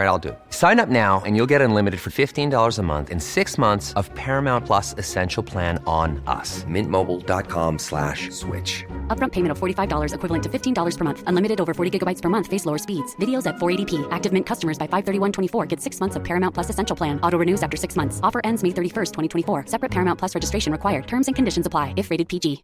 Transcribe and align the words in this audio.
All 0.00 0.06
right, 0.06 0.12
I'll 0.12 0.18
do 0.18 0.30
it. 0.30 0.38
Sign 0.50 0.80
up 0.80 0.88
now 0.88 1.20
and 1.26 1.36
you'll 1.36 1.50
get 1.50 1.60
unlimited 1.60 2.00
for 2.00 2.08
$15 2.10 2.78
a 2.78 2.82
month 2.82 3.10
and 3.10 3.22
six 3.22 3.58
months 3.58 3.92
of 3.96 4.08
Paramount 4.14 4.64
Plus 4.64 4.94
Essential 4.96 5.42
Plan 5.42 5.78
on 5.86 6.22
us. 6.26 6.64
Mintmobile.com 6.64 7.78
slash 7.78 8.30
switch. 8.30 8.84
Upfront 9.08 9.32
payment 9.32 9.50
of 9.52 9.58
$45 9.58 10.14
equivalent 10.14 10.42
to 10.44 10.48
$15 10.48 10.96
per 10.98 11.04
month. 11.04 11.22
Unlimited 11.26 11.60
over 11.60 11.74
40 11.74 11.98
gigabytes 11.98 12.22
per 12.22 12.30
month. 12.30 12.46
Face 12.46 12.64
lower 12.64 12.78
speeds. 12.78 13.14
Videos 13.16 13.46
at 13.46 13.56
480p. 13.56 14.08
Active 14.10 14.32
Mint 14.32 14.46
customers 14.46 14.78
by 14.78 14.86
531.24 14.86 15.68
get 15.68 15.80
six 15.82 16.00
months 16.00 16.16
of 16.16 16.24
Paramount 16.24 16.54
Plus 16.54 16.70
Essential 16.70 16.96
Plan. 16.96 17.20
Auto 17.22 17.36
renews 17.38 17.62
after 17.62 17.76
six 17.76 17.94
months. 17.96 18.20
Offer 18.22 18.40
ends 18.44 18.62
May 18.62 18.70
31st, 18.70 19.12
2024. 19.12 19.64
Separate 19.66 19.90
Paramount 19.92 20.18
Plus 20.18 20.34
registration 20.34 20.72
required. 20.72 21.06
Terms 21.06 21.26
and 21.28 21.36
conditions 21.36 21.66
apply 21.66 21.92
if 21.98 22.10
rated 22.10 22.28
PG. 22.28 22.62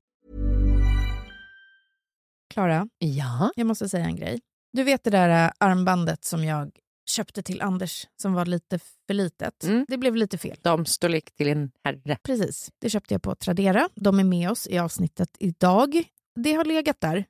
Klara, 2.55 2.87
Ja. 2.99 3.51
jag 3.57 3.67
måste 3.67 3.89
säga 3.89 4.05
en 4.05 4.17
grej. 4.17 4.39
Du 4.73 4.83
vet 4.85 5.05
det 5.05 5.11
där 5.11 5.45
äh, 5.45 5.51
armbandet 5.61 6.25
som 6.25 6.45
jag 6.45 6.71
köpte 7.07 7.43
till 7.43 7.63
Anders 7.63 8.07
som 8.17 8.33
var 8.35 8.47
lite 8.47 8.79
för 9.07 9.15
litet. 9.15 9.65
Mm. 9.65 9.85
Det 9.89 9.99
blev 9.99 10.17
lite 10.17 10.39
fel. 10.39 10.57
Damstorlek 10.63 11.35
till 11.35 11.49
en 11.49 11.71
herre. 11.85 12.19
Precis. 12.23 12.71
Det 12.79 12.91
köpte 12.91 13.15
jag 13.15 13.23
på 13.23 13.35
Tradera. 13.35 13.89
De 13.95 14.21
är 14.21 14.25
med 14.25 14.51
oss 14.51 14.67
i 14.67 14.79
avsnittet 14.79 15.37
idag. 15.39 16.03
Det 16.35 16.53
har 16.53 16.65
legat 16.65 17.01
där 17.01 17.25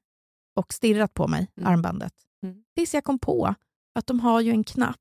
och 0.56 0.72
stirrat 0.72 1.14
på 1.14 1.28
mig, 1.28 1.48
Mm. 1.56 1.72
armbandet. 1.72 2.12
Mm. 2.42 2.62
Tills 2.77 2.94
jag 2.94 3.05
kom 3.05 3.18
på 3.18 3.55
att 3.94 4.06
de 4.06 4.20
har 4.20 4.41
ju 4.41 4.50
en 4.50 4.64
knapp 4.64 4.96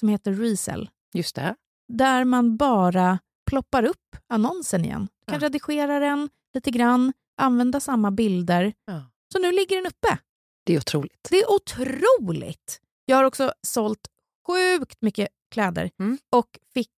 som 0.00 0.08
heter 0.08 0.32
Resell 0.32 0.90
Just 1.12 1.34
det. 1.36 1.54
där 1.88 2.24
man 2.24 2.56
bara 2.56 3.18
ploppar 3.46 3.82
upp 3.84 4.16
annonsen 4.28 4.84
igen. 4.84 5.08
Du 5.26 5.32
kan 5.32 5.40
Ja. 5.40 5.46
redigera 5.46 5.98
den 6.00 6.28
lite 6.54 6.70
grann, 6.70 7.12
använda 7.36 7.80
samma 7.80 8.10
bilder. 8.10 8.72
Ja. 8.86 9.02
Så 9.32 9.38
nu 9.38 9.52
ligger 9.52 9.76
den 9.76 9.86
uppe. 9.86 10.18
Det 10.66 10.74
är 10.74 10.78
otroligt. 10.78 11.26
Det 11.30 11.36
är 11.36 11.50
otroligt! 11.52 12.80
Jag 13.04 13.16
har 13.16 13.24
också 13.24 13.52
sålt 13.62 14.08
sjukt 14.46 15.02
mycket 15.02 15.28
kläder 15.50 15.90
Mm. 16.00 16.18
och 16.30 16.58
fick 16.74 16.90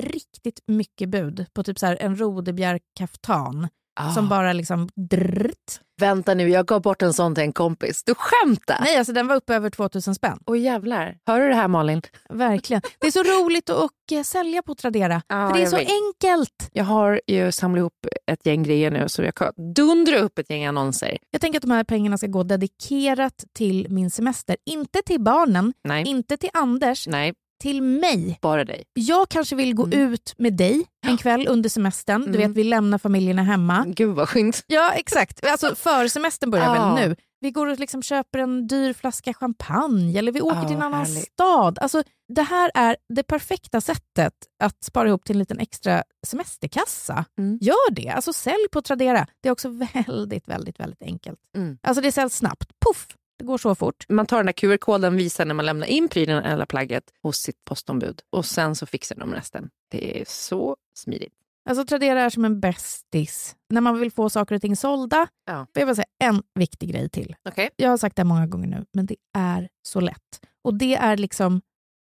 riktigt 0.00 0.60
mycket 0.66 1.08
bud 1.08 1.46
på 1.52 1.62
typ 1.62 1.78
så 1.78 1.86
en 2.00 2.16
rodebjärkaftan 2.16 3.68
som 4.14 4.28
bara 4.28 4.52
liksom 4.52 4.88
drrt. 4.94 5.80
Vänta 6.00 6.34
nu, 6.34 6.48
jag 6.48 6.66
gav 6.66 6.82
bort 6.82 7.02
en 7.02 7.12
sån 7.12 7.34
till 7.34 7.44
en 7.44 7.52
kompis. 7.52 8.02
Du 8.04 8.14
skämtar? 8.14 8.78
Nej, 8.80 8.96
alltså 8.96 9.12
den 9.12 9.26
var 9.26 9.36
uppe 9.36 9.54
över 9.54 9.70
2000 9.70 10.14
spänn. 10.14 10.38
Åh 10.46 10.58
jävlar. 10.58 11.16
Hör 11.26 11.40
du 11.40 11.48
det 11.48 11.54
här 11.54 11.68
Malin? 11.68 12.02
Verkligen. 12.28 12.82
Det 12.98 13.06
är 13.06 13.10
så 13.10 13.22
roligt 13.22 13.70
att 13.70 13.76
och, 13.76 14.12
eh, 14.12 14.22
sälja 14.22 14.62
på 14.62 14.74
Tradera. 14.74 15.22
Ja, 15.28 15.48
för 15.48 15.56
det 15.56 15.62
är 15.62 15.66
så 15.66 15.76
vet. 15.76 15.88
enkelt. 15.88 16.70
Jag 16.72 16.84
har 16.84 17.20
ju 17.26 17.52
samlat 17.52 17.78
ihop 17.78 18.06
ett 18.32 18.46
gäng 18.46 18.62
grejer 18.62 18.90
nu 18.90 19.08
så 19.08 19.22
jag 19.22 19.34
kan 19.34 19.52
dundra 19.74 20.18
upp 20.18 20.38
ett 20.38 20.50
gäng 20.50 20.64
annonser. 20.64 21.18
Jag 21.30 21.40
tänker 21.40 21.58
att 21.58 21.62
de 21.62 21.70
här 21.70 21.84
pengarna 21.84 22.18
ska 22.18 22.26
gå 22.26 22.42
dedikerat 22.42 23.44
till 23.52 23.86
min 23.90 24.10
semester. 24.10 24.56
Inte 24.66 25.02
till 25.06 25.20
barnen, 25.20 25.72
Nej, 25.84 26.04
inte 26.08 26.36
till 26.36 26.50
Anders, 26.52 27.06
nej, 27.06 27.34
till 27.62 27.82
mig. 27.82 28.38
bara 28.42 28.64
dig. 28.64 28.84
Jag 28.92 29.28
kanske 29.28 29.56
vill 29.56 29.74
gå 29.74 29.84
Mm. 29.84 29.98
ut 30.12 30.34
med 30.38 30.56
dig 30.56 30.84
en 31.06 31.16
kväll 31.16 31.48
under 31.48 31.68
semestern. 31.68 32.20
Du 32.22 32.28
Mm. 32.28 32.40
vet, 32.40 32.56
vi 32.56 32.64
lämnar 32.64 32.98
familjerna 32.98 33.42
hemma. 33.42 33.84
Gud 33.88 34.14
vad 34.16 34.28
skönt. 34.28 34.64
Ja, 34.66 34.92
exakt. 34.92 35.46
Alltså 35.46 35.74
försemestern 35.74 36.50
börjar 36.50 36.76
Ja. 36.76 36.94
väl 36.94 37.08
nu. 37.08 37.16
Vi 37.40 37.50
går 37.50 37.66
och 37.66 37.78
liksom 37.78 38.02
köper 38.02 38.38
en 38.38 38.66
dyr 38.66 38.92
flaska 38.92 39.34
champagne 39.34 40.18
eller 40.18 40.32
vi 40.32 40.40
åker 40.40 40.56
Ja, 40.56 40.66
till 40.68 40.76
en 40.76 40.82
annan 40.82 41.06
härligt. 41.06 41.24
stad. 41.32 41.78
Alltså, 41.78 42.02
det 42.34 42.42
här 42.42 42.70
är 42.74 42.96
det 43.14 43.22
perfekta 43.22 43.80
sättet 43.80 44.32
att 44.62 44.84
spara 44.84 45.08
ihop 45.08 45.24
till 45.24 45.34
en 45.36 45.38
liten 45.38 45.58
extra 45.58 46.02
semesterkassa. 46.26 47.24
Mm. 47.38 47.58
Gör 47.60 47.90
det. 47.94 48.08
Alltså 48.08 48.32
sälj 48.32 48.68
på 48.72 48.82
Tradera. 48.82 49.26
Det 49.42 49.48
är 49.48 49.52
också 49.52 49.68
väldigt, 49.68 50.48
väldigt, 50.48 50.80
väldigt 50.80 51.02
enkelt. 51.02 51.38
Mm. 51.56 51.78
Alltså 51.82 52.02
det 52.02 52.12
säljs 52.12 52.34
snabbt. 52.36 52.70
Puff! 52.86 53.06
Det 53.38 53.44
går 53.44 53.58
så 53.58 53.74
fort. 53.74 54.04
Man 54.08 54.26
tar 54.26 54.36
den 54.36 54.46
där 54.46 54.52
QR-koden, 54.52 55.16
visar 55.16 55.44
när 55.44 55.54
man 55.54 55.66
lämnar 55.66 55.86
in 55.86 56.08
prylen 56.08 56.44
eller 56.44 56.66
plagget 56.66 57.04
hos 57.22 57.36
sitt 57.36 57.64
postombud 57.64 58.20
och 58.30 58.46
sen 58.46 58.76
så 58.76 58.86
fixar 58.86 59.16
de 59.16 59.34
resten. 59.34 59.70
Det 59.90 60.20
är 60.20 60.24
så 60.28 60.76
smidigt. 60.96 61.32
Alltså 61.68 61.84
Tradera 61.86 62.20
är 62.22 62.30
som 62.30 62.44
en 62.44 62.60
bästis. 62.60 63.56
När 63.70 63.80
man 63.80 64.00
vill 64.00 64.10
få 64.12 64.30
saker 64.30 64.54
och 64.54 64.60
ting 64.62 64.76
sålda. 64.76 65.26
Ja. 65.46 65.66
Jag 65.72 65.86
vill 65.86 65.96
säga 65.96 66.06
en 66.18 66.42
viktig 66.54 66.90
grej 66.92 67.08
till. 67.10 67.36
Okej. 67.48 67.70
Jag 67.76 67.90
har 67.90 67.96
sagt 67.96 68.16
det 68.16 68.24
många 68.24 68.46
gånger 68.46 68.66
nu, 68.68 68.84
men 68.92 69.06
det 69.06 69.16
är 69.36 69.68
så 69.82 70.00
lätt. 70.00 70.40
Och 70.62 70.74
det 70.74 70.94
är 70.94 71.16
liksom 71.16 71.60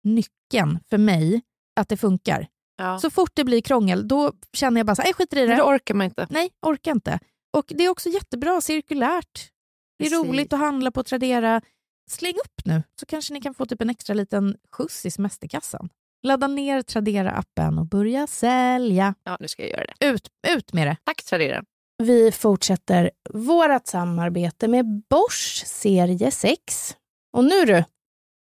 nyckeln 0.05 0.79
för 0.91 0.99
mig 0.99 1.43
att 1.81 1.89
det 1.89 1.97
funkar. 1.97 2.47
Ja. 2.77 2.99
Så 2.99 3.11
fort 3.11 3.31
det 3.35 3.45
blir 3.45 3.61
krångel, 3.61 4.09
då 4.09 4.33
känner 4.53 4.79
jag 4.81 4.87
bara 4.87 4.95
så 4.95 5.03
här, 5.03 5.07
"Nej, 5.07 5.15
skiter 5.15 5.37
i 5.37 5.41
Men 5.41 5.51
det. 5.51 5.57
det 5.57 5.63
orkar 5.63 5.95
man 5.95 6.05
inte. 6.05 6.27
Nej, 6.31 6.51
orkar 6.63 6.93
inte. 6.93 7.19
Och 7.53 7.65
det 7.69 7.85
är 7.85 7.89
också 7.89 8.09
jättebra 8.09 8.61
cirkulärt. 8.61 9.51
Det 9.99 10.05
är 10.07 10.11
Precis. 10.11 10.29
roligt 10.29 10.53
att 10.53 10.59
handla 10.59 10.91
på 10.91 11.03
Tradera. 11.03 11.61
Släng 12.11 12.35
upp 12.35 12.61
nu, 12.65 12.83
så 13.01 13.07
kanske 13.07 13.35
ni 13.35 13.41
kan 13.41 13.55
få 13.55 13.67
typ 13.67 13.83
en 13.83 13.91
extra 13.91 14.15
liten 14.15 14.57
skjuts 14.73 15.07
i 15.07 15.11
semesterkassan. 15.11 15.89
Ladda 16.27 16.47
ner 16.47 16.83
Tradera-appen 16.83 17.79
och 17.79 17.87
börja 17.87 18.27
sälja. 18.27 19.15
Ja, 19.25 19.37
nu 19.41 19.49
ska 19.49 19.63
jag 19.63 19.71
göra 19.71 19.85
det. 19.99 20.07
Ut, 20.07 20.29
ut 20.49 20.73
med 20.73 20.87
det! 20.87 20.97
Tack 21.05 21.25
Tradera. 21.25 21.65
Vi 22.03 22.33
fortsätter 22.33 23.11
vårt 23.31 23.87
samarbete 23.87 24.69
med 24.69 25.03
Bosch 25.11 25.63
serie 25.67 26.31
6. 26.31 26.97
Och 27.37 27.45
nu 27.45 27.65
du, 27.65 27.85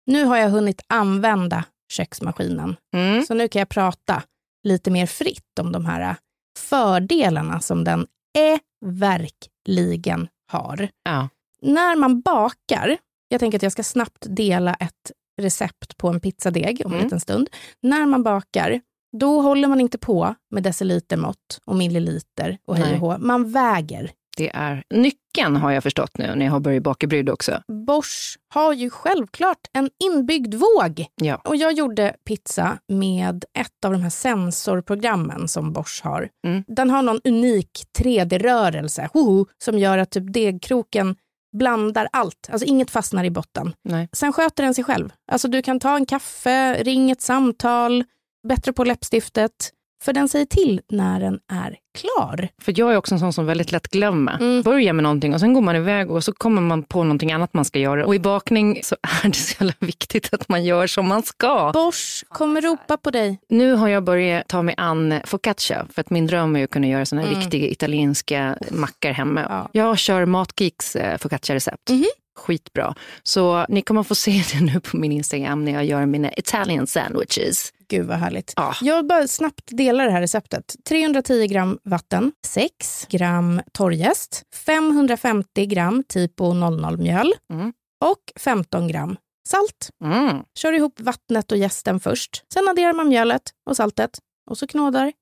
nu 0.06 0.24
har 0.24 0.36
jag 0.36 0.50
hunnit 0.50 0.82
använda 0.86 1.64
köksmaskinen. 1.92 2.76
Mm. 2.94 3.24
Så 3.26 3.34
nu 3.34 3.48
kan 3.48 3.60
jag 3.60 3.68
prata 3.68 4.22
lite 4.68 4.90
mer 4.90 5.06
fritt 5.06 5.58
om 5.60 5.72
de 5.72 5.84
här 5.86 6.16
fördelarna 6.58 7.60
som 7.60 7.84
den 7.84 8.06
är 8.38 8.58
verkligen 8.86 10.28
har. 10.52 10.88
Ja. 11.04 11.28
När 11.62 11.96
man 11.96 12.20
bakar, 12.20 12.96
jag 13.28 13.40
tänker 13.40 13.58
att 13.58 13.62
jag 13.62 13.72
ska 13.72 13.82
snabbt 13.82 14.26
dela 14.28 14.74
ett 14.74 15.12
recept 15.42 15.96
på 15.96 16.08
en 16.08 16.20
pizzadeg 16.20 16.82
om 16.84 16.92
en 16.92 16.96
Mm. 16.96 17.04
liten 17.06 17.20
stund. 17.20 17.48
När 17.82 18.06
man 18.06 18.22
bakar, 18.22 18.80
då 19.18 19.40
håller 19.40 19.68
man 19.68 19.80
inte 19.80 19.98
på 19.98 20.34
med 20.50 20.62
decilitermått 20.62 21.60
och 21.64 21.76
milliliter 21.76 22.58
och 22.66 22.76
hej 22.76 22.94
och 22.94 23.00
hå. 23.00 23.18
Man 23.18 23.52
väger. 23.52 24.10
Det 24.36 24.50
är 24.54 24.82
nyckeln 24.94 25.56
har 25.56 25.70
jag 25.70 25.82
förstått 25.82 26.18
nu 26.18 26.34
när 26.34 26.44
jag 26.44 26.52
har 26.52 26.60
börjat 26.60 26.82
baka 26.82 27.06
bryd 27.06 27.28
också. 27.30 27.62
Bosch 27.86 28.38
har 28.54 28.72
ju 28.72 28.90
självklart 28.90 29.58
en 29.72 29.90
inbyggd 30.04 30.54
våg. 30.54 31.06
Ja. 31.14 31.40
Och 31.44 31.56
jag 31.56 31.72
gjorde 31.72 32.16
pizza 32.24 32.78
med 32.88 33.44
ett 33.58 33.84
av 33.84 33.92
de 33.92 34.02
här 34.02 34.10
sensorprogrammen 34.10 35.48
som 35.48 35.72
Bosch 35.72 36.00
har. 36.04 36.28
Mm. 36.46 36.64
Den 36.66 36.90
har 36.90 37.02
någon 37.02 37.20
unik 37.24 37.70
3D-rörelse 37.98 39.08
hoho, 39.12 39.46
som 39.64 39.78
gör 39.78 39.98
att 39.98 40.10
typ 40.10 40.32
degkroken 40.32 41.16
blandar 41.58 42.08
allt. 42.12 42.48
Alltså 42.50 42.66
inget 42.66 42.90
fastnar 42.90 43.24
i 43.24 43.30
botten. 43.30 43.72
Nej. 43.84 44.08
Sen 44.12 44.32
sköter 44.32 44.62
den 44.64 44.74
sig 44.74 44.84
själv. 44.84 45.12
Alltså 45.32 45.48
du 45.48 45.62
kan 45.62 45.80
ta 45.80 45.96
en 45.96 46.06
kaffe, 46.06 46.82
ring 46.82 47.10
ett 47.10 47.20
samtal, 47.20 48.04
bättre 48.48 48.72
på 48.72 48.84
läppstiftet. 48.84 49.72
För 50.02 50.12
den 50.12 50.28
säger 50.28 50.46
till 50.46 50.80
när 50.88 51.20
den 51.20 51.38
är 51.52 51.76
klar. 51.98 52.48
För 52.62 52.74
jag 52.76 52.92
är 52.92 52.96
också 52.96 53.14
en 53.14 53.18
sån 53.18 53.32
som 53.32 53.46
väldigt 53.46 53.72
lätt 53.72 53.88
glömmer. 53.88 54.34
Mm. 54.40 54.62
Börjar 54.62 54.92
med 54.92 55.02
någonting 55.02 55.34
och 55.34 55.40
sen 55.40 55.54
går 55.54 55.60
man 55.60 55.76
iväg 55.76 56.10
och 56.10 56.24
så 56.24 56.32
kommer 56.32 56.62
man 56.62 56.82
på 56.82 57.02
någonting 57.04 57.32
annat 57.32 57.54
man 57.54 57.64
ska 57.64 57.78
göra. 57.78 58.06
Och 58.06 58.14
i 58.14 58.18
bakning 58.18 58.80
så 58.82 58.96
är 59.24 59.28
det 59.28 59.34
så 59.34 59.54
jävla 59.64 59.74
viktigt 59.78 60.34
att 60.34 60.48
man 60.48 60.64
gör 60.64 60.86
som 60.86 61.08
man 61.08 61.22
ska. 61.22 61.70
Bosch 61.74 62.24
kommer 62.28 62.60
ropa 62.60 62.96
på 62.96 63.10
dig. 63.10 63.38
Nu 63.48 63.72
har 63.72 63.88
jag 63.88 64.04
börjat 64.04 64.48
ta 64.48 64.62
mig 64.62 64.74
an 64.78 65.14
focaccia 65.24 65.86
för 65.94 66.00
att 66.00 66.10
min 66.10 66.26
dröm 66.26 66.56
är 66.56 66.64
att 66.64 66.70
kunna 66.70 66.86
göra 66.86 67.06
såna 67.06 67.22
här 67.22 67.28
Mm. 67.28 67.40
riktiga 67.40 67.66
italienska 67.68 68.56
mackor 68.70 69.08
hemma. 69.10 69.40
Ja. 69.48 69.68
Jag 69.72 69.98
kör 69.98 70.24
Matgeeks 70.26 70.96
eh, 70.96 71.18
focaccia-recept. 71.18 71.90
Mhm. 71.90 72.04
Skitbra. 72.38 72.94
Så 73.22 73.66
ni 73.68 73.82
kommer 73.82 74.02
få 74.02 74.14
se 74.14 74.42
det 74.52 74.60
nu 74.64 74.80
på 74.80 74.96
min 74.96 75.12
Instagram 75.12 75.64
när 75.64 75.72
jag 75.72 75.84
gör 75.84 76.06
mina 76.06 76.30
Italian 76.36 76.86
sandwiches. 76.86 77.72
Gud 77.90 78.06
vad 78.06 78.16
härligt. 78.16 78.52
Ja. 78.56 78.74
Jag 78.80 79.06
bara 79.06 79.28
snabbt 79.28 79.62
delar 79.66 80.04
det 80.06 80.10
här 80.12 80.20
receptet. 80.20 80.76
310 80.88 81.46
gram 81.46 81.78
vatten, 81.84 82.32
6 82.46 83.06
gram 83.10 83.60
torrjäst, 83.72 84.42
550 84.54 85.66
gram 85.66 86.04
typo 86.08 86.44
00-mjöl 86.52 87.32
Mm. 87.52 87.72
och 88.04 88.32
15 88.40 88.88
gram 88.88 89.16
salt. 89.48 89.90
Mm. 90.04 90.42
Kör 90.58 90.72
ihop 90.72 91.00
vattnet 91.00 91.52
och 91.52 91.58
jästen 91.58 92.00
först. 92.00 92.44
Sen 92.54 92.68
adderar 92.68 92.92
man 92.92 93.08
mjölet 93.08 93.42
och 93.70 93.76
saltet 93.76 94.10
och 94.50 94.58
så 94.58 94.66
knådar. 94.66 95.12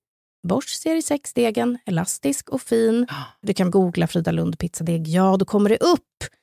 Bosch 0.48 0.68
serie 0.68 1.00
6-degen, 1.00 1.78
elastisk 1.86 2.48
och 2.48 2.62
fin. 2.62 3.06
Du 3.42 3.54
kan 3.54 3.70
googla 3.70 4.06
Frida 4.06 4.30
Lund 4.30 4.58
pizzadeg. 4.58 5.08
Ja, 5.08 5.36
då 5.36 5.44
kommer 5.44 5.68
det 5.70 5.76
upp. 5.78 6.02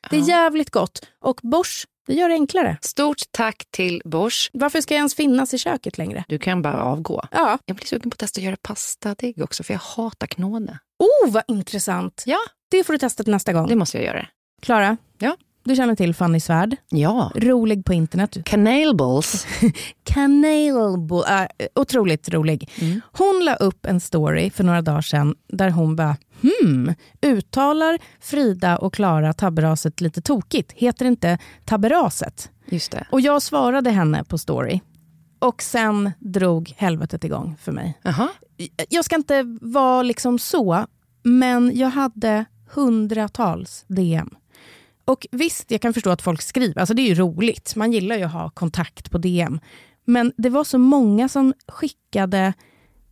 Det 0.09 0.17
är 0.17 0.29
jävligt 0.29 0.69
gott. 0.69 1.05
Och 1.21 1.39
Bosch, 1.43 1.85
det 2.07 2.13
gör 2.13 2.29
det 2.29 2.35
enklare. 2.35 2.77
Stort 2.81 3.17
tack 3.31 3.65
till 3.71 4.01
Bosch. 4.05 4.49
Varför 4.53 4.81
ska 4.81 4.93
jag 4.93 4.99
ens 4.99 5.15
finnas 5.15 5.53
i 5.53 5.57
köket 5.57 5.97
längre? 5.97 6.23
Du 6.27 6.39
kan 6.39 6.61
bara 6.61 6.83
avgå. 6.83 7.23
Ja. 7.31 7.57
Jag 7.65 7.75
blir 7.77 7.85
sugen 7.87 8.09
på 8.09 8.13
att 8.15 8.19
testa 8.19 8.39
att 8.39 8.43
göra 8.45 8.57
pastadeg 8.61 9.41
också, 9.41 9.63
för 9.63 9.73
jag 9.73 9.79
hatar 9.79 10.27
knåda. 10.27 10.79
Oh, 10.99 11.31
vad 11.31 11.43
intressant. 11.47 12.23
Ja, 12.25 12.39
Det 12.71 12.83
får 12.83 12.93
du 12.93 12.99
testa 12.99 13.23
till 13.23 13.33
nästa 13.33 13.53
gång. 13.53 13.67
det 13.67 13.75
måste 13.75 13.97
jag 13.97 14.05
göra. 14.05 14.27
Klara, 14.61 14.97
Ja. 15.17 15.37
Du 15.65 15.75
känner 15.75 15.95
till 15.95 16.15
Fanny 16.15 16.39
Svärd. 16.39 16.75
Ja. 16.89 17.31
Rolig 17.35 17.85
på 17.85 17.93
internet. 17.93 18.37
Canalballs. 18.45 19.47
Kanelbo, 20.03 21.23
äh, 21.27 21.47
otroligt 21.75 22.29
rolig. 22.29 22.69
Hon 23.11 23.45
la 23.45 23.55
upp 23.55 23.85
en 23.85 23.99
story 23.99 24.49
för 24.49 24.63
några 24.63 24.81
dagar 24.81 25.01
sedan 25.01 25.35
där 25.47 25.69
hon 25.69 25.95
bara, 25.95 26.17
hmm, 26.41 26.93
uttalar 27.21 27.99
Frida 28.21 28.77
och 28.77 28.93
Klara 28.93 29.33
tabberaset 29.33 30.01
lite 30.01 30.21
tokigt? 30.21 30.71
Heter 30.71 31.05
det 31.05 31.09
inte 31.09 31.37
tabberaset? 31.65 32.49
Just 32.69 32.91
det. 32.91 33.07
Och 33.11 33.21
jag 33.21 33.41
svarade 33.41 33.89
henne 33.89 34.23
på 34.23 34.37
story. 34.37 34.81
Och 35.39 35.61
sen 35.61 36.11
drog 36.19 36.73
helvetet 36.77 37.23
igång 37.23 37.55
för 37.61 37.71
mig. 37.71 37.99
Jaha. 38.01 38.29
Jag 38.89 39.05
ska 39.05 39.15
inte 39.15 39.57
vara 39.61 40.01
liksom 40.03 40.39
så, 40.39 40.85
men 41.23 41.71
jag 41.77 41.89
hade 41.89 42.45
hundratals 42.69 43.85
DM. 43.87 44.29
Och 45.05 45.27
visst, 45.31 45.71
jag 45.71 45.81
kan 45.81 45.93
förstå 45.93 46.09
att 46.09 46.21
folk 46.21 46.41
skriver, 46.41 46.79
alltså 46.79 46.93
det 46.93 47.01
är 47.01 47.07
ju 47.07 47.15
roligt. 47.15 47.75
Man 47.75 47.91
gillar 47.91 48.17
ju 48.17 48.23
att 48.23 48.31
ha 48.31 48.49
kontakt 48.49 49.11
på 49.11 49.17
DM. 49.17 49.59
Men 50.05 50.33
det 50.37 50.49
var 50.49 50.63
så 50.63 50.77
många 50.77 51.29
som 51.29 51.53
skickade, 51.67 52.53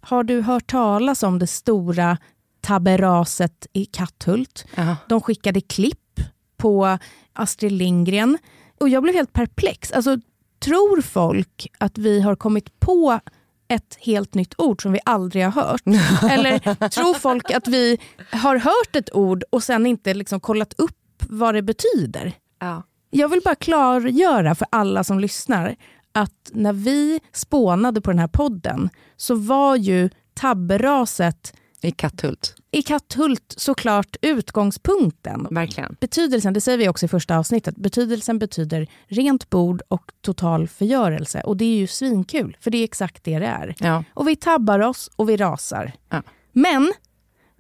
har 0.02 0.24
du 0.24 0.42
hört 0.42 0.68
talas 0.68 1.24
om 1.24 1.40
det 1.40 1.48
stora 1.48 2.18
tabberaset 2.62 3.68
i 3.74 3.86
Katthult? 3.86 4.66
Jaha. 4.76 4.98
De 5.08 5.22
skickade 5.22 5.62
klipp 5.62 6.20
på 6.58 6.98
Astrid 7.34 7.72
Lindgren. 7.72 8.38
Och 8.80 8.90
jag 8.90 9.04
blev 9.04 9.16
helt 9.16 9.34
perplex. 9.34 9.92
Alltså, 9.92 10.18
tror 10.60 11.02
folk 11.02 11.68
att 11.80 11.98
vi 11.98 12.22
har 12.22 12.36
kommit 12.36 12.80
på 12.80 13.20
ett 13.68 13.98
helt 14.00 14.34
nytt 14.34 14.54
ord 14.58 14.82
som 14.82 14.92
vi 14.92 15.00
aldrig 15.06 15.46
har 15.46 15.52
hört? 15.52 15.82
Eller 16.32 16.90
tror 16.90 17.14
folk 17.14 17.52
att 17.52 17.68
vi 17.68 17.98
har 18.32 18.56
hört 18.56 18.96
ett 18.96 19.16
ord 19.16 19.44
och 19.50 19.64
sen 19.64 19.86
inte 19.86 20.14
liksom 20.14 20.40
kollat 20.40 20.74
upp 20.78 20.98
vad 21.18 21.56
det 21.56 21.62
betyder? 21.62 22.34
Ja. 22.60 22.84
Jag 23.10 23.30
vill 23.30 23.42
bara 23.44 23.56
klargöra 23.56 24.56
för 24.56 24.68
alla 24.72 25.04
som 25.04 25.20
lyssnar 25.20 25.76
att 26.12 26.52
när 26.54 26.74
vi 26.74 27.20
spånade 27.32 28.02
på 28.02 28.12
den 28.12 28.20
här 28.20 28.28
podden 28.28 28.90
så 29.18 29.36
var 29.36 29.76
ju 29.76 30.10
tabberaset 30.34 31.54
I 31.82 31.92
Katthult. 31.92 32.56
i 32.72 32.82
Katthult 32.82 33.54
såklart 33.58 34.16
utgångspunkten. 34.22 35.48
Verkligen. 35.52 35.96
Betydelsen, 36.00 36.54
det 36.54 36.62
säger 36.62 36.78
vi 36.78 36.90
också 36.90 37.06
i 37.06 37.10
första 37.10 37.38
avsnittet, 37.38 37.76
betydelsen 37.76 38.40
betyder 38.40 38.88
rent 39.08 39.50
bord 39.50 39.82
och 39.88 40.12
total 40.22 40.68
förgörelse. 40.68 41.42
Och 41.42 41.58
det 41.58 41.66
är 41.66 41.78
ju 41.78 41.88
svinkul, 41.88 42.58
för 42.60 42.72
det 42.72 42.78
är 42.78 42.84
exakt 42.84 43.24
det 43.24 43.40
det 43.40 43.46
är. 43.46 43.76
Ja. 43.80 44.04
Och 44.14 44.28
vi 44.28 44.36
tabbar 44.36 44.80
oss 44.80 45.10
och 45.16 45.30
vi 45.30 45.38
rasar. 45.38 45.94
Ja. 46.10 46.24
Men 46.52 46.94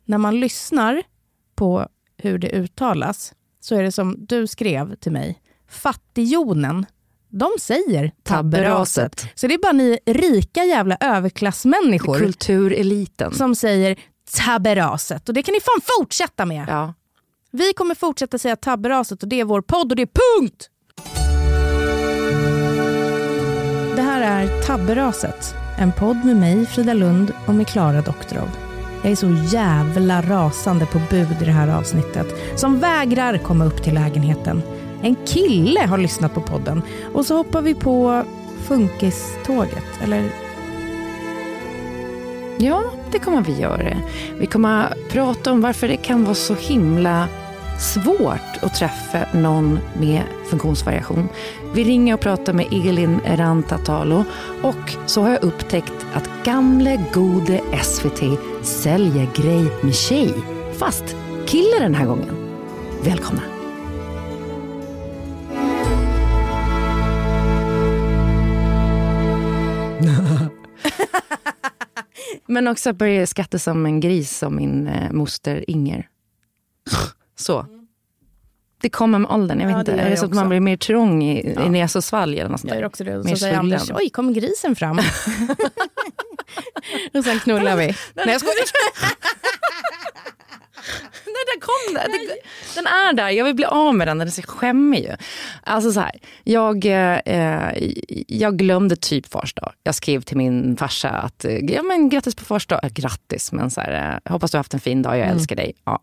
när 0.05 0.17
man 0.17 0.39
lyssnar 0.39 1.03
på 1.55 1.87
hur 2.17 2.37
det 2.37 2.49
uttalas 2.55 3.33
så 3.63 3.75
är 3.75 3.83
det 3.83 3.91
som 3.91 4.15
du 4.19 4.47
skrev 4.47 4.95
till 4.95 5.11
mig, 5.11 5.41
fattigjonen, 5.69 6.85
de 7.29 7.49
säger 7.59 8.11
tabberaset. 8.23 9.17
Tabberaset. 9.17 9.39
Så 9.39 9.47
det 9.47 9.53
är 9.53 9.57
bara 9.57 9.71
ni 9.71 9.99
rika 10.05 10.63
jävla 10.63 10.97
överklassmänniskor 10.99 12.19
Kultureliten. 12.19 13.33
som 13.33 13.55
säger 13.55 13.99
tabberaset. 14.45 15.29
Och 15.29 15.35
det 15.35 15.43
kan 15.43 15.53
ni 15.53 15.59
fan 15.59 15.81
fortsätta 15.99 16.45
med. 16.45 16.65
Ja. 16.67 16.93
Vi 17.51 17.73
kommer 17.73 17.95
fortsätta 17.95 18.37
säga 18.37 18.55
tabberaset 18.55 19.23
och 19.23 19.29
det 19.29 19.39
är 19.39 19.45
vår 19.45 19.61
podd 19.61 19.91
och 19.91 19.95
det 19.95 20.01
är 20.01 20.39
punkt! 20.39 20.69
Det 23.95 24.01
här 24.01 24.21
är 24.21 24.61
Tabberaset, 24.61 25.55
en 25.79 25.91
podd 25.91 26.25
med 26.25 26.37
mig, 26.37 26.65
Frida 26.65 26.93
Lund 26.93 27.33
och 27.47 27.55
med 27.55 27.67
Klara 27.67 28.01
Doktorov. 28.01 28.62
Jag 29.03 29.11
är 29.11 29.15
så 29.15 29.37
jävla 29.55 30.21
rasande 30.21 30.85
på 30.85 31.01
bud 31.09 31.41
i 31.41 31.45
det 31.45 31.51
här 31.51 31.67
avsnittet 31.67 32.27
som 32.55 32.79
vägrar 32.79 33.37
komma 33.37 33.65
upp 33.65 33.83
till 33.83 33.93
lägenheten. 33.93 34.61
En 35.01 35.15
kille 35.25 35.79
har 35.79 35.97
lyssnat 35.97 36.33
på 36.33 36.41
podden 36.41 36.81
och 37.13 37.25
så 37.25 37.37
hoppar 37.37 37.61
vi 37.61 37.75
på 37.75 38.23
funkiståget, 38.67 39.85
eller 40.03 40.29
Ja, 42.57 42.83
det 43.11 43.19
kommer 43.19 43.41
vi 43.41 43.59
göra. 43.59 43.97
Vi 44.39 44.45
kommer 44.45 44.93
prata 45.11 45.51
om 45.51 45.61
varför 45.61 45.87
det 45.87 45.97
kan 45.97 46.23
vara 46.23 46.35
så 46.35 46.53
himla 46.53 47.27
svårt 47.79 48.57
att 48.61 48.75
träffa 48.75 49.19
någon 49.33 49.79
med 49.99 50.21
funktionsvariation. 50.49 51.29
Vi 51.73 51.83
ringer 51.83 52.13
och 52.13 52.19
pratar 52.19 52.53
med 52.53 52.67
Elin 52.71 53.19
Rantatalo 53.25 54.23
och 54.61 54.95
så 55.05 55.21
har 55.21 55.29
jag 55.29 55.43
upptäckt 55.43 56.05
att 56.13 56.29
gamle 56.43 57.05
gode 57.13 57.61
SVT 57.83 58.52
säljer 58.65 59.29
grej 59.35 59.71
med 59.83 59.95
tjej. 59.95 60.33
Fast 60.77 61.15
kille 61.45 61.79
den 61.79 61.95
här 61.95 62.05
gången. 62.05 62.35
Välkomna. 63.03 63.41
Men 72.45 72.67
också 72.67 72.93
börja 72.93 73.27
skatta 73.27 73.59
som 73.59 73.85
en 73.85 73.99
gris 73.99 74.37
som 74.37 74.55
min 74.55 74.87
eh, 74.87 75.11
moster 75.11 75.69
Inger. 75.69 76.09
Så. 77.35 77.82
Det 78.83 78.89
kommer 78.89 79.19
med 79.19 79.31
åldern. 79.31 79.59
Jag 79.59 79.67
vet 79.67 79.73
Ja, 79.73 79.79
inte. 79.79 79.95
det 79.95 80.01
Är 80.01 80.09
det 80.09 80.17
så 80.17 80.25
att 80.25 80.33
man 80.33 80.49
blir 80.49 80.59
mer 80.59 80.77
trång 80.77 81.23
i, 81.23 81.55
i 81.65 81.69
näs 81.69 81.95
och 81.95 82.03
svalg 82.03 82.39
eller 82.39 82.49
något 82.49 82.63
Jag 82.63 82.75
gör 82.77 82.85
också 82.85 83.03
det. 83.03 83.23
Mer 83.23 83.35
Så 83.35 83.37
säger. 83.37 83.57
Anders, 83.57 83.91
oj, 83.95 84.09
kom 84.09 84.33
grisen 84.33 84.75
fram? 84.75 84.99
och 87.13 87.23
sen 87.23 87.39
knullar 87.39 87.77
vi. 87.77 87.85
Nej, 88.13 88.25
jag 88.27 88.39
skojar. 88.41 88.55
Nej, 91.25 91.43
den 91.53 91.61
kom 91.61 91.93
där. 91.93 92.03
Den, 92.03 92.37
den 92.75 92.87
är 92.87 93.13
där. 93.13 93.29
Jag 93.29 93.45
vill 93.45 93.55
bli 93.55 93.65
av 93.65 93.95
med 93.95 94.07
den. 94.07 94.17
Den 94.17 94.31
skämmig 94.31 95.03
ju. 95.03 95.15
Alltså 95.63 95.91
så 95.91 95.99
här. 95.99 96.11
Jag, 96.43 96.85
eh, 96.85 97.19
jag 98.27 98.57
glömde 98.57 98.95
typ 98.95 99.31
fars 99.31 99.53
dag. 99.53 99.73
Jag 99.83 99.95
skrev 99.95 100.21
till 100.21 100.37
min 100.37 100.77
farsa 100.77 101.09
att 101.09 101.45
eh, 101.45 101.57
ja, 101.57 101.83
men 101.83 102.09
grattis 102.09 102.35
på 102.35 102.45
fars 102.45 102.67
dag. 102.67 102.79
Eh, 102.83 102.89
grattis, 102.89 103.51
men 103.51 103.71
så 103.71 103.81
här, 103.81 104.21
eh, 104.25 104.31
hoppas 104.31 104.51
du 104.51 104.57
har 104.57 104.59
haft 104.59 104.73
en 104.73 104.79
fin 104.79 105.01
dag. 105.01 105.17
Jag 105.17 105.27
älskar 105.27 105.55
dig. 105.55 105.73
Ja. 105.85 106.01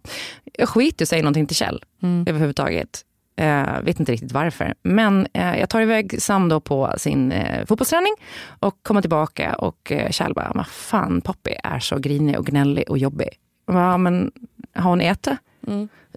Jag 0.53 0.69
skiter 0.69 1.03
i 1.03 1.05
att 1.05 1.09
säga 1.09 1.23
någonting 1.23 1.47
till 1.47 1.57
Kjell 1.57 1.85
överhuvudtaget. 2.27 3.05
Eh, 3.41 3.83
vet 3.83 4.01
inte 4.01 4.13
riktigt 4.13 4.33
varför. 4.33 4.75
Men 4.83 5.27
eh, 5.33 5.59
jag 5.59 5.69
tar 5.69 5.81
iväg 5.81 6.23
Sam 6.23 6.49
då 6.49 6.61
på 6.61 6.95
sin 6.97 7.33
eh, 7.33 7.67
fotbollsträning 7.67 8.15
och 8.61 8.83
kommer 8.83 9.01
tillbaka 9.01 9.55
och 9.55 9.93
eh, 9.93 10.11
Kjell 10.11 10.35
bara, 10.35 10.53
vad 10.55 10.67
fan 10.67 11.21
Poppy 11.21 11.51
är 11.65 11.79
så 11.79 11.99
grinig 11.99 12.39
och 12.39 12.47
gnällig 12.47 12.91
och 12.91 12.99
jobbig. 12.99 13.29
Ja, 13.67 13.97
men 13.97 14.33
har 14.75 14.91
hon 14.91 15.01
ätit? 15.01 15.39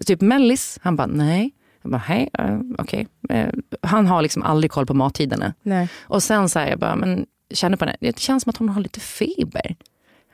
Typ 0.06 0.20
mellis? 0.20 0.78
Han 0.82 0.96
bara, 0.96 1.06
nej. 1.06 1.50
Jag 1.82 1.90
bara, 1.90 1.98
hej, 1.98 2.30
uh, 2.40 2.60
okej. 2.78 3.06
Eh, 3.28 3.48
han 3.82 4.06
har 4.06 4.22
liksom 4.22 4.42
aldrig 4.42 4.70
koll 4.70 4.86
på 4.86 4.94
mattiderna. 4.94 5.54
Nej. 5.62 5.88
Och 6.02 6.22
sen 6.22 6.48
så 6.48 6.58
här, 6.58 6.68
jag 6.68 6.78
bara, 6.78 6.96
men 6.96 7.26
känner 7.50 7.76
på 7.76 7.84
henne, 7.84 7.96
det 8.00 8.18
känns 8.18 8.42
som 8.42 8.50
att 8.50 8.56
hon 8.56 8.68
har 8.68 8.80
lite 8.80 9.00
feber. 9.00 9.76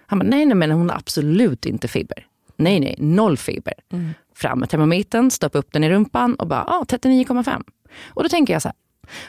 Han 0.07 0.19
bara, 0.19 0.29
nej, 0.29 0.47
nej, 0.47 0.55
men 0.55 0.71
hon 0.71 0.91
har 0.91 0.97
absolut 0.97 1.67
inte 1.67 1.89
feber. 1.89 2.27
Nej, 2.57 2.81
nej, 2.81 2.95
noll 2.99 3.37
feber. 3.37 3.75
Fram 4.35 4.59
med 4.59 4.71
termometern, 4.71 5.31
stoppa 5.31 5.59
upp 5.59 5.73
den 5.73 5.85
i 5.85 5.91
rumpan 5.91 6.35
och 6.35 6.47
bara, 6.47 6.65
ah, 6.65 6.85
39,5. 6.89 7.62
Och 8.07 8.23
då 8.23 8.29
tänker 8.29 8.53
jag 8.53 8.62
så 8.62 8.69
här, 8.69 8.77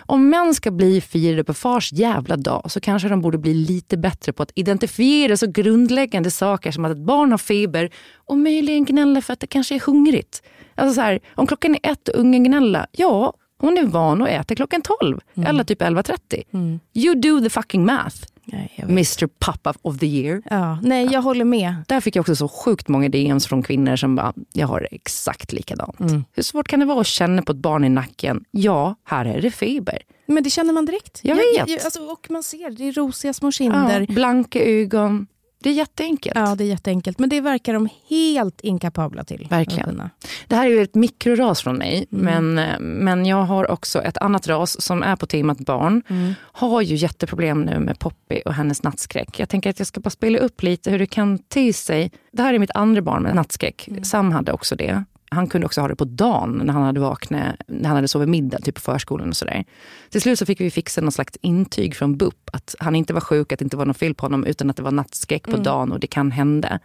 om 0.06 0.30
män 0.30 0.54
ska 0.54 0.72
bli 0.72 1.02
firade 1.02 1.44
på 1.44 1.54
fars 1.54 1.92
jävla 1.94 2.38
dag 2.38 2.72
så 2.72 2.80
kanske 2.80 3.10
de 3.10 3.22
borde 3.22 3.38
bli 3.38 3.54
lite 3.54 3.98
bättre 3.98 4.34
på 4.34 4.44
att 4.44 4.52
identifiera 4.56 5.38
så 5.38 5.48
grundläggande 5.48 6.32
saker 6.32 6.72
som 6.72 6.86
att 6.86 6.92
ett 6.92 6.98
barn 7.06 7.32
har 7.32 7.38
feber 7.38 7.90
och 8.16 8.38
möjligen 8.38 8.86
gnäller 8.86 9.22
för 9.22 9.34
att 9.34 9.40
det 9.40 9.48
kanske 9.48 9.76
är 9.76 9.80
hungrigt. 9.80 10.44
Alltså 10.76 10.96
så 10.96 11.02
här, 11.02 11.20
om 11.36 11.48
klockan 11.48 11.76
är 11.76 11.92
ett 11.92 12.08
och 12.08 12.20
ungen 12.20 12.44
gnäller, 12.44 12.86
ja, 12.92 13.34
hon 13.58 13.78
är 13.78 13.84
van 13.84 14.22
att 14.22 14.30
äta 14.30 14.56
klockan 14.56 14.82
12 15.00 15.20
eller 15.48 15.64
typ 15.64 15.82
11.30. 15.82 16.80
You 16.94 17.16
do 17.16 17.42
the 17.42 17.50
fucking 17.50 17.86
math, 17.86 18.16
Nej, 18.52 18.72
jag. 18.76 18.90
Mr 18.90 19.28
Papa 19.28 19.74
of 19.82 20.00
the 20.00 20.06
year. 20.06 20.42
Ja, 20.50 20.80
nej, 20.84 21.08
jag 21.12 21.22
håller 21.22 21.46
med. 21.46 21.76
Där 21.88 22.02
fick 22.02 22.16
jag 22.16 22.22
också 22.22 22.36
så 22.36 22.48
sjukt 22.48 22.88
många 22.88 23.10
DMs 23.10 23.48
från 23.48 23.64
kvinnor 23.64 23.96
som 23.96 24.16
bara, 24.16 24.34
jag 24.54 24.68
har 24.68 24.80
det 24.80 24.88
exakt 24.92 25.54
likadant. 25.54 25.96
Hur 26.34 26.44
svårt 26.44 26.68
kan 26.68 26.80
det 26.80 26.86
vara 26.86 27.02
att 27.02 27.08
känna 27.08 27.42
på 27.42 27.52
ett 27.52 27.58
barn 27.58 27.84
i 27.84 27.90
nacken? 27.90 28.44
Ja, 28.52 28.96
här 29.04 29.26
är 29.26 29.42
det 29.42 29.52
feber. 29.52 30.02
Men 30.26 30.44
det 30.44 30.50
känner 30.50 30.74
man 30.74 30.86
direkt. 30.86 31.20
Jag 31.24 31.36
vet. 31.36 31.86
alltså, 31.86 32.00
och 32.12 32.28
man 32.30 32.44
ser, 32.44 32.70
det 32.70 32.88
är 32.88 32.92
rosiga 32.92 33.34
små 33.34 33.52
kinder. 33.52 34.06
Ja, 34.10 34.14
blanka 34.14 34.60
ögon. 34.64 35.28
Det 35.64 35.70
är 35.70 35.74
jätteenkelt. 35.74 36.36
Ja, 36.36 36.56
det 36.56 36.64
är 36.64 36.68
jätteenkelt. 36.68 37.20
Men 37.20 37.30
det 37.30 37.42
verkar 37.42 37.74
de 37.74 37.90
helt 38.10 38.62
inkapabla 38.62 39.24
till. 39.24 39.48
Verkligen. 39.50 40.10
Det 40.48 40.56
här 40.56 40.66
är 40.66 40.70
ju 40.70 40.82
ett 40.82 40.96
mikroras 40.96 41.62
från 41.62 41.78
mig, 41.78 42.08
Mm. 42.12 42.54
men, 42.56 42.82
men 43.06 43.26
jag 43.26 43.44
har 43.44 43.72
också 43.72 44.02
ett 44.02 44.18
annat 44.18 44.48
ras 44.48 44.82
som 44.82 45.04
är 45.04 45.16
på 45.16 45.26
temat 45.26 45.58
barn. 45.60 46.04
Mm. 46.08 46.34
Har 46.42 46.82
ju 46.82 46.96
jätteproblem 46.96 47.62
nu 47.62 47.80
med 47.80 48.00
Poppy 48.00 48.40
och 48.46 48.54
hennes 48.54 48.84
nattskräck. 48.84 49.40
Jag 49.40 49.50
tänker 49.50 49.70
att 49.70 49.80
jag 49.80 49.88
ska 49.88 50.00
bara 50.00 50.10
spela 50.10 50.38
upp 50.40 50.64
lite 50.64 50.92
hur 50.92 51.00
det 51.00 51.06
kan 51.08 51.38
te 51.40 51.74
sig. 51.74 52.12
Det 52.32 52.42
här 52.44 52.54
är 52.54 52.60
mitt 52.60 52.72
andra 52.76 53.02
barn 53.02 53.24
med 53.24 53.36
nattskräck. 53.36 53.88
Mm. 53.88 54.04
Sam 54.04 54.32
hade 54.32 54.52
också 54.52 54.76
det. 54.76 55.04
Han 55.32 55.48
kunde 55.48 55.66
också 55.66 55.82
ha 55.82 55.88
det 55.88 55.96
på 55.96 56.06
dagen 56.06 56.62
när 56.64 56.74
han 56.74 56.84
hade 56.84 57.00
vaknat, 57.00 57.56
när 57.68 57.88
han 57.88 57.96
hade 57.96 58.08
sovit 58.08 58.30
middag, 58.30 58.60
typ 58.60 58.76
på 58.76 58.82
förskolan 58.82 59.30
och 59.30 59.38
sådär. 59.38 59.66
Till 60.10 60.22
slut 60.22 60.40
så 60.40 60.46
fick 60.46 60.62
vi 60.62 60.72
fixa 60.72 61.02
någon 61.02 61.12
slags 61.12 61.38
intyg 61.42 61.96
från 61.96 62.18
BUP 62.18 62.50
att 62.54 62.76
han 62.80 62.96
inte 62.96 63.14
var 63.14 63.22
sjuk, 63.22 63.52
att 63.52 63.60
det 63.60 63.64
inte 63.66 63.78
var 63.78 63.86
något 63.86 63.98
fel 63.98 64.16
på 64.16 64.26
honom, 64.26 64.46
utan 64.46 64.70
att 64.70 64.76
det 64.78 64.84
var 64.84 64.92
nattskräck 64.92 65.48
Mm. 65.48 65.58
på 65.60 65.64
dagen 65.64 65.92
och 65.92 66.00
det 66.00 66.08
kan 66.08 66.32
hända. 66.32 66.80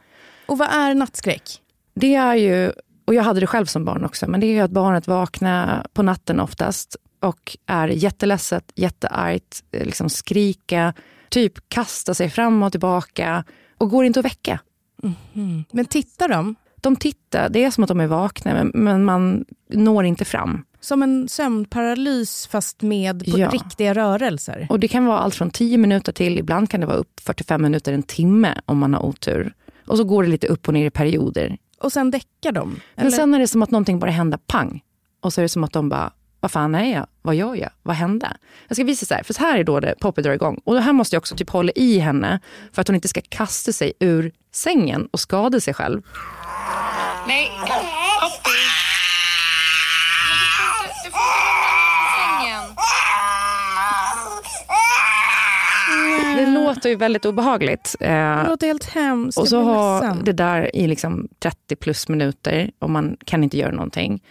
Och 0.47 0.59
vad 0.59 0.69
är 0.69 0.95
nattskräck? 0.95 1.43
Det 1.95 2.15
är 2.15 2.35
ju, 2.35 2.73
och 3.05 3.15
jag 3.15 3.23
hade 3.23 3.41
det 3.41 3.47
själv 3.47 3.67
som 3.67 3.85
barn 3.85 4.05
också, 4.05 4.31
men 4.31 4.41
det 4.41 4.47
är 4.47 4.53
ju 4.53 4.61
att 4.61 4.71
barnet 4.71 5.07
vaknar 5.07 5.87
på 5.93 6.03
natten 6.03 6.41
oftast 6.41 6.97
och 7.21 7.57
är 7.67 7.89
jätteledset, 7.89 8.73
jätteargt, 8.75 9.65
eh, 9.73 9.85
liksom 9.87 10.09
skrika, 10.09 10.95
typ 11.29 11.69
kasta 11.69 12.15
sig 12.15 12.31
fram 12.31 12.63
och 12.63 12.73
tillbaka 12.73 13.45
och 13.79 13.91
går 13.91 14.05
inte 14.05 14.19
att 14.21 14.25
väcka. 14.27 14.61
Men 15.71 15.85
tittar 15.85 16.29
de 16.29 16.55
De 16.81 16.97
tittar, 16.97 17.49
det 17.49 17.65
är 17.65 17.71
som 17.71 17.85
att 17.85 17.89
de 17.89 18.01
är 18.01 18.07
vakna 18.07 18.55
men, 18.55 18.71
men 18.75 19.05
man 19.05 19.45
når 19.73 20.05
inte 20.05 20.25
fram. 20.25 20.65
som 20.81 21.03
en 21.03 21.29
sömnparalys 21.29 22.47
fast 22.47 22.83
med 22.83 23.33
på 23.33 23.39
Ja. 23.39 23.49
riktiga 23.51 23.95
rörelser? 23.95 24.67
Och 24.71 24.81
det 24.81 24.89
kan 24.89 25.07
vara 25.07 25.19
allt 25.19 25.35
från 25.35 25.51
10 25.51 25.79
minuter 25.79 26.13
till, 26.13 26.39
ibland 26.39 26.71
kan 26.71 26.81
det 26.81 26.87
vara 26.87 26.97
upp 26.97 27.21
45 27.21 27.63
minuter, 27.63 27.93
en 27.93 28.03
timme 28.03 28.61
om 28.67 28.79
man 28.79 28.95
har 28.95 29.07
otur. 29.07 29.55
Och 29.87 29.97
så 29.97 30.05
går 30.05 30.23
det 30.23 30.29
lite 30.29 30.47
upp 30.47 30.69
och 30.69 30.75
ner 30.75 30.87
i 30.87 30.91
perioder. 30.91 31.57
Och 31.81 31.93
sen 31.93 32.11
däckar 32.11 32.53
de? 32.53 32.81
Men 32.95 33.13
sen 33.13 33.35
är 33.35 33.39
det 33.39 33.49
som 33.49 33.63
att 33.63 33.71
någonting 33.71 33.99
bara 33.99 34.11
händer 34.11 34.39
pang. 34.47 34.81
Och 35.21 35.33
så 35.33 35.41
är 35.41 35.43
det 35.43 35.49
som 35.49 35.65
att 35.65 35.73
de 35.73 35.89
bara, 35.89 36.13
vad 36.41 36.51
fan 36.51 36.75
är 36.75 36.93
jag? 36.95 37.07
Vad 37.23 37.35
gör 37.35 37.55
jag? 37.55 37.71
Vad 37.83 37.97
hände? 37.97 38.37
Jag 38.69 38.77
ska 38.77 38.85
visa 38.85 39.07
så 39.07 39.15
här, 39.15 39.23
för 39.23 39.35
så 39.35 39.41
här 39.41 39.59
är 39.59 39.65
då 39.65 39.81
det 39.81 39.95
Poppy 40.01 40.23
drar 40.23 40.33
igång. 40.33 40.61
Och 40.65 40.83
här 40.83 40.93
måste 40.93 41.17
jag 41.17 41.21
också 41.21 41.37
typ 41.37 41.51
hålla 41.51 41.73
i 41.73 41.99
henne 41.99 42.41
för 42.73 42.81
att 42.83 42.89
hon 42.89 42.95
inte 42.95 43.09
ska 43.09 43.21
kasta 43.29 43.73
sig 43.73 43.93
ur 44.01 44.33
sängen 44.53 45.09
och 45.11 45.21
skada 45.21 45.61
sig 45.61 45.75
själv. 45.75 46.03
Nej, 47.27 47.51
Poppy. 47.61 48.59
Du 50.29 50.47
får 50.57 50.67
inte, 50.67 50.95
du 51.05 51.11
får 51.11 51.21
inte 51.21 51.67
lämna 51.67 52.09
sängen. 52.17 52.77
Det 56.37 56.47
låter 56.47 56.89
ju 56.89 56.97
väldigt 56.97 57.25
obehagligt. 57.25 57.97
Eh, 58.01 58.11
Det 58.11 58.45
låter 58.49 58.67
helt 58.67 58.85
hemskt. 58.85 59.39
och 59.39 59.49
så 59.49 60.01
ledsen. 60.01 60.25
det 60.25 60.33
där 60.33 60.77
i 60.77 60.87
liksom 60.87 61.29
30 61.39 61.77
plus 61.77 62.09
minuter 62.09 62.71
och 62.79 62.91
man 62.91 63.17
kan 63.25 63.45
inte 63.45 63.59
göra 63.59 63.73
någonting. 63.73 64.23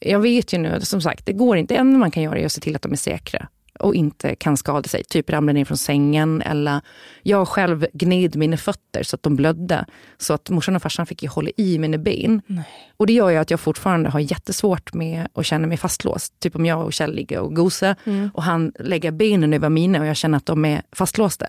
Jag 0.00 0.18
vet 0.20 0.52
ju 0.52 0.58
nu, 0.58 0.80
som 0.80 1.00
sagt, 1.02 1.26
det 1.26 1.32
går 1.32 1.56
inte. 1.56 1.74
Det 1.74 1.78
enda 1.80 1.98
man 1.98 2.10
kan 2.10 2.22
göra 2.22 2.38
är 2.38 2.46
att 2.46 2.52
se 2.52 2.60
till 2.60 2.76
att 2.76 2.82
de 2.82 2.92
är 2.92 2.96
säkra 2.96 3.46
och 3.80 3.94
inte 3.94 4.34
kan 4.34 4.56
skada 4.56 4.88
sig. 4.88 5.04
Typ 5.04 5.30
ramla 5.30 5.52
ner 5.52 5.64
från 5.64 5.76
sängen 5.76 6.42
eller 6.42 6.80
jag 7.22 7.48
själv 7.48 7.86
gned 7.92 8.36
mina 8.36 8.56
fötter 8.56 9.02
så 9.02 9.16
att 9.16 9.22
de 9.22 9.36
blödde. 9.36 9.86
Så 10.18 10.34
att 10.34 10.50
morsan 10.50 10.76
och 10.76 10.82
farsan 10.82 11.06
fick 11.06 11.22
ju 11.22 11.28
hålla 11.28 11.50
i 11.56 11.78
mina 11.78 11.98
ben. 11.98 12.42
Och 12.96 13.06
det 13.06 13.12
gör 13.12 13.30
ju 13.30 13.36
att 13.36 13.50
jag 13.50 13.60
fortfarande 13.60 14.10
har 14.10 14.20
jättesvårt 14.20 14.94
med 14.94 15.28
att 15.34 15.46
känna 15.46 15.66
mig 15.66 15.76
fastlåst. 15.76 16.40
Typ 16.40 16.56
om 16.56 16.66
jag 16.66 16.84
och 16.84 16.92
Kjell 16.92 17.14
ligger 17.14 17.38
och 17.38 17.56
gosar 17.56 17.96
och 18.34 18.42
han 18.42 18.72
lägger 18.78 19.10
benen 19.10 19.52
över 19.52 19.68
mina 19.68 20.00
och 20.00 20.06
jag 20.06 20.16
känner 20.16 20.36
att 20.36 20.46
de 20.46 20.64
är 20.64 20.82
fastlåsta. 20.92 21.46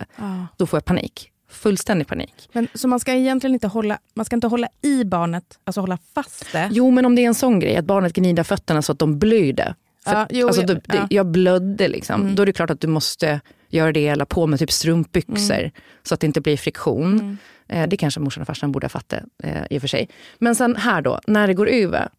Då 0.57 0.65
får 0.65 0.77
jag 0.77 0.85
panik. 0.85 1.27
Fullständig 1.49 2.07
panik. 2.07 2.49
Men, 2.53 2.67
så 2.73 2.87
man 2.87 2.99
ska 2.99 3.13
egentligen 3.13 3.53
inte 3.53 3.67
hålla, 3.67 3.97
man 4.13 4.25
ska 4.25 4.35
inte 4.35 4.47
hålla 4.47 4.67
i 4.81 5.03
barnet, 5.03 5.43
alltså 5.63 5.81
hålla 5.81 5.97
fast 6.15 6.51
det? 6.51 6.69
Jo, 6.71 6.91
men 6.91 7.05
om 7.05 7.15
det 7.15 7.21
är 7.23 7.27
en 7.27 7.35
sån 7.35 7.59
grej, 7.59 7.75
att 7.75 7.85
barnet 7.85 8.13
gnider 8.13 8.43
fötterna 8.43 8.81
så 8.81 8.91
att 8.91 8.99
de 8.99 9.19
blöjde. 9.19 9.75
För, 10.05 10.11
Ja, 10.13 10.27
jo, 10.29 10.47
alltså, 10.47 10.61
det, 10.61 10.73
det, 10.73 10.81
ja. 10.87 10.95
Mm. 10.95 11.07
Jag 11.09 11.25
blödde 11.25 11.87
liksom. 11.87 12.35
Då 12.35 12.41
är 12.41 12.45
det 12.45 12.53
klart 12.53 12.69
att 12.69 12.81
du 12.81 12.87
måste 12.87 13.41
göra 13.69 13.91
det 13.91 14.07
eller 14.07 14.25
på 14.25 14.47
med 14.47 14.59
typ 14.59 14.71
strumpbyxor 14.71 15.59
Mm. 15.59 15.71
så 16.03 16.13
att 16.13 16.19
det 16.19 16.27
inte 16.27 16.41
blir 16.41 16.57
friktion. 16.57 17.37
Eh, 17.67 17.87
det 17.87 17.97
kanske 17.97 18.19
morsan 18.19 18.41
och 18.41 18.47
farsan 18.47 18.71
borde 18.71 18.85
ha 18.85 18.89
fattat 18.89 19.23
eh, 19.43 19.63
i 19.69 19.77
och 19.77 19.81
för 19.81 19.87
sig. 19.87 20.09
Men 20.39 20.55
sen 20.55 20.75
här 20.75 21.01
då, 21.01 21.19
när 21.27 21.47
det 21.47 21.53
går 21.53 21.67
över 21.69 22.09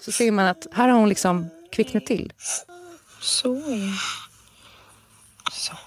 så 0.00 0.12
ser 0.12 0.30
man 0.30 0.46
att 0.46 0.66
här 0.72 0.88
har 0.88 0.98
hon 0.98 1.08
liksom 1.08 1.46
kvicknat 1.72 2.06
till. 2.06 2.32
Så 3.20 3.62
ja. 3.66 3.76
Så 5.52 5.72
ja. 5.72 5.78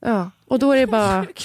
Ja, 0.00 0.30
och 0.46 0.58
då 0.58 0.72
är 0.72 0.76
det 0.76 0.86
bara... 0.86 1.26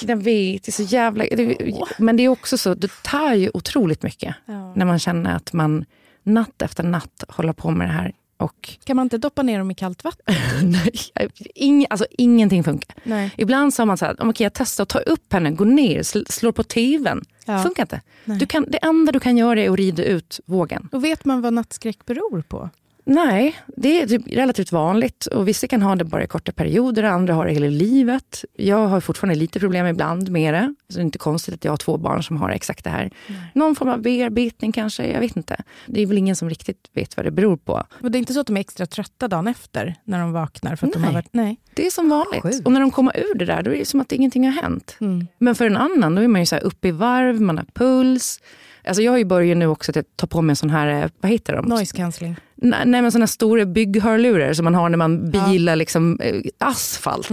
Jag 0.00 0.16
vet, 0.16 0.62
det 0.62 0.70
är 0.70 0.72
så 0.72 0.82
jävla... 0.82 1.24
Det, 1.24 1.56
men 1.98 2.16
det 2.16 2.22
är 2.22 2.28
också 2.28 2.58
så, 2.58 2.74
det 2.74 2.90
tar 3.02 3.34
ju 3.34 3.50
otroligt 3.54 4.02
mycket 4.02 4.34
när 4.74 4.84
man 4.84 4.98
känner 4.98 5.36
att 5.36 5.52
man 5.52 5.84
natt 6.22 6.62
efter 6.62 6.82
natt 6.82 7.24
håller 7.28 7.52
på 7.52 7.70
med 7.70 7.88
det 7.88 7.92
här. 7.92 8.12
Och 8.36 8.78
Kan 8.84 8.96
man 8.96 9.06
inte 9.06 9.18
doppa 9.18 9.42
ner 9.42 9.58
dem 9.58 9.70
i 9.70 9.74
kallt 9.74 10.04
vatten? 10.04 10.34
nej, 10.62 10.92
ing, 11.54 11.86
alltså, 11.90 12.06
ingenting 12.10 12.64
funkar. 12.64 12.96
Nej. 13.02 13.34
Ibland 13.36 13.74
så 13.74 13.82
har 13.82 13.86
man 13.86 13.98
så 13.98 14.04
här, 14.04 14.26
okay, 14.28 14.44
jag 14.44 14.52
testar 14.52 14.82
att 14.82 14.88
ta 14.88 14.98
upp 14.98 15.32
henne, 15.32 15.50
gå 15.50 15.64
ner, 15.64 16.02
sl, 16.02 16.18
slår 16.28 16.52
på 16.52 16.62
tvn. 16.62 17.24
Ja. 17.44 17.62
Funkar 17.62 17.82
inte. 17.82 18.00
Du 18.24 18.46
kan, 18.46 18.66
det 18.68 18.78
enda 18.78 19.12
du 19.12 19.20
kan 19.20 19.36
göra 19.36 19.60
är 19.60 19.70
att 19.70 19.76
rida 19.76 20.04
ut 20.04 20.40
vågen. 20.46 20.88
Och 20.92 21.04
vet 21.04 21.24
man 21.24 21.40
vad 21.40 21.52
nattskräck 21.52 22.06
beror 22.06 22.42
på? 22.42 22.70
Nej, 23.10 23.56
det 23.76 24.02
är 24.02 24.06
typ 24.06 24.22
relativt 24.26 24.72
vanligt. 24.72 25.26
Och 25.26 25.48
Vissa 25.48 25.66
kan 25.66 25.82
ha 25.82 25.96
det 25.96 26.04
bara 26.04 26.24
i 26.24 26.26
korta 26.26 26.52
perioder, 26.52 27.02
andra 27.02 27.34
har 27.34 27.46
det 27.46 27.52
hela 27.52 27.66
livet. 27.66 28.44
Jag 28.56 28.86
har 28.88 29.00
fortfarande 29.00 29.34
lite 29.34 29.60
problem 29.60 29.86
ibland 29.86 30.30
med 30.30 30.54
det. 30.54 30.74
Så 30.88 30.94
det 30.94 31.00
är 31.00 31.04
inte 31.04 31.18
konstigt 31.18 31.54
att 31.54 31.64
jag 31.64 31.72
har 31.72 31.76
två 31.76 31.96
barn 31.96 32.22
som 32.22 32.36
har 32.36 32.50
exakt 32.50 32.84
det 32.84 32.90
här. 32.90 33.10
Någon 33.54 33.76
form 33.76 33.88
av 33.88 34.02
bearbetning 34.02 34.72
kanske, 34.72 35.06
jag 35.06 35.20
vet 35.20 35.36
inte. 35.36 35.56
Det 35.86 36.02
är 36.02 36.06
väl 36.06 36.18
ingen 36.18 36.36
som 36.36 36.48
riktigt 36.48 36.90
vet 36.92 37.16
vad 37.16 37.26
det 37.26 37.30
beror 37.30 37.56
på. 37.56 37.82
Och 38.02 38.10
det 38.10 38.18
är 38.18 38.20
inte 38.20 38.34
så 38.34 38.40
att 38.40 38.46
de 38.46 38.56
är 38.56 38.60
extra 38.60 38.86
trötta 38.86 39.28
dagen 39.28 39.46
efter 39.48 39.94
när 40.04 40.20
de 40.20 40.32
vaknar? 40.32 40.76
För 40.76 40.86
att 40.86 40.92
De 40.92 40.98
Nej. 40.98 41.06
har 41.06 41.14
varit, 41.14 41.28
nej. 41.32 41.60
Det 41.74 41.86
är 41.86 41.90
som 41.90 42.08
vanligt. 42.08 42.42
Sjukt. 42.42 42.66
Och 42.66 42.72
när 42.72 42.80
de 42.80 42.90
kommer 42.90 43.18
ur 43.18 43.34
det 43.38 43.44
där, 43.44 43.62
då 43.62 43.70
är 43.70 43.78
det 43.78 43.84
som 43.84 44.00
att 44.00 44.12
ingenting 44.12 44.44
har 44.44 44.62
hänt. 44.62 44.96
Men 45.38 45.54
för 45.54 45.66
en 45.66 45.76
annan, 45.76 46.14
då 46.14 46.22
är 46.22 46.28
man 46.28 46.40
ju 46.40 46.46
så 46.46 46.54
här 46.54 46.62
uppe 46.62 46.88
i 46.88 46.90
varv, 46.90 47.40
man 47.40 47.58
har 47.58 47.66
puls. 47.74 48.40
Alltså 48.84 49.02
jag 49.02 49.12
har 49.12 49.18
ju 49.18 49.24
börjat 49.24 49.56
nu 49.58 49.66
också 49.66 49.98
att 49.98 50.16
ta 50.16 50.26
på 50.26 50.42
mig 50.42 50.52
en 50.52 50.56
sån 50.56 50.70
här, 50.70 51.02
eh, 51.02 51.10
vad 51.20 51.32
heter 51.32 51.52
de? 51.56 51.66
Noise 51.66 51.96
cancelling. 51.96 52.36
Nej, 52.62 52.86
men 53.02 53.12
såna 53.12 53.26
stora 53.26 53.64
bygghörlurar 53.66 54.52
som 54.52 54.64
man 54.64 54.74
har 54.74 54.88
när 54.88 54.98
man 54.98 55.30
bilar 55.30 55.76
liksom, 55.76 56.20
eh, 56.20 56.40
asfalt. 56.58 57.28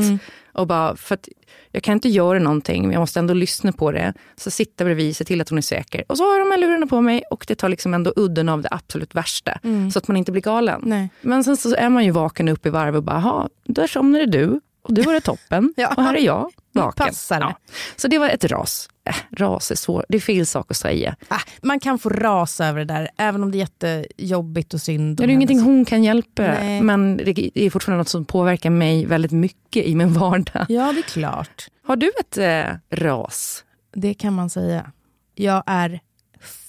Och 0.54 0.68
bara, 0.68 0.96
för 0.96 1.16
att 1.16 1.28
jag 1.72 1.84
kan 1.84 1.94
inte 1.94 2.10
göra 2.10 2.40
någonting, 2.40 2.82
men 2.84 2.92
jag 2.92 3.00
måste 3.00 3.20
ändå 3.20 3.34
lyssna 3.34 3.72
på 3.72 3.92
det. 3.92 4.14
Så 4.36 4.52
sitta 4.52 4.84
bredvid, 4.84 5.16
se 5.16 5.24
till 5.26 5.42
att 5.42 5.50
hon 5.50 5.58
är 5.58 5.62
säker. 5.62 6.04
Och 6.08 6.18
så 6.18 6.24
har 6.24 6.38
jag 6.38 6.48
de 6.48 6.52
här 6.52 6.58
lurarna 6.58 6.88
på 6.88 7.02
mig 7.02 7.24
och 7.32 7.46
det 7.48 7.56
tar 7.56 7.70
liksom 7.70 7.94
ändå 7.94 8.14
udden 8.16 8.50
av 8.50 8.62
det 8.62 8.70
absolut 8.72 9.16
värsta. 9.16 9.60
Så 9.94 10.00
att 10.00 10.08
man 10.08 10.18
inte 10.18 10.32
blir 10.32 10.42
galen. 10.42 10.82
Nej. 10.86 11.10
Men 11.22 11.44
sen 11.44 11.58
så 11.58 11.76
är 11.76 11.90
man 11.90 12.06
ju 12.06 12.12
vaken 12.12 12.48
upp 12.50 12.66
i 12.66 12.70
varv 12.70 12.96
och 12.96 13.04
bara, 13.04 13.16
"Jaha, 13.16 13.50
där 13.66 13.88
somnade 13.88 14.26
du. 14.26 14.62
Och 14.82 14.94
du 14.94 15.02
var 15.02 15.14
det 15.14 15.22
toppen. 15.22 15.74
Ja. 15.78 15.94
Och 15.98 16.04
här 16.04 16.16
är 16.16 16.22
jag, 16.26 16.52
vaken. 16.78 17.06
passar 17.06 17.40
det. 17.40 17.56
Så 17.96 18.08
det 18.08 18.18
var 18.18 18.30
ett 18.30 18.46
ras. 18.46 18.90
Äh, 19.06 19.16
ras 19.32 19.72
är 19.72 19.76
svårt, 19.76 20.06
det 20.10 20.18
är 20.18 20.22
fel 20.22 20.46
sak 20.46 20.72
att 20.72 20.78
säga. 20.78 21.16
Ah, 21.28 21.40
man 21.62 21.80
kan 21.80 22.00
få 22.00 22.10
rasa 22.10 22.68
över 22.68 22.80
det 22.80 22.86
där, 22.94 23.10
även 23.18 23.44
om 23.44 23.52
det 23.52 23.58
är 23.58 23.60
jättejobbigt 23.60 24.74
och 24.74 24.82
synd. 24.82 25.18
Det 25.18 25.24
är 25.24 25.28
ingenting 25.28 25.60
hon 25.60 25.86
kan 25.86 26.04
hjälpa, 26.04 26.42
Nej. 26.42 26.82
men 26.82 27.18
det 27.18 27.52
är 27.54 27.70
fortfarande 27.70 27.98
något 27.98 28.10
som 28.10 28.26
påverkar 28.26 28.70
mig 28.70 29.06
väldigt 29.06 29.32
mycket 29.32 29.86
i 29.86 29.96
min 29.96 30.14
vardag. 30.14 30.66
Ja, 30.70 30.94
det 30.94 31.00
är 31.00 31.04
klart. 31.04 31.68
Har 31.84 31.96
du 31.96 32.12
ett 32.20 32.38
eh, 32.38 32.98
ras? 33.06 33.64
Det 33.96 34.14
kan 34.14 34.34
man 34.34 34.50
säga. 34.50 34.92
Jag 35.36 35.64
är 35.66 36.00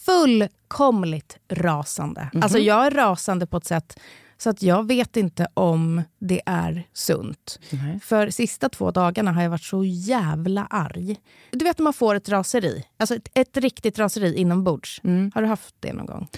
fullkomligt 0.07 1.37
rasande. 1.49 2.31
Alltså 2.43 2.59
jag 2.59 2.87
är 2.87 2.91
rasande 2.91 3.47
på 3.47 3.57
ett 3.57 3.65
sätt 3.65 4.00
så 4.38 4.50
att 4.50 4.62
jag 4.62 4.87
vet 4.87 5.16
inte 5.16 5.47
om 5.54 6.02
det 6.18 6.40
är 6.47 6.87
sunt. 6.92 7.59
För 8.02 8.30
sista 8.30 8.68
två 8.68 8.90
dagarna 8.90 9.33
har 9.33 9.42
jag 9.42 9.50
varit 9.50 9.62
så 9.62 9.85
jävla 9.85 10.66
arg. 10.71 11.16
Du 11.50 11.64
vet 11.64 11.78
när 11.78 11.85
man 11.85 11.92
får 11.92 12.14
ett 12.14 12.28
raseri, 12.28 12.85
alltså 12.97 13.14
ett, 13.14 13.28
ett 13.35 13.57
riktigt 13.57 13.99
raseri 13.99 14.37
inombords. 14.37 15.00
Har 15.35 15.42
du 15.42 15.49
haft 15.49 15.75
det 15.80 15.92
någon 15.92 16.07
gång? 16.07 16.28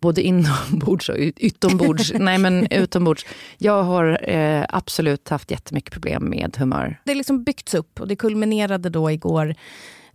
Både 0.00 0.22
inombords 0.22 1.08
och 1.08 1.16
ut- 1.16 1.38
utombords. 1.38 2.12
Nej, 2.18 2.38
men 2.38 2.66
utombords. 2.72 3.26
Jag 3.58 3.82
har 3.82 4.30
eh, 4.30 4.64
absolut 4.68 5.28
haft 5.28 5.50
jättemycket 5.50 5.92
problem 5.92 6.30
med 6.30 6.56
humör. 6.58 7.00
Det 7.04 7.12
är 7.12 7.16
liksom 7.16 7.44
byggts 7.44 7.74
upp 7.74 8.00
och 8.00 8.08
det 8.08 8.16
kulminerade 8.16 8.90
då 8.90 9.10
igår 9.10 9.54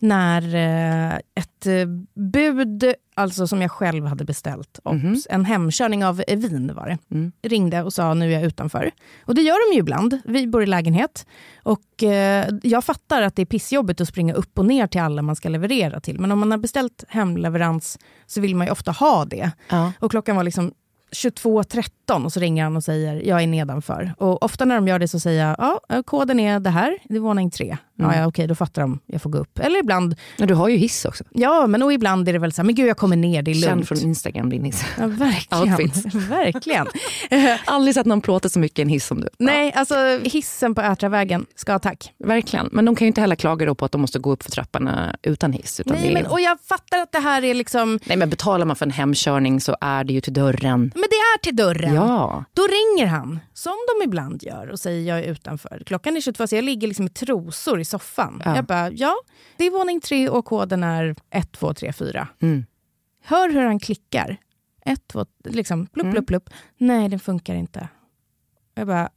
när 0.01 0.55
eh, 0.55 1.15
ett 1.15 1.65
eh, 1.65 1.85
bud, 2.13 2.93
alltså 3.15 3.47
som 3.47 3.61
jag 3.61 3.71
själv 3.71 4.05
hade 4.05 4.25
beställt, 4.25 4.79
obs, 4.83 5.27
en 5.29 5.45
hemkörning 5.45 6.05
av 6.05 6.23
vin 6.27 6.71
var 6.75 6.87
det, 6.87 7.31
ringde 7.49 7.83
och 7.83 7.93
sa 7.93 8.13
nu 8.13 8.25
är 8.25 8.29
jag 8.29 8.43
utanför. 8.43 8.91
Och 9.25 9.35
det 9.35 9.41
gör 9.41 9.69
de 9.69 9.75
ju 9.75 9.79
ibland, 9.79 10.19
vi 10.25 10.47
bor 10.47 10.63
i 10.63 10.65
lägenhet. 10.65 11.25
Och 11.63 12.03
eh, 12.03 12.47
jag 12.63 12.83
fattar 12.83 13.21
att 13.21 13.35
det 13.35 13.41
är 13.41 13.45
pissjobbigt 13.45 14.01
att 14.01 14.07
springa 14.07 14.33
upp 14.33 14.59
och 14.59 14.65
ner 14.65 14.87
till 14.87 15.01
alla 15.01 15.21
man 15.21 15.35
ska 15.35 15.49
leverera 15.49 15.99
till. 15.99 16.19
Men 16.19 16.31
om 16.31 16.39
man 16.39 16.51
har 16.51 16.57
beställt 16.57 17.03
hemleverans 17.07 17.99
så 18.25 18.41
vill 18.41 18.55
man 18.55 18.67
ju 18.67 18.71
ofta 18.71 18.91
ha 18.91 19.25
det. 19.25 19.51
Ja. 19.69 19.93
Och 19.99 20.11
klockan 20.11 20.35
var 20.35 20.43
liksom 20.43 20.71
22.13 21.15 22.25
och 22.25 22.33
så 22.33 22.39
ringer 22.39 22.63
han 22.63 22.75
och 22.75 22.83
säger 22.83 23.21
jag 23.27 23.43
är 23.43 23.47
nedanför. 23.47 24.13
Och 24.17 24.43
ofta 24.43 24.65
när 24.65 24.75
de 24.75 24.87
gör 24.87 24.99
det 24.99 25.07
så 25.07 25.19
säger 25.19 25.47
jag 25.47 25.55
ja, 25.89 26.03
koden 26.03 26.39
är 26.39 26.59
det 26.59 26.69
här, 26.69 26.97
det 27.03 27.15
är 27.15 27.19
våning 27.19 27.51
3. 27.51 27.77
Ja, 27.95 28.15
ja, 28.15 28.27
okej, 28.27 28.47
då 28.47 28.55
fattar 28.55 28.81
de, 28.81 28.99
jag 29.05 29.21
får 29.21 29.29
gå 29.29 29.37
upp. 29.37 29.59
Eller 29.59 29.79
ibland, 29.79 30.15
Men 30.37 30.47
du 30.47 30.53
har 30.53 30.69
ju 30.69 30.77
hiss 30.77 31.05
också. 31.05 31.23
ja 31.31 31.67
men 31.67 31.83
och 31.83 31.93
ibland 31.93 32.29
är 32.29 32.33
det 32.33 32.39
väl 32.39 32.51
så 32.51 32.61
här, 32.61 32.65
men 32.65 32.75
gud 32.75 32.87
jag 32.89 32.97
kommer 32.97 33.15
ner, 33.15 33.41
det 33.41 33.51
är 33.51 33.55
Känd 33.55 33.75
lugnt. 33.75 33.87
från 33.87 33.97
Instagram 33.97 34.49
din 34.49 34.63
hiss. 34.63 34.83
Ja, 34.99 35.07
verkligen. 35.07 35.63
Outfits. 35.63 36.15
verkligen. 36.29 36.87
Aldrig 37.65 37.93
sett 37.95 38.05
någon 38.05 38.21
plåta 38.21 38.49
så 38.49 38.59
mycket 38.59 38.79
i 38.79 38.81
en 38.81 38.89
hiss 38.89 39.05
som 39.05 39.21
du. 39.21 39.29
Nej, 39.39 39.73
alltså 39.75 39.95
hissen 40.23 40.75
på 40.75 40.81
Ätravägen 40.81 41.45
ska 41.55 41.79
tack. 41.79 42.13
Verkligen. 42.17 42.69
Men 42.71 42.85
de 42.85 42.95
kan 42.95 43.05
ju 43.05 43.07
inte 43.07 43.21
heller 43.21 43.35
klaga 43.35 43.75
på 43.75 43.85
att 43.85 43.91
de 43.91 44.01
måste 44.01 44.19
gå 44.19 44.31
upp 44.31 44.43
för 44.43 44.51
trapporna 44.51 45.15
utan 45.23 45.53
hiss. 45.53 45.79
Utan 45.79 45.97
Nej, 45.97 46.09
är... 46.09 46.13
men, 46.13 46.25
och 46.25 46.41
jag 46.41 46.57
fattar 46.61 46.97
att 46.97 47.11
det 47.11 47.19
här 47.19 47.43
är 47.43 47.53
liksom, 47.53 47.99
Nej, 48.05 48.17
men 48.17 48.29
betalar 48.29 48.65
man 48.65 48.75
för 48.75 48.85
en 48.85 48.91
hemkörning 48.91 49.61
så 49.61 49.75
är 49.81 50.03
det 50.03 50.13
ju 50.13 50.21
till 50.21 50.33
dörren. 50.33 50.91
Men 51.01 51.09
det 51.09 51.15
är 51.15 51.37
till 51.39 51.55
dörren. 51.55 51.93
Ja. 51.93 52.43
Då 52.53 52.61
ringer 52.61 53.05
han, 53.05 53.39
som 53.53 53.73
de 53.99 54.05
ibland 54.05 54.43
gör, 54.43 54.67
och 54.69 54.79
säger 54.79 55.07
jag 55.09 55.19
är 55.25 55.31
utanför. 55.31 55.83
Klockan 55.85 56.17
är 56.17 56.21
22, 56.21 56.47
så 56.47 56.55
jag 56.55 56.63
ligger 56.63 56.87
liksom 56.87 57.05
i 57.05 57.09
trosor 57.09 57.79
i 57.79 57.85
soffan. 57.85 58.41
Ja. 58.45 58.55
Jag 58.55 58.65
bara, 58.65 58.91
ja, 58.91 59.15
det 59.57 59.65
är 59.65 59.71
våning 59.71 60.01
tre 60.01 60.29
och 60.29 60.45
koden 60.45 60.83
är 60.83 61.15
1, 61.29 61.51
2, 61.51 61.73
3, 61.73 61.93
4. 61.93 62.27
Mm. 62.41 62.65
Hör 63.23 63.49
hur 63.49 63.61
han 63.65 63.79
klickar. 63.79 64.37
1, 64.85 65.07
2, 65.07 65.25
liksom 65.43 65.85
plupp, 65.87 66.03
Mm. 66.05 66.13
plupp, 66.15 66.27
plupp. 66.27 66.49
Nej, 66.77 67.09
den 67.09 67.19
funkar 67.19 67.55
inte. 67.55 67.87
Jag 68.75 68.87
bara, 68.87 69.09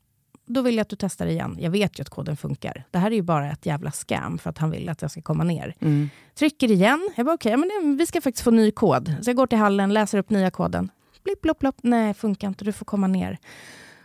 då 0.47 0.63
vill 0.63 0.75
jag 0.77 0.83
att 0.83 0.89
du 0.89 0.97
testar 0.99 1.27
igen. 1.27 1.57
Jag 1.61 1.71
vet 1.71 1.99
ju 1.99 2.03
att 2.03 2.09
koden 2.11 2.37
funkar. 2.37 2.85
Det 2.91 2.99
här 2.99 3.11
är 3.11 3.15
ju 3.15 3.23
bara 3.23 3.51
ett 3.53 3.67
jävla 3.67 3.91
scam 3.91 4.39
för 4.39 4.51
att 4.51 4.59
han 4.59 4.71
vill 4.71 4.89
att 4.89 5.03
jag 5.03 5.11
ska 5.11 5.23
komma 5.23 5.45
ner. 5.45 5.75
Mm. 5.81 6.09
Trycker 6.35 6.71
igen. 6.71 7.11
Jag 7.17 7.27
bara, 7.27 7.35
okej, 7.35 7.57
men 7.57 7.69
det- 7.69 7.97
vi 7.99 8.07
ska 8.07 8.21
faktiskt 8.21 8.45
få 8.45 8.51
ny 8.51 8.71
kod. 8.71 9.15
Så 9.23 9.31
jag 9.31 9.37
går 9.37 9.47
till 9.47 9.59
hallen, 9.59 9.93
läser 9.93 10.19
upp 10.19 10.31
nya 10.31 10.51
koden. 10.51 10.91
Blipp, 11.25 11.43
plopp, 11.43 11.59
plopp. 11.59 11.77
Nej, 11.83 12.15
funkar 12.15 12.49
inte. 12.49 12.65
Du 12.65 12.73
får 12.73 12.85
komma 12.87 13.07
ner. 13.07 13.39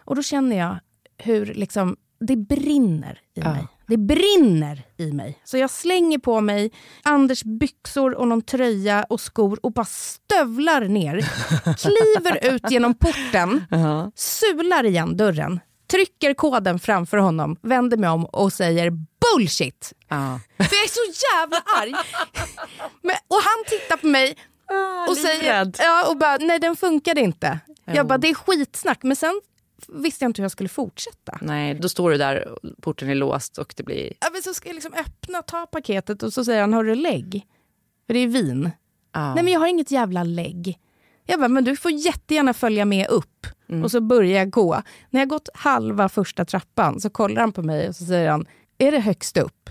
Och 0.05 0.15
då 0.15 0.21
känner 0.23 0.57
jag 0.57 0.77
hur 1.17 1.45
liksom, 1.45 1.97
det 2.19 2.35
brinner 2.35 3.19
i 3.35 3.39
Ja. 3.39 3.51
mig. 3.53 3.67
Det 3.87 3.97
brinner 3.97 4.83
i 4.97 5.11
mig. 5.11 5.39
Så 5.43 5.57
jag 5.57 5.69
slänger 5.69 6.17
på 6.19 6.41
mig 6.41 6.71
Anders 7.03 7.43
byxor 7.43 8.13
och 8.15 8.27
någon 8.27 8.41
tröja 8.41 9.03
och 9.09 9.21
skor 9.21 9.59
och 9.63 9.71
bara 9.73 9.85
stövlar 9.85 10.81
ner. 10.81 11.21
Kliver 11.77 12.53
ut 12.55 12.71
genom 12.71 12.93
porten, 12.93 13.65
Ja. 13.71 14.11
sular 14.15 14.85
igen 14.85 15.17
dörren, 15.17 15.59
trycker 15.91 16.33
koden 16.33 16.79
framför 16.79 17.17
honom, 17.17 17.55
vänder 17.61 17.97
mig 17.97 18.09
om 18.09 18.25
och 18.25 18.53
säger 18.53 18.91
bullshit. 18.91 19.93
Ja. 20.07 20.39
För 20.57 20.75
jag 20.75 20.83
är 20.83 20.87
så 20.89 21.23
jävla 21.35 21.57
arg. 21.81 21.91
Men, 23.01 23.15
och 23.27 23.41
han 23.43 23.65
tittar 23.69 23.97
på 23.97 24.07
mig 24.07 24.35
och 25.09 25.17
säger, 25.17 25.71
ja, 25.77 26.09
och 26.09 26.17
bara, 26.17 26.37
nej 26.37 26.59
den 26.59 26.75
funkade 26.75 27.21
inte. 27.21 27.59
Jo. 27.67 27.93
Jag 27.95 28.07
bara, 28.07 28.17
det 28.17 28.29
är 28.29 28.33
skitsnack. 28.33 29.03
Men 29.03 29.15
sen 29.15 29.41
visste 29.87 30.25
jag 30.25 30.29
inte 30.29 30.41
hur 30.41 30.43
jag 30.43 30.51
skulle 30.51 30.69
fortsätta. 30.69 31.37
Nej, 31.41 31.73
då 31.73 31.89
står 31.89 32.11
du 32.11 32.17
där, 32.17 32.57
porten 32.81 33.09
är 33.09 33.15
låst 33.15 33.57
och 33.57 33.73
det 33.77 33.83
blir... 33.83 34.13
Ja, 34.19 34.27
men 34.33 34.41
så 34.41 34.53
ska 34.53 34.69
jag 34.69 34.73
liksom 34.73 34.93
öppna, 34.93 35.41
ta 35.41 35.65
paketet 35.65 36.23
och 36.23 36.33
så 36.33 36.45
säger 36.45 36.61
han, 36.61 36.73
har 36.73 36.83
du 36.83 36.95
lägg? 36.95 37.47
För 38.07 38.13
det 38.13 38.19
är 38.19 38.27
vin. 38.27 38.71
Ja. 39.13 39.33
Nej 39.35 39.43
men 39.43 39.53
jag 39.53 39.59
har 39.59 39.67
inget 39.67 39.91
jävla 39.91 40.23
lägg. 40.23 40.79
Jag 41.25 41.39
bara, 41.39 41.47
men 41.47 41.63
du 41.63 41.75
får 41.75 41.91
jättegärna 41.91 42.53
följa 42.53 42.85
med 42.85 43.07
upp. 43.07 43.47
Och 43.83 43.91
så 43.91 44.01
börjar 44.01 44.39
jag 44.39 44.49
gå. 44.49 44.81
När 45.09 45.21
jag 45.21 45.29
gått 45.29 45.49
halva 45.53 46.09
första 46.09 46.45
trappan 46.45 46.99
så 46.99 47.09
kollar 47.09 47.41
han 47.41 47.51
på 47.51 47.61
mig 47.61 47.89
och 47.89 47.95
så 47.95 48.05
säger 48.05 48.29
han, 48.29 48.45
är 48.77 48.91
det 48.91 48.99
högst 48.99 49.37
upp? 49.37 49.69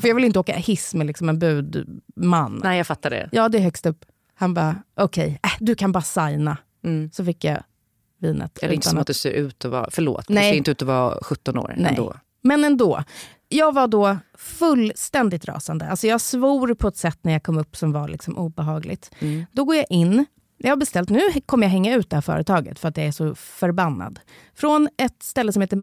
För 0.00 0.08
jag 0.08 0.14
vill 0.14 0.24
inte 0.24 0.38
åka 0.38 0.56
hiss 0.56 0.94
med 0.94 1.06
liksom 1.06 1.28
en 1.28 1.38
budman. 1.38 2.60
Nej, 2.64 2.76
jag 2.76 2.86
fattar 2.86 3.10
det. 3.10 3.28
Ja, 3.32 3.48
det 3.48 3.58
är 3.58 3.62
högst 3.62 3.86
upp. 3.86 4.04
Han 4.34 4.54
bara, 4.54 4.82
okej, 4.96 5.40
äh, 5.42 5.50
du 5.60 5.74
kan 5.74 5.92
bara 5.92 6.02
signa. 6.02 6.56
Mm. 6.84 7.10
Så 7.12 7.24
fick 7.24 7.44
jag 7.44 7.62
vinet. 8.20 8.58
Det 8.60 8.66
är 8.66 8.72
inte 8.72 8.88
som 8.88 8.98
att 8.98 9.06
du 9.06 9.14
ser 9.14 9.30
ut 9.30 9.64
att 9.64 9.70
vara... 9.70 9.88
Förlåt, 9.90 10.28
Nej. 10.28 10.44
du 10.44 10.50
ser 10.50 10.56
inte 10.56 10.70
ut 10.70 10.82
att 10.82 10.88
vara 10.88 11.18
17 11.22 11.58
år 11.58 11.74
Nej. 11.76 11.86
ändå. 11.90 12.14
Men 12.42 12.64
ändå. 12.64 13.04
Jag 13.48 13.74
var 13.74 13.88
då 13.88 14.18
fullständigt 14.38 15.44
rasande. 15.44 15.88
Alltså 15.88 16.06
jag 16.06 16.20
svor 16.20 16.74
på 16.74 16.88
ett 16.88 16.96
sätt 16.96 17.18
när 17.22 17.32
jag 17.32 17.42
kom 17.42 17.58
upp 17.58 17.76
som 17.76 17.92
var 17.92 18.08
liksom 18.08 18.38
obehagligt. 18.38 19.10
Mm. 19.18 19.46
Då 19.52 19.64
går 19.64 19.76
jag 19.76 19.86
in. 19.90 20.26
Jag 20.58 20.70
har 20.70 20.76
beställt, 20.76 21.10
nu 21.10 21.20
kommer 21.46 21.66
jag 21.66 21.70
hänga 21.70 21.94
ut 21.94 22.10
det 22.10 22.16
här 22.16 22.20
företaget 22.20 22.78
för 22.78 22.88
att 22.88 22.96
jag 22.96 23.06
är 23.06 23.12
så 23.12 23.34
förbannad. 23.34 24.20
Från 24.54 24.88
ett 24.96 25.22
ställe 25.22 25.52
som 25.52 25.62
heter 25.62 25.76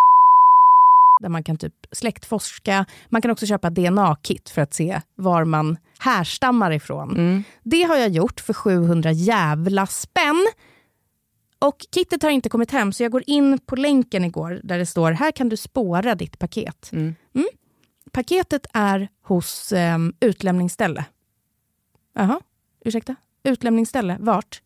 där 1.24 1.30
man 1.30 1.44
kan 1.44 1.58
typ 1.58 1.74
släktforska. 1.92 2.86
Man 3.10 3.22
kan 3.22 3.32
också 3.32 3.46
köpa 3.46 3.70
DNA-kit 3.70 4.50
för 4.50 4.62
att 4.62 4.74
se 4.74 5.02
var 5.16 5.46
man 5.46 5.78
härstammar 6.00 6.72
ifrån. 6.72 7.14
Det 7.64 7.84
har 7.84 7.96
jag 7.96 8.10
gjort 8.10 8.40
för 8.40 8.54
700 8.54 9.12
jävla 9.12 9.88
spänn. 9.88 10.48
Och 11.60 11.86
kittet 11.96 12.24
har 12.24 12.30
inte 12.30 12.50
kommit 12.50 12.72
hem 12.72 12.94
så 12.94 13.04
jag 13.04 13.12
går 13.12 13.24
in 13.28 13.60
på 13.60 13.76
länken 13.76 14.26
igår 14.26 14.62
där 14.64 14.78
det 14.78 14.86
står 14.86 15.12
här 15.12 15.32
kan 15.32 15.50
du 15.50 15.58
spåra 15.58 16.16
ditt 16.16 16.40
paket. 16.40 16.90
Mm. 16.92 17.16
Paketet 18.12 18.66
är 18.74 19.08
hos 19.22 19.74
um, 19.76 20.14
utlämningsställe. 20.20 21.06
Jaha, 22.16 22.40
ursäkta? 22.86 23.16
Utlämningsställe, 23.44 24.18
vart? 24.20 24.62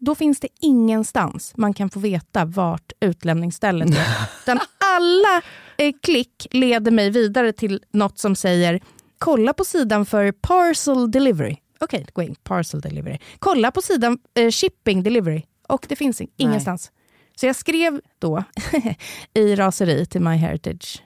Då 0.00 0.14
finns 0.14 0.40
det 0.40 0.48
ingenstans 0.60 1.52
man 1.56 1.74
kan 1.74 1.90
få 1.90 2.00
veta 2.00 2.44
vart 2.44 2.92
utlämningsstället 3.00 3.90
är. 3.90 4.28
Utan 4.42 4.60
alla 4.96 5.42
eh, 5.76 5.92
klick 6.02 6.46
leder 6.50 6.90
mig 6.90 7.10
vidare 7.10 7.52
till 7.52 7.82
något 7.92 8.18
som 8.18 8.36
säger 8.36 8.80
kolla 9.18 9.52
på 9.52 9.64
sidan 9.64 10.06
för 10.06 10.32
parcel 10.32 11.10
delivery. 11.10 11.56
Okej, 11.80 12.06
gå 12.12 12.22
in, 12.22 12.34
parcel 12.42 12.80
delivery. 12.80 13.18
Kolla 13.38 13.70
på 13.70 13.82
sidan 13.82 14.18
eh, 14.34 14.50
shipping 14.50 15.02
delivery. 15.02 15.42
Och 15.68 15.86
det 15.88 15.96
finns 15.96 16.20
in- 16.20 16.30
ingenstans. 16.36 16.92
Så 17.36 17.46
jag 17.46 17.56
skrev 17.56 18.00
då 18.18 18.44
i 19.34 19.54
raseri 19.56 20.06
till 20.06 20.20
MyHeritage 20.20 21.02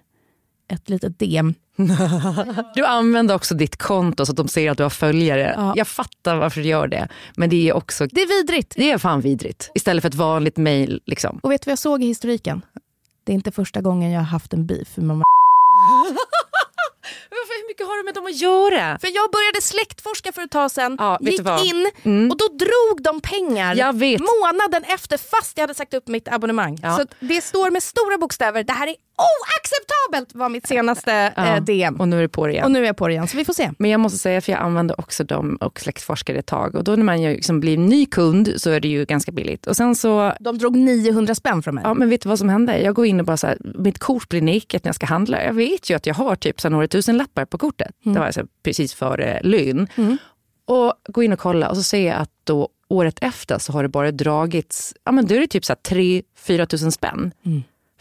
ett 0.68 0.88
litet 0.88 1.18
DM. 1.18 1.54
Du 2.74 2.84
använder 2.84 3.34
också 3.34 3.54
ditt 3.54 3.76
konto 3.76 4.26
så 4.26 4.32
att 4.32 4.36
de 4.36 4.48
ser 4.48 4.70
att 4.70 4.76
du 4.76 4.82
har 4.82 4.90
följare. 4.90 5.54
Ja. 5.56 5.72
Jag 5.76 5.88
fattar 5.88 6.36
varför 6.36 6.60
du 6.60 6.68
gör 6.68 6.86
det. 6.88 7.08
Men 7.36 7.50
det 7.50 7.68
är 7.68 7.72
också... 7.72 8.06
Det 8.06 8.20
är 8.22 8.26
vidrigt. 8.28 8.74
Det 8.76 8.90
är 8.90 8.98
fan 8.98 9.20
vidrigt. 9.20 9.70
Istället 9.74 10.02
för 10.02 10.08
ett 10.08 10.14
vanligt 10.14 10.56
mail. 10.56 11.00
Liksom. 11.06 11.38
Och 11.42 11.52
vet 11.52 11.62
du 11.62 11.66
vad 11.68 11.72
jag 11.72 11.78
såg 11.78 12.02
i 12.02 12.06
historiken? 12.06 12.62
Det 13.24 13.32
är 13.32 13.34
inte 13.34 13.52
första 13.52 13.80
gången 13.80 14.10
jag 14.10 14.20
har 14.20 14.26
haft 14.26 14.52
en 14.52 14.66
beef 14.66 14.96
med 14.96 15.06
mamma. 15.06 15.24
Hur 17.30 17.68
mycket 17.68 17.86
har 17.86 17.96
du 17.96 18.04
med 18.04 18.14
dem 18.14 18.26
att 18.26 18.36
göra? 18.36 18.98
För 18.98 19.08
jag 19.14 19.30
började 19.30 19.60
släktforska 19.62 20.32
för 20.32 20.42
ett 20.42 20.50
tag 20.50 20.70
sedan, 20.70 20.96
Ja, 21.00 21.18
gick 21.20 21.40
in 21.40 21.90
Mm. 22.02 22.30
och 22.30 22.36
då 22.36 22.44
drog 22.48 23.02
de 23.02 23.20
pengar 23.20 23.74
månaden 24.18 24.84
efter 24.94 25.16
fast 25.18 25.56
jag 25.58 25.62
hade 25.62 25.74
sagt 25.74 25.94
upp 25.94 26.08
mitt 26.08 26.28
abonnemang. 26.28 26.78
Ja. 26.82 26.96
Så 26.96 27.04
det 27.20 27.40
står 27.40 27.70
med 27.70 27.82
stora 27.82 28.18
bokstäver, 28.18 28.64
det 28.64 28.72
här 28.72 28.86
är 28.86 28.94
oacceptabelt 29.16 30.34
var 30.34 30.48
mitt 30.48 30.66
senaste 30.66 31.32
Ja, 31.36 31.56
eh, 31.56 31.62
DM. 31.62 32.00
Och 32.00 32.08
nu 32.08 32.18
är 32.18 32.22
det 32.22 32.28
på 32.28 32.46
det 32.46 32.52
igen. 32.52 32.64
Och 32.64 32.70
nu 32.70 32.82
är 32.82 32.86
jag 32.86 32.96
på 32.96 33.06
det 33.08 33.12
igen, 33.12 33.28
så 33.28 33.36
vi 33.36 33.44
får 33.44 33.52
se. 33.52 33.70
Men 33.78 33.90
jag 33.90 34.00
måste 34.00 34.18
säga, 34.18 34.40
för 34.40 34.52
jag 34.52 34.60
använde 34.60 34.94
också 34.98 35.24
dem 35.24 35.56
och 35.60 35.80
släktforskade 35.80 36.38
ett 36.38 36.46
tag. 36.46 36.74
Och 36.74 36.84
då 36.84 36.96
när 36.96 37.04
man 37.04 37.22
liksom 37.22 37.60
blir 37.60 37.78
ny 37.78 38.06
kund 38.06 38.52
så 38.56 38.70
är 38.70 38.80
det 38.80 38.88
ju 38.88 39.04
ganska 39.04 39.32
billigt. 39.32 39.66
Och 39.66 39.76
sen 39.76 39.94
så, 39.94 40.32
De 40.40 40.58
drog 40.58 40.76
900 40.76 41.34
spänn 41.34 41.62
från 41.62 41.74
mig. 41.74 41.84
ja 41.84 41.94
men 41.94 42.08
vet 42.10 42.20
du 42.22 42.28
vad 42.28 42.38
som 42.38 42.48
hände? 42.48 42.78
Jag 42.78 42.94
går 42.94 43.06
in 43.06 43.20
och 43.20 43.26
bara 43.26 43.36
så 43.36 43.46
här, 43.46 43.58
mitt 43.78 43.98
kort 43.98 44.28
blir 44.28 44.42
nicket 44.42 44.84
när 44.84 44.88
jag 44.88 44.94
ska 44.96 45.06
handla. 45.06 45.44
Jag 45.44 45.52
vet 45.54 45.90
ju 45.90 45.94
att 45.96 46.06
jag 46.06 46.14
har 46.14 46.36
typ 46.36 46.60
så 46.60 46.68
några 46.68 46.88
tusen 46.88 47.16
lappar 47.16 47.44
på 47.44 47.58
kortet. 47.58 47.90
Det 48.04 48.18
var 48.18 48.26
alltså 48.26 48.42
precis 48.62 48.94
före 48.94 49.40
lön. 49.42 49.88
Och 50.66 50.92
går 51.08 51.24
in 51.24 51.32
och 51.32 51.38
kollar 51.38 51.68
och 51.68 51.76
så 51.76 51.82
ser 51.82 52.06
jag 52.06 52.16
att 52.16 52.30
då 52.44 52.68
året 52.88 53.18
efter 53.20 53.58
så 53.58 53.72
har 53.72 53.82
det 53.82 53.88
bara 53.88 54.10
dragits, 54.12 54.94
ja 55.04 55.12
men 55.12 55.26
då 55.26 55.34
är 55.34 55.40
det 55.40 55.46
typ 55.46 55.64
så 55.64 55.72
här 55.72 55.96
3-4 56.46 56.66
tusen 56.66 56.92
spänn. 56.92 57.32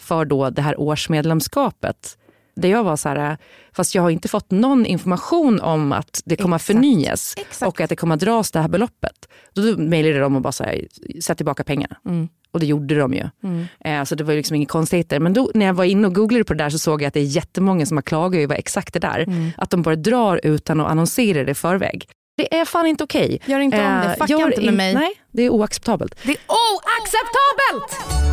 För 0.04 0.26
då 0.26 0.50
det 0.50 0.62
här 0.62 0.80
årsmedlemskapet. 0.80 2.18
Där 2.56 2.70
jag 2.70 2.84
var 2.84 2.96
så 2.96 3.10
här, 3.10 3.38
fast 3.76 3.96
jag 3.96 4.02
har 4.02 4.10
inte 4.10 4.28
fått 4.28 4.52
någon 4.52 4.86
information 4.86 5.60
om 5.62 5.92
att 5.92 6.22
det 6.26 6.36
kommer 6.36 6.56
Exakt. 6.56 6.68
förnyas 6.68 7.34
Exakt. 7.38 7.68
och 7.68 7.82
att 7.82 7.90
det 7.90 7.96
kommer 7.96 8.16
dras 8.18 8.52
det 8.52 8.60
här 8.60 8.68
beloppet. 8.68 9.28
Då, 9.54 9.62
mejlade 9.78 10.20
de 10.20 10.36
och 10.36 10.42
bara 10.42 10.52
så 10.52 10.64
här, 10.64 10.88
sätt 11.22 11.38
tillbaka 11.38 11.64
pengarna. 11.64 11.96
Och 12.52 12.60
det 12.60 12.66
gjorde 12.66 12.96
de 12.96 13.14
ju. 13.14 13.24
Eh, 13.86 14.04
så 14.04 14.16
det 14.16 14.24
var 14.24 14.34
liksom 14.34 14.56
inget 14.56 14.70
konstigheter. 14.70 15.20
Men 15.20 15.34
då, 15.34 15.52
när 15.54 15.66
jag 15.66 15.74
var 15.74 15.84
inne 15.84 16.08
och 16.08 16.16
googlade 16.16 16.44
på 16.44 16.54
det 16.54 16.64
där 16.64 16.70
så 16.70 16.80
såg 16.80 17.02
jag 17.02 17.08
att 17.08 17.14
det 17.14 17.20
är 17.20 17.24
jättemånga 17.24 17.86
som 17.86 17.98
har 17.98 18.02
klagat 18.02 18.38
över 18.40 18.56
exakt 18.56 18.94
det 18.94 19.00
där. 19.00 19.26
Att 19.58 19.70
de 19.70 19.82
bara 19.82 19.96
drar 19.96 20.40
utan 20.44 20.80
att 20.80 20.92
annonsera 20.92 21.44
det 21.44 21.52
i 21.52 21.56
förväg. 21.56 22.08
Det 22.38 22.56
är 22.56 22.66
fan 22.66 22.86
inte 22.88 23.04
okej. 23.04 23.40
Gör 23.46 23.60
inte 23.60 23.78
om 23.78 23.84
det. 23.84 24.08
Eh, 24.08 24.12
Fucka 24.28 24.34
inte 24.34 24.62
med 24.62 24.64
in- 24.70 24.76
mig. 24.76 24.94
Nej, 24.94 25.12
det 25.32 25.44
är 25.44 25.50
oacceptabelt. 25.50 26.16
Det 26.24 26.32
är 26.32 26.38
oacceptabelt! 26.48 28.33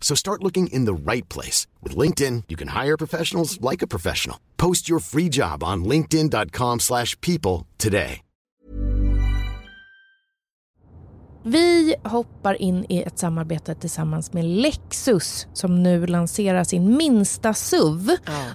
So 0.00 0.16
start 0.16 0.42
looking 0.42 0.68
in 0.68 0.86
the 0.86 1.12
right 1.12 1.28
place. 1.28 1.66
With 1.82 1.98
LinkedIn, 1.98 2.44
you 2.48 2.56
can 2.56 2.68
hire 2.68 2.96
professionals 2.96 3.60
like 3.60 3.84
a 3.84 3.86
professional. 3.86 4.36
Post 4.56 4.88
your 4.88 5.00
free 5.00 5.28
job 5.28 5.62
on 5.62 5.84
linkedin.com 5.84 6.80
slash 6.80 7.20
people 7.20 7.66
today. 7.76 8.22
Vi 11.44 11.94
hoppar 12.04 12.62
in 12.62 12.86
i 12.88 13.02
ett 13.02 13.18
samarbete 13.18 13.74
tillsammans 13.74 14.32
med 14.32 14.44
Lexus 14.44 15.46
som 15.52 15.82
nu 15.82 16.06
lanserar 16.06 16.64
sin 16.64 16.96
minsta 16.96 17.54
SUV. 17.54 18.10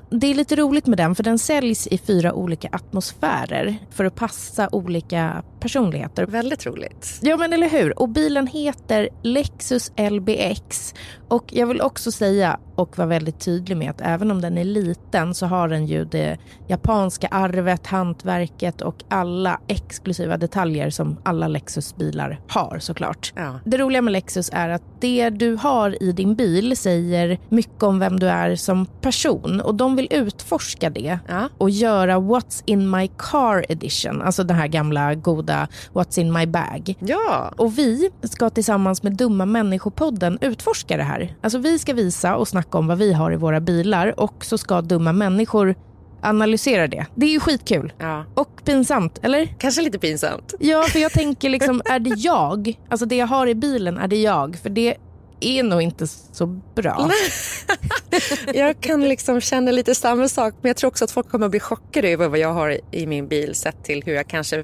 Det 0.10 0.28
är 0.28 0.36
lite 0.36 0.56
roligt 0.56 0.88
med 0.88 0.98
den 0.98 1.16
för 1.16 1.24
den 1.24 1.40
säljs 1.40 1.88
i 1.88 1.98
fyra 1.98 2.34
olika 2.34 2.70
atmosfärer 2.72 3.78
för 3.90 4.06
att 4.06 4.16
passa 4.16 4.70
olika 4.72 5.44
personligheter. 5.64 6.26
Väldigt 6.26 6.66
roligt. 6.66 7.20
Ja 7.22 7.38
men 7.38 7.54
eller 7.54 7.70
hur. 7.70 8.00
Och 8.00 8.10
bilen 8.10 8.48
heter 8.48 9.10
Lexus 9.22 9.92
LBX. 10.12 10.94
Och 11.28 11.46
jag 11.54 11.68
vill 11.68 11.82
också 11.82 12.12
säga 12.12 12.60
och 12.76 12.98
vara 12.98 13.08
väldigt 13.08 13.40
tydlig 13.40 13.78
med 13.78 13.90
att 13.90 14.02
även 14.02 14.32
om 14.32 14.42
den 14.42 14.58
är 14.58 14.64
liten 14.64 15.34
så 15.34 15.46
har 15.46 15.68
den 15.68 15.86
ju 15.86 16.06
det 16.06 16.38
japanska 16.68 17.28
arvet, 17.28 17.88
hantverket 17.88 18.82
och 18.82 19.04
alla 19.10 19.60
exklusiva 19.68 20.38
detaljer 20.38 20.90
som 20.90 21.18
alla 21.24 21.48
Lexus-bilar 21.48 22.40
har 22.48 22.78
såklart. 22.80 23.34
Ja. 23.36 23.60
Det 23.66 23.78
roliga 23.78 24.02
med 24.02 24.12
Lexus 24.14 24.50
är 24.54 24.70
att 24.70 24.84
det 25.00 25.30
du 25.30 25.56
har 25.56 26.04
i 26.04 26.12
din 26.12 26.36
bil 26.36 26.78
säger 26.78 27.40
mycket 27.50 27.84
om 27.84 28.00
vem 28.00 28.20
du 28.20 28.28
är 28.30 28.56
som 28.56 28.86
person 28.86 29.62
och 29.62 29.76
de 29.76 29.96
vill 29.96 30.08
utforska 30.12 30.90
det 30.90 31.20
Ja. 31.28 31.50
och 31.58 31.70
göra 31.70 32.20
What's 32.20 32.64
in 32.66 32.90
my 32.90 33.08
car 33.18 33.66
edition, 33.70 34.22
alltså 34.22 34.44
den 34.44 34.58
här 34.58 34.68
gamla 34.68 35.16
goda 35.16 35.53
What's 35.94 36.20
in 36.20 36.34
my 36.34 36.46
bag. 36.46 36.96
Ja. 37.00 37.54
Och 37.58 37.78
vi 37.78 38.10
ska 38.24 38.50
tillsammans 38.50 39.04
med 39.04 39.18
Dumma 39.18 39.46
människopodden 39.46 40.38
utforska 40.42 40.98
det 40.98 41.04
här. 41.04 41.36
Alltså 41.42 41.58
vi 41.58 41.80
ska 41.80 41.94
visa 41.94 42.36
och 42.36 42.48
snacka 42.48 42.78
om 42.78 42.88
vad 42.88 42.98
vi 42.98 43.14
har 43.14 43.32
i 43.34 43.36
våra 43.36 43.60
bilar 43.60 44.20
och 44.20 44.46
så 44.46 44.58
ska 44.58 44.82
dumma 44.82 45.14
människor 45.14 45.76
analysera 46.22 46.88
det. 46.88 47.06
Det 47.16 47.26
är 47.26 47.30
ju 47.30 47.40
skitkul. 47.40 47.94
ja. 48.00 48.26
Och 48.36 48.62
pinsamt, 48.66 49.20
eller? 49.22 49.46
Kanske 49.60 49.82
lite 49.82 50.00
pinsamt. 50.00 50.54
Ja, 50.60 50.84
för 50.84 51.00
jag 51.00 51.12
tänker 51.12 51.50
liksom, 51.50 51.82
är 51.86 52.00
det 52.00 52.16
jag? 52.18 52.80
Alltså 52.90 53.06
det 53.06 53.16
jag 53.16 53.28
har 53.28 53.48
i 53.48 53.56
bilen, 53.56 53.98
är 53.98 54.08
det 54.08 54.22
jag? 54.22 54.56
För 54.64 54.70
det 54.70 54.96
är 55.40 55.64
nog 55.64 55.82
inte 55.82 56.08
så 56.08 56.46
bra. 56.76 57.10
Jag 58.54 58.80
kan 58.82 59.02
liksom 59.02 59.42
känna 59.42 59.72
lite 59.72 59.96
samma 59.96 60.28
sak 60.28 60.54
men 60.62 60.70
jag 60.70 60.78
tror 60.78 60.88
också 60.88 61.06
att 61.06 61.12
folk 61.12 61.30
kommer 61.30 61.46
att 61.46 61.52
bli 61.52 61.60
chockade 61.60 62.10
över 62.10 62.28
vad 62.28 62.40
jag 62.40 62.54
har 62.54 62.80
i 62.92 63.08
min 63.08 63.28
bil 63.28 63.56
sett 63.56 63.84
till 63.84 64.04
hur 64.06 64.14
jag 64.14 64.28
kanske 64.28 64.64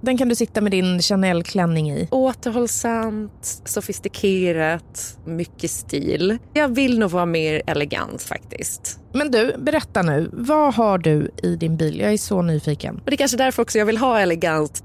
Den 0.00 0.18
kan 0.18 0.28
du 0.28 0.34
sitta 0.34 0.60
med 0.60 0.72
din 0.72 1.02
Chanel-klänning 1.02 1.90
i. 1.90 2.08
Återhållsamt, 2.10 3.62
sofistikerat, 3.64 5.18
mycket 5.24 5.70
stil. 5.70 6.38
Jag 6.52 6.68
vill 6.68 6.98
nog 6.98 7.10
vara 7.10 7.26
mer 7.26 7.62
elegant 7.66 8.22
faktiskt. 8.22 8.98
Men 9.12 9.30
du, 9.30 9.54
berätta 9.58 10.02
nu. 10.02 10.30
Vad 10.32 10.74
har 10.74 10.98
du 10.98 11.30
i 11.42 11.56
din 11.56 11.76
bil? 11.76 12.00
Jag 12.00 12.12
är 12.12 12.16
så 12.18 12.42
nyfiken. 12.42 12.94
Och 12.94 13.10
det 13.10 13.14
är 13.14 13.16
kanske 13.16 13.36
därför 13.36 13.62
också 13.62 13.78
jag 13.78 13.86
vill 13.86 13.98
ha 13.98 14.20
elegant. 14.20 14.84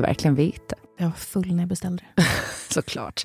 Du 0.00 0.06
verkligen 0.06 0.34
veta? 0.34 0.76
Jag 0.98 1.06
var 1.06 1.12
full 1.12 1.52
när 1.52 1.58
jag 1.62 1.68
beställde 1.68 2.02
det. 2.16 2.22
Såklart. 2.74 3.22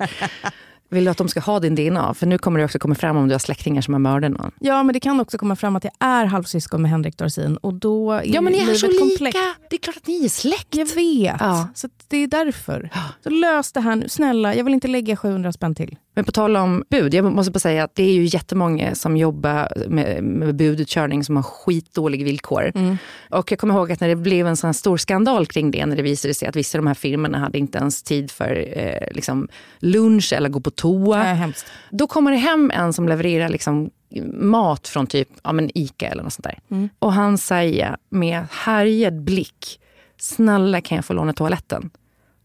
Vill 0.88 1.04
du 1.04 1.10
att 1.10 1.16
de 1.18 1.28
ska 1.28 1.40
ha 1.40 1.60
din 1.60 1.74
DNA? 1.74 2.14
För 2.14 2.26
nu 2.26 2.38
kommer 2.38 2.58
det 2.58 2.64
också 2.64 2.78
komma 2.78 2.94
fram 2.94 3.16
om 3.16 3.28
du 3.28 3.34
har 3.34 3.38
släktingar 3.38 3.82
som 3.82 3.94
har 3.94 3.98
mördat 3.98 4.30
någon. 4.30 4.50
Ja, 4.60 4.82
men 4.82 4.92
det 4.92 5.00
kan 5.00 5.20
också 5.20 5.38
komma 5.38 5.56
fram 5.56 5.76
att 5.76 5.84
jag 5.84 5.92
är 6.00 6.24
halvsyskon 6.24 6.82
med 6.82 6.90
Henrik 6.90 7.16
Dorsin 7.18 7.56
och 7.56 7.74
då 7.74 8.12
är 8.12 8.22
Ja 8.34 8.40
men 8.40 8.52
ni 8.52 8.58
är 8.58 8.74
så 8.74 8.86
lika! 8.86 9.38
Det 9.70 9.76
är 9.76 9.80
klart 9.80 9.96
att 9.96 10.06
ni 10.06 10.24
är 10.24 10.28
släkt. 10.28 10.74
Jag 10.74 10.86
vet, 10.94 11.36
Ja. 11.40 11.68
så 11.74 11.88
det 12.08 12.16
är 12.16 12.26
därför. 12.26 12.90
Så 13.22 13.30
lös 13.30 13.72
det 13.72 13.80
här 13.80 13.96
nu, 13.96 14.08
snälla. 14.08 14.54
Jag 14.54 14.64
vill 14.64 14.74
inte 14.74 14.88
lägga 14.88 15.16
700 15.16 15.52
spänn 15.52 15.74
till. 15.74 15.96
Men 16.16 16.24
på 16.24 16.32
tal 16.32 16.56
om 16.56 16.84
bud, 16.90 17.14
jag 17.14 17.24
måste 17.24 17.52
bara 17.52 17.58
säga 17.58 17.84
att 17.84 17.94
det 17.94 18.02
är 18.02 18.12
ju 18.12 18.24
jättemånga 18.24 18.94
som 18.94 19.16
jobbar 19.16 19.88
med, 19.88 20.24
med 20.24 20.56
budutkörning 20.56 21.24
som 21.24 21.36
har 21.36 21.42
skitdåliga 21.42 22.24
villkor. 22.24 22.72
Och 23.30 23.52
jag 23.52 23.58
kommer 23.58 23.74
ihåg 23.74 23.92
att 23.92 24.00
när 24.00 24.08
det 24.08 24.16
blev 24.16 24.46
en 24.46 24.56
sån 24.56 24.68
här 24.68 24.72
stor 24.72 24.96
skandal 24.96 25.46
kring 25.46 25.70
det, 25.70 25.86
när 25.86 25.96
det 25.96 26.02
visade 26.02 26.34
sig 26.34 26.48
att 26.48 26.56
vissa 26.56 26.78
av 26.78 26.84
de 26.84 26.86
här 26.88 26.94
firmorna 26.94 27.38
hade 27.38 27.58
inte 27.58 27.78
ens 27.78 28.02
tid 28.02 28.30
för 28.30 28.78
eh, 28.78 29.14
liksom 29.14 29.48
lunch 29.78 30.32
eller 30.32 30.48
gå 30.48 30.60
på 30.60 30.70
toa. 30.70 31.22
Då 31.90 32.06
kommer 32.06 32.30
det 32.30 32.36
hem 32.36 32.70
en 32.74 32.92
som 32.92 33.08
levererar 33.08 33.48
liksom 33.48 33.90
mat 34.32 34.88
från 34.88 35.06
typ 35.06 35.28
ja, 35.42 35.52
men 35.52 35.70
Ica 35.78 36.06
eller 36.06 36.22
något 36.22 36.32
sånt 36.32 36.44
där. 36.44 36.88
Och 36.98 37.12
han 37.12 37.38
säger 37.38 37.96
med 38.08 38.46
härjad 38.50 39.22
blick, 39.22 39.80
snälla 40.18 40.80
kan 40.80 40.96
jag 40.96 41.04
få 41.04 41.12
låna 41.12 41.32
toaletten? 41.32 41.90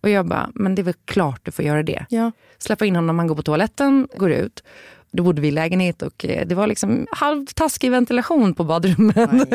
Och 0.03 0.10
jag 0.10 0.27
bara, 0.27 0.49
men 0.55 0.75
det 0.75 0.81
är 0.81 0.84
väl 0.84 0.93
klart 1.05 1.41
du 1.43 1.51
får 1.51 1.65
göra 1.65 1.84
det. 1.84 2.05
Ja. 2.10 2.31
Släppa 2.62 2.86
in 2.86 2.95
honom 2.95 3.08
när 3.08 3.13
man 3.13 3.28
går 3.28 3.36
på 3.36 3.43
toaletten, 3.43 4.08
går 4.15 4.32
ut. 4.32 4.63
Då 5.12 5.24
bodde 5.24 5.41
vi 5.41 5.47
i 5.47 5.52
lägenhet 5.52 6.02
och 6.02 6.26
eh, 6.26 6.47
det 6.47 6.56
var 6.56 6.67
liksom 6.67 7.08
halvtaskig 7.12 7.91
ventilation 7.91 8.54
på 8.54 8.63
badrummen. 8.63 9.45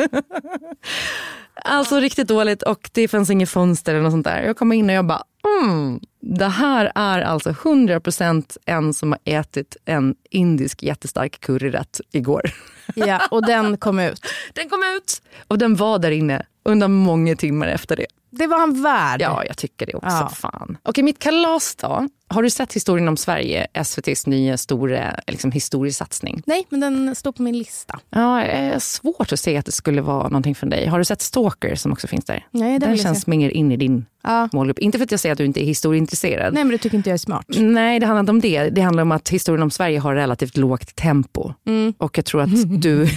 alltså 1.65 1.99
riktigt 1.99 2.27
dåligt 2.27 2.63
och 2.63 2.89
det 2.93 3.07
fanns 3.07 3.29
inget 3.29 3.49
fönster 3.49 3.93
eller 3.93 4.03
något 4.03 4.13
sånt 4.13 4.25
där. 4.25 4.43
Jag 4.43 4.57
kommer 4.57 4.75
in 4.75 4.89
och 4.89 4.95
jag 4.95 5.05
bara, 5.05 5.23
mm, 5.61 5.99
det 6.21 6.47
här 6.47 6.91
är 6.95 7.21
alltså 7.21 7.49
100% 7.49 8.57
en 8.65 8.93
som 8.93 9.11
har 9.11 9.19
ätit 9.25 9.77
en 9.85 10.15
indisk 10.29 10.83
jättestark 10.83 11.39
curryrätt 11.39 12.01
igår. 12.11 12.51
Ja, 12.95 13.21
och 13.31 13.45
den 13.45 13.77
kom 13.77 13.99
ut. 13.99 14.21
Den 14.53 14.69
kom 14.69 14.79
ut 14.97 15.21
och 15.47 15.57
den 15.57 15.75
var 15.75 15.99
där 15.99 16.11
inne 16.11 16.45
under 16.63 16.87
många 16.87 17.35
timmar 17.35 17.67
efter 17.67 17.95
det. 17.95 18.05
Det 18.29 18.47
var 18.47 18.59
han 18.59 18.83
värd. 18.83 19.21
Ja, 19.21 19.43
jag 19.47 19.57
tycker 19.57 19.85
det 19.85 19.93
också. 19.93 20.07
Ja. 20.09 20.29
Fan. 20.35 20.77
Okej, 20.83 21.03
mitt 21.03 21.19
kalas 21.19 21.75
då. 21.75 22.07
Har 22.29 22.43
du 22.43 22.49
sett 22.49 22.73
Historien 22.73 23.07
om 23.07 23.17
Sverige, 23.17 23.67
SVTs 23.73 24.27
nya 24.27 24.57
stora 24.57 25.19
liksom, 25.27 25.51
historiesatsning? 25.51 26.41
Nej, 26.45 26.65
men 26.69 26.79
den 26.79 27.15
står 27.15 27.31
på 27.31 27.41
min 27.41 27.57
lista. 27.57 27.99
Ja, 28.09 28.35
det 28.37 28.51
är 28.51 28.79
svårt 28.79 29.31
att 29.33 29.39
se 29.39 29.57
att 29.57 29.65
det 29.65 29.71
skulle 29.71 30.01
vara 30.01 30.23
någonting 30.23 30.55
för 30.55 30.67
dig. 30.67 30.87
Har 30.87 30.99
du 30.99 31.05
sett 31.05 31.21
Stalker 31.21 31.75
som 31.75 31.91
också 31.91 32.07
finns 32.07 32.25
där? 32.25 32.47
Nej, 32.51 32.79
den 32.79 32.97
känns 32.97 33.27
mer 33.27 33.49
in 33.49 33.71
i 33.71 33.77
din 33.77 34.05
Ja. 34.23 34.49
målgrupp. 34.53 34.79
Inte 34.79 34.97
för 34.97 35.05
att 35.05 35.11
jag 35.11 35.19
säger 35.19 35.33
att 35.33 35.37
du 35.37 35.45
inte 35.45 35.63
är 35.63 35.65
historieintresserad. 35.65 36.53
Nej, 36.53 36.63
men 36.63 36.71
det 36.71 36.77
tycker 36.77 36.97
inte 36.97 37.09
jag 37.09 37.13
är 37.13 37.17
smart. 37.17 37.45
Nej, 37.57 37.99
det 37.99 38.05
handlar 38.05 38.19
inte 38.19 38.31
om 38.31 38.41
det. 38.41 38.69
Det 38.69 38.81
handlar 38.81 39.01
om 39.03 39.11
att 39.11 39.29
historien 39.29 39.63
om 39.63 39.71
Sverige 39.71 39.99
har 39.99 40.15
relativt 40.15 40.57
lågt 40.57 40.95
tempo. 40.95 41.53
Mm. 41.67 41.93
Och 41.97 42.17
jag 42.17 42.25
tror 42.25 42.41
att 42.41 42.81
du, 42.81 43.07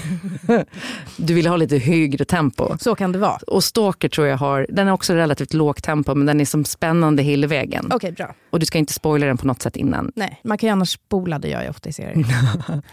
du 1.16 1.34
vill 1.34 1.46
ha 1.46 1.56
lite 1.56 1.78
högre 1.78 2.24
tempo. 2.24 2.76
Så 2.80 2.94
kan 2.94 3.12
det 3.12 3.18
vara. 3.18 3.38
Och 3.46 3.64
Stalker 3.64 4.08
tror 4.08 4.26
jag 4.26 4.36
har, 4.36 4.66
den 4.70 4.88
är 4.88 4.92
också 5.00 5.14
relativt 5.14 5.54
lågt 5.54 5.84
tempo 5.84 6.14
men 6.14 6.26
den 6.26 6.40
är 6.40 6.44
som 6.44 6.64
spännande 6.64 7.22
hela 7.22 7.46
vägen. 7.46 7.88
Okej, 7.92 8.12
bra. 8.12 8.34
Och 8.50 8.60
du 8.60 8.66
ska 8.66 8.78
inte 8.78 8.92
spoila 8.92 9.26
den 9.26 9.36
på 9.36 9.46
något 9.46 9.62
sätt 9.62 9.76
innan. 9.76 10.12
Nej, 10.16 10.40
man 10.44 10.58
kan 10.58 10.66
ju 10.66 10.72
annars 10.72 10.90
spola, 10.90 11.38
det 11.38 11.48
gör 11.48 11.62
jag 11.62 11.70
ofta 11.70 11.88
i 11.88 11.92
serier. 11.92 12.24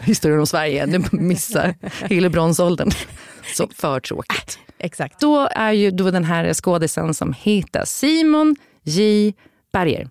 Historien 0.00 0.40
om 0.40 0.46
Sverige, 0.46 0.86
du 0.86 1.04
missar 1.12 1.74
hela 2.00 2.28
bronsåldern. 2.28 2.90
Så 3.54 3.68
för 3.74 4.00
tråkigt. 4.00 4.58
Exakt. 4.78 5.20
Då 5.20 5.48
är 5.50 5.72
ju 5.72 5.90
då 5.90 6.10
den 6.10 6.24
här 6.24 6.54
skådisen 6.54 7.14
som 7.14 7.32
heter 7.32 7.84
Simon 7.84 8.56
J 8.82 9.34
Berger. 9.72 10.08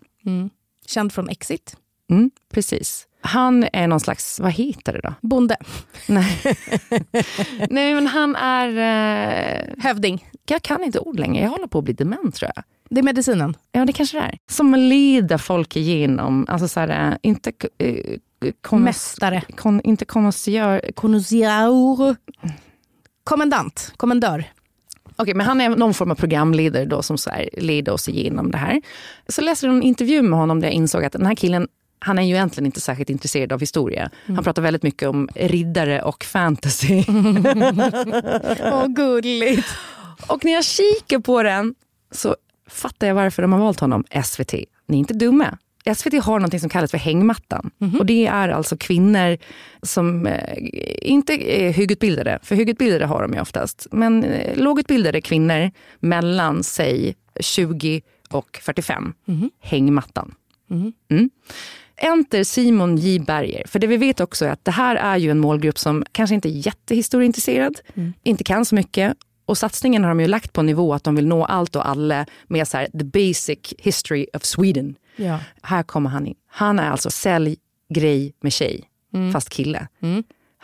Känd 0.87 1.13
från 1.13 1.29
Exit. 1.29 1.75
Mm, 2.09 2.31
precis. 2.53 3.06
Han 3.21 3.65
är 3.73 3.87
någon 3.87 3.99
slags, 3.99 4.39
vad 4.39 4.51
heter 4.51 4.93
det 4.93 4.99
då? 5.03 5.13
Bonde. 5.21 5.57
Nej, 6.07 6.41
Nej 7.69 7.93
men 7.93 8.07
han 8.07 8.35
är, 8.35 8.67
eh, 8.69 9.83
Hövding. 9.83 10.25
jag 10.49 10.61
kan 10.61 10.83
inte 10.83 10.99
ord 10.99 11.19
längre, 11.19 11.43
jag 11.43 11.49
håller 11.49 11.67
på 11.67 11.77
att 11.79 11.83
bli 11.83 11.93
dement 11.93 12.35
tror 12.35 12.51
jag. 12.55 12.63
Det 12.89 12.99
är 12.99 13.03
medicinen. 13.03 13.55
Ja, 13.71 13.85
det 13.85 13.93
kanske 13.93 14.17
det 14.17 14.23
är. 14.23 14.37
Som 14.49 14.75
leder 14.75 15.37
folk 15.37 15.75
igenom, 15.75 16.45
alltså 16.49 16.67
så 16.67 16.79
här, 16.79 17.09
eh, 17.11 17.17
inte 17.21 17.51
eh, 17.77 17.95
konnos- 18.67 18.79
Mästare. 18.83 19.43
Kon, 19.55 19.81
inte 19.81 20.05
konnoisseur. 20.05 20.91
Konosiaur. 20.95 22.15
Kommendant. 23.23 23.93
Kommendör. 23.97 24.43
Okej, 25.15 25.33
men 25.33 25.45
han 25.45 25.61
är 25.61 25.69
någon 25.69 25.93
form 25.93 26.11
av 26.11 26.15
programledare 26.15 26.85
då 26.85 27.01
som 27.01 27.17
så 27.17 27.29
leder 27.57 27.91
oss 27.91 28.09
igenom 28.09 28.51
det 28.51 28.57
här. 28.57 28.81
Så 29.27 29.41
läste 29.41 29.65
jag 29.65 29.75
en 29.75 29.83
intervju 29.83 30.21
med 30.21 30.39
honom 30.39 30.59
där 30.59 30.67
jag 30.67 30.73
insåg 30.73 31.05
att 31.05 31.13
den 31.13 31.25
här 31.25 31.35
killen 31.35 31.67
han 31.99 32.19
är 32.19 32.23
ju 32.23 32.33
egentligen 32.33 32.65
inte 32.65 32.81
särskilt 32.81 33.09
intresserad 33.09 33.53
av 33.53 33.59
historia. 33.59 34.09
Han 34.25 34.43
pratar 34.43 34.61
väldigt 34.61 34.83
mycket 34.83 35.09
om 35.09 35.29
riddare 35.35 36.01
och 36.01 36.23
fantasy. 36.23 37.03
Åh, 38.63 38.87
gulligt. 38.87 39.67
Och 40.27 40.45
när 40.45 40.51
jag 40.51 40.63
kikar 40.63 41.19
på 41.19 41.43
den 41.43 41.75
så 42.11 42.35
fattar 42.69 43.07
jag 43.07 43.15
varför 43.15 43.41
de 43.41 43.51
har 43.51 43.59
valt 43.59 43.79
honom. 43.79 44.03
SVT, 44.23 44.53
ni 44.87 44.97
är 44.97 44.99
inte 44.99 45.13
dumma. 45.13 45.57
SVT 45.95 46.23
har 46.23 46.39
något 46.39 46.59
som 46.59 46.69
kallas 46.69 46.91
för 46.91 46.97
hängmattan. 46.97 47.71
Och 47.99 48.05
det 48.05 48.27
är 48.27 48.49
alltså 48.49 48.77
kvinnor 48.77 49.37
som 49.81 50.27
eh, 50.27 50.57
inte 51.01 51.33
är 51.33 51.71
högutbildade, 51.71 52.39
för 52.43 52.55
högutbildade 52.55 53.05
har 53.05 53.21
de 53.21 53.33
ju 53.33 53.41
oftast. 53.41 53.87
Men 53.91 54.23
eh, 54.23 54.57
lågutbildade 54.57 55.21
kvinnor 55.21 55.71
mellan, 55.99 56.63
säg 56.63 57.15
20 57.39 58.01
och 58.29 58.59
45. 58.61 59.13
Hängmattan. 59.61 60.35
Mm. 61.09 61.29
Enter 61.97 62.43
Simon 62.43 62.97
J 62.97 63.19
Berger. 63.19 63.63
För 63.67 63.79
det 63.79 63.87
vi 63.87 63.97
vet 63.97 64.19
också 64.19 64.45
är 64.45 64.49
att 64.49 64.65
det 64.65 64.71
här 64.71 64.95
är 64.95 65.17
ju 65.17 65.31
en 65.31 65.39
målgrupp 65.39 65.79
som 65.79 66.03
kanske 66.11 66.35
inte 66.35 66.49
är 66.49 66.67
jättehistorieintresserad, 66.67 67.79
inte 68.23 68.43
kan 68.43 68.65
så 68.65 68.75
mycket. 68.75 69.17
Och 69.45 69.57
satsningen 69.57 70.03
har 70.03 70.09
de 70.09 70.19
ju 70.19 70.27
lagt 70.27 70.53
på 70.53 70.61
nivå 70.61 70.93
att 70.93 71.03
de 71.03 71.15
vill 71.15 71.27
nå 71.27 71.45
allt 71.45 71.75
och 71.75 71.89
alla 71.89 72.25
med 72.47 72.67
så 72.67 72.77
här, 72.77 72.87
the 72.87 73.03
basic 73.03 73.73
history 73.77 74.27
of 74.33 74.43
Sweden. 74.43 74.95
Ja. 75.15 75.39
Här 75.61 75.83
kommer 75.83 76.09
han 76.09 76.27
in. 76.27 76.35
Han 76.47 76.79
är 76.79 76.91
alltså 76.91 77.09
sälj 77.09 77.57
grej 77.93 78.33
med 78.41 78.53
tjej, 78.53 78.83
fast 79.33 79.49
kille. 79.49 79.87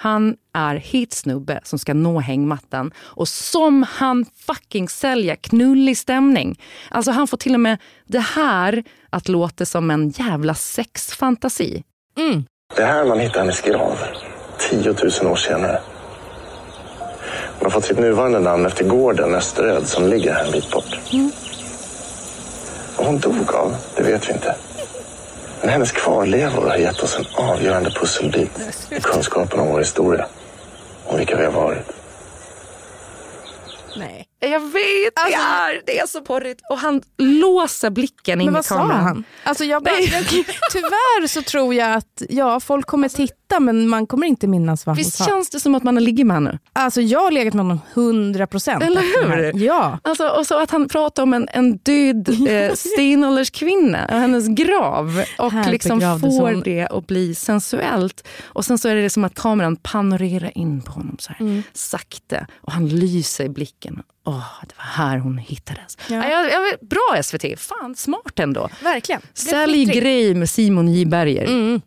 Han 0.04 0.36
är 0.54 0.76
hit 0.76 1.14
snubbe 1.14 1.60
som 1.64 1.80
ska 1.80 1.94
nå 1.94 2.20
hängmattan 2.20 2.92
och 2.98 3.28
som 3.28 3.84
han 3.84 4.26
fucking 4.48 4.90
säljer 4.90 5.36
knullig 5.36 5.98
stämning. 5.98 6.60
Alltså 6.90 7.12
han 7.12 7.28
får 7.28 7.38
till 7.38 7.54
och 7.54 7.60
med 7.60 7.78
det 8.06 8.20
här 8.20 8.84
att 9.10 9.30
låta 9.30 9.66
som 9.66 9.92
en 9.92 10.10
jävla 10.10 10.54
sexfantasi. 10.54 11.84
Det 12.76 12.84
här 12.84 13.06
man 13.06 13.20
hittar 13.20 13.40
hennes 13.40 13.62
grav 13.62 13.98
10 14.70 14.96
000 15.22 15.32
år 15.32 15.36
senare. 15.36 15.80
Hon 17.60 17.66
har 17.66 17.70
fått 17.70 17.86
sitt 17.86 18.00
nuvarande 18.00 18.40
namn 18.40 18.66
efter 18.66 18.84
gården 18.86 19.36
Österöd 19.36 19.88
som 19.88 20.08
ligger 20.08 20.34
här 20.34 20.46
en 20.46 20.52
bit 20.52 20.72
bort. 20.72 21.00
Vad 22.98 23.08
hon 23.08 23.20
dog 23.20 23.54
av, 23.54 23.76
det 23.96 24.04
vet 24.04 24.30
vi 24.30 24.34
inte. 24.34 24.56
Men 25.64 25.72
hennes 25.72 25.92
kvarlevor 25.92 26.68
har 26.70 26.78
gett 26.78 27.00
oss 27.00 27.20
en 27.20 27.26
avgörande 27.36 27.92
pusselbit 27.92 28.60
i 28.90 29.02
kunskapen 29.02 29.60
om 29.60 29.68
vår 29.68 29.80
historia 29.80 30.26
och 31.06 31.20
vilka 31.20 31.38
vi 31.38 31.46
har 31.46 31.52
varit. 31.52 31.86
Nej. 33.98 34.28
Jag 34.52 34.60
vet, 34.60 35.16
det, 35.16 35.34
är, 35.34 35.86
det 35.86 36.00
är 36.00 36.08
så 36.08 36.22
porrigt. 36.22 36.62
Och 36.70 36.78
han 36.78 37.02
låser 37.18 37.90
blicken 37.90 38.42
in 38.42 38.46
Men 38.46 38.54
i 38.54 38.58
vad 38.58 38.66
sa 38.66 38.78
kameran. 38.78 39.04
han? 39.04 39.24
Alltså 39.44 39.64
jag 39.64 39.84
bara, 39.84 40.00
jag, 40.00 40.26
tyvärr 40.72 41.28
så 41.28 41.42
tror 41.42 41.74
jag 41.74 41.94
att 41.94 42.22
ja, 42.30 42.60
folk 42.60 42.86
kommer 42.88 43.10
titta 43.10 43.60
men 43.60 43.88
man 43.88 44.08
kommer 44.08 44.28
inte 44.28 44.48
minnas 44.48 44.86
vad 44.86 44.96
han 44.96 44.98
Visst 45.04 45.18
sa. 45.18 45.26
känns 45.26 45.50
det 45.50 45.60
som 45.60 45.76
att 45.76 45.84
man 45.84 45.96
har 45.96 46.02
ligger 46.02 46.26
med 46.26 46.36
honom? 46.38 46.58
Alltså 46.74 47.02
jag 47.02 47.20
har 47.20 47.32
legat 47.32 47.54
med 47.54 47.66
honom 47.66 47.80
100 47.94 48.48
procent. 48.48 48.84
Eller 48.84 49.02
hur? 49.02 49.64
Ja. 49.66 50.00
Alltså, 50.04 50.28
och 50.28 50.48
så 50.48 50.60
att 50.60 50.72
han 50.72 50.88
pratar 50.88 51.24
om 51.24 51.34
en, 51.34 51.48
en 51.52 51.78
död 51.78 52.30
eh, 52.48 52.74
stenålderskvinna 52.76 54.06
och 54.06 54.18
hennes 54.18 54.48
grav 54.48 55.24
och 55.38 55.52
Här 55.52 55.72
liksom 55.72 56.00
får 56.02 56.52
hon. 56.52 56.62
det 56.62 56.88
att 56.92 57.08
bli 57.08 57.36
sensuellt. 57.36 58.28
Och 58.46 58.66
sen 58.66 58.78
så 58.78 58.90
är 58.90 58.96
det 58.96 59.10
som 59.10 59.24
att 59.24 59.36
kameran 59.36 59.76
panorerar 59.76 60.58
in 60.58 60.82
på 60.82 60.92
honom 60.92 61.16
så 61.20 61.34
här, 61.34 61.44
Mm. 61.46 61.64
sakta 61.74 62.48
och 62.62 62.72
han 62.72 62.90
lyser 62.90 63.44
i 63.46 63.50
blicken. 63.50 64.04
Åh, 64.26 64.46
det 64.68 64.76
var 64.78 64.84
här 64.84 65.18
hon 65.18 65.38
hittades. 65.38 65.98
Ja. 66.10 66.16
Ja. 66.16 66.30
Jag, 66.30 66.52
jag, 66.52 66.88
bra 66.88 67.24
SVT, 67.24 67.60
fan 67.60 67.96
smart 67.96 68.40
ändå. 68.40 68.70
Verkligen. 68.84 69.22
Sälj 69.34 69.86
grej 69.86 70.34
med 70.36 70.50
Simon 70.50 70.88
J 70.88 71.06
Berger. 71.06 71.80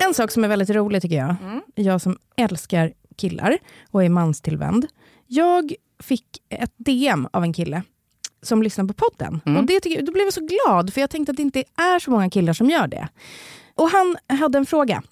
En 0.00 0.14
sak 0.14 0.30
som 0.30 0.44
är 0.44 0.48
väldigt 0.48 0.70
rolig 0.70 1.02
tycker 1.02 1.16
jag, 1.16 1.34
jag 1.74 2.00
som 2.00 2.18
älskar 2.36 2.92
killar 3.16 3.58
och 3.90 4.04
är 4.04 4.08
manstillvänd. 4.08 4.86
Jag 5.26 5.72
fick 6.02 6.24
ett 6.48 6.72
DM 6.76 7.28
av 7.32 7.42
en 7.42 7.52
kille 7.52 7.82
som 8.42 8.62
lyssnar 8.62 8.84
på 8.84 8.94
podden. 8.94 9.40
Och 9.56 9.64
det 9.66 9.80
tycker, 9.80 10.02
då 10.02 10.12
blev 10.12 10.24
jag 10.24 10.32
så 10.32 10.46
glad, 10.46 10.92
för 10.94 11.00
jag 11.00 11.10
tänkte 11.10 11.30
att 11.30 11.36
det 11.36 11.42
inte 11.42 11.64
är 11.76 11.98
så 11.98 12.10
många 12.10 12.30
killar 12.30 12.52
som 12.52 12.70
gör 12.70 12.86
det. 12.86 13.08
Och 13.74 13.88
han 13.90 14.16
hade 14.38 14.58
en 14.58 14.66
fråga. 14.66 15.02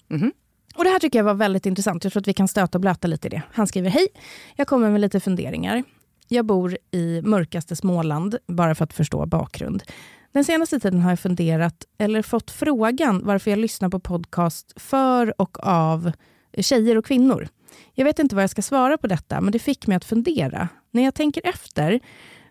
Och 0.75 0.83
Det 0.83 0.89
här 0.89 0.99
tycker 0.99 1.19
jag 1.19 1.23
var 1.23 1.33
väldigt 1.33 1.65
intressant. 1.65 2.03
Jag 2.03 2.13
tror 2.13 2.21
att 2.21 2.27
vi 2.27 2.33
kan 2.33 2.47
stöta 2.47 2.77
och 2.77 2.81
blöta 2.81 3.07
lite 3.07 3.27
i 3.27 3.29
det. 3.29 3.41
Han 3.51 3.67
skriver, 3.67 3.89
hej, 3.89 4.07
jag 4.55 4.67
kommer 4.67 4.89
med 4.89 5.01
lite 5.01 5.19
funderingar. 5.19 5.83
Jag 6.27 6.45
bor 6.45 6.77
i 6.91 7.21
mörkaste 7.21 7.75
Småland, 7.75 8.37
bara 8.47 8.75
för 8.75 8.83
att 8.83 8.93
förstå 8.93 9.25
bakgrund. 9.25 9.83
Den 10.31 10.43
senaste 10.43 10.79
tiden 10.79 11.01
har 11.01 11.09
jag 11.09 11.19
funderat, 11.19 11.85
eller 11.97 12.21
fått 12.21 12.51
frågan, 12.51 13.21
varför 13.25 13.51
jag 13.51 13.59
lyssnar 13.59 13.89
på 13.89 13.99
podcast 13.99 14.73
för 14.75 15.41
och 15.41 15.57
av 15.59 16.11
tjejer 16.57 16.97
och 16.97 17.05
kvinnor. 17.05 17.47
Jag 17.93 18.05
vet 18.05 18.19
inte 18.19 18.35
vad 18.35 18.43
jag 18.43 18.49
ska 18.49 18.61
svara 18.61 18.97
på 18.97 19.07
detta, 19.07 19.41
men 19.41 19.51
det 19.51 19.59
fick 19.59 19.87
mig 19.87 19.97
att 19.97 20.05
fundera. 20.05 20.69
När 20.91 21.03
jag 21.03 21.15
tänker 21.15 21.41
efter 21.45 21.99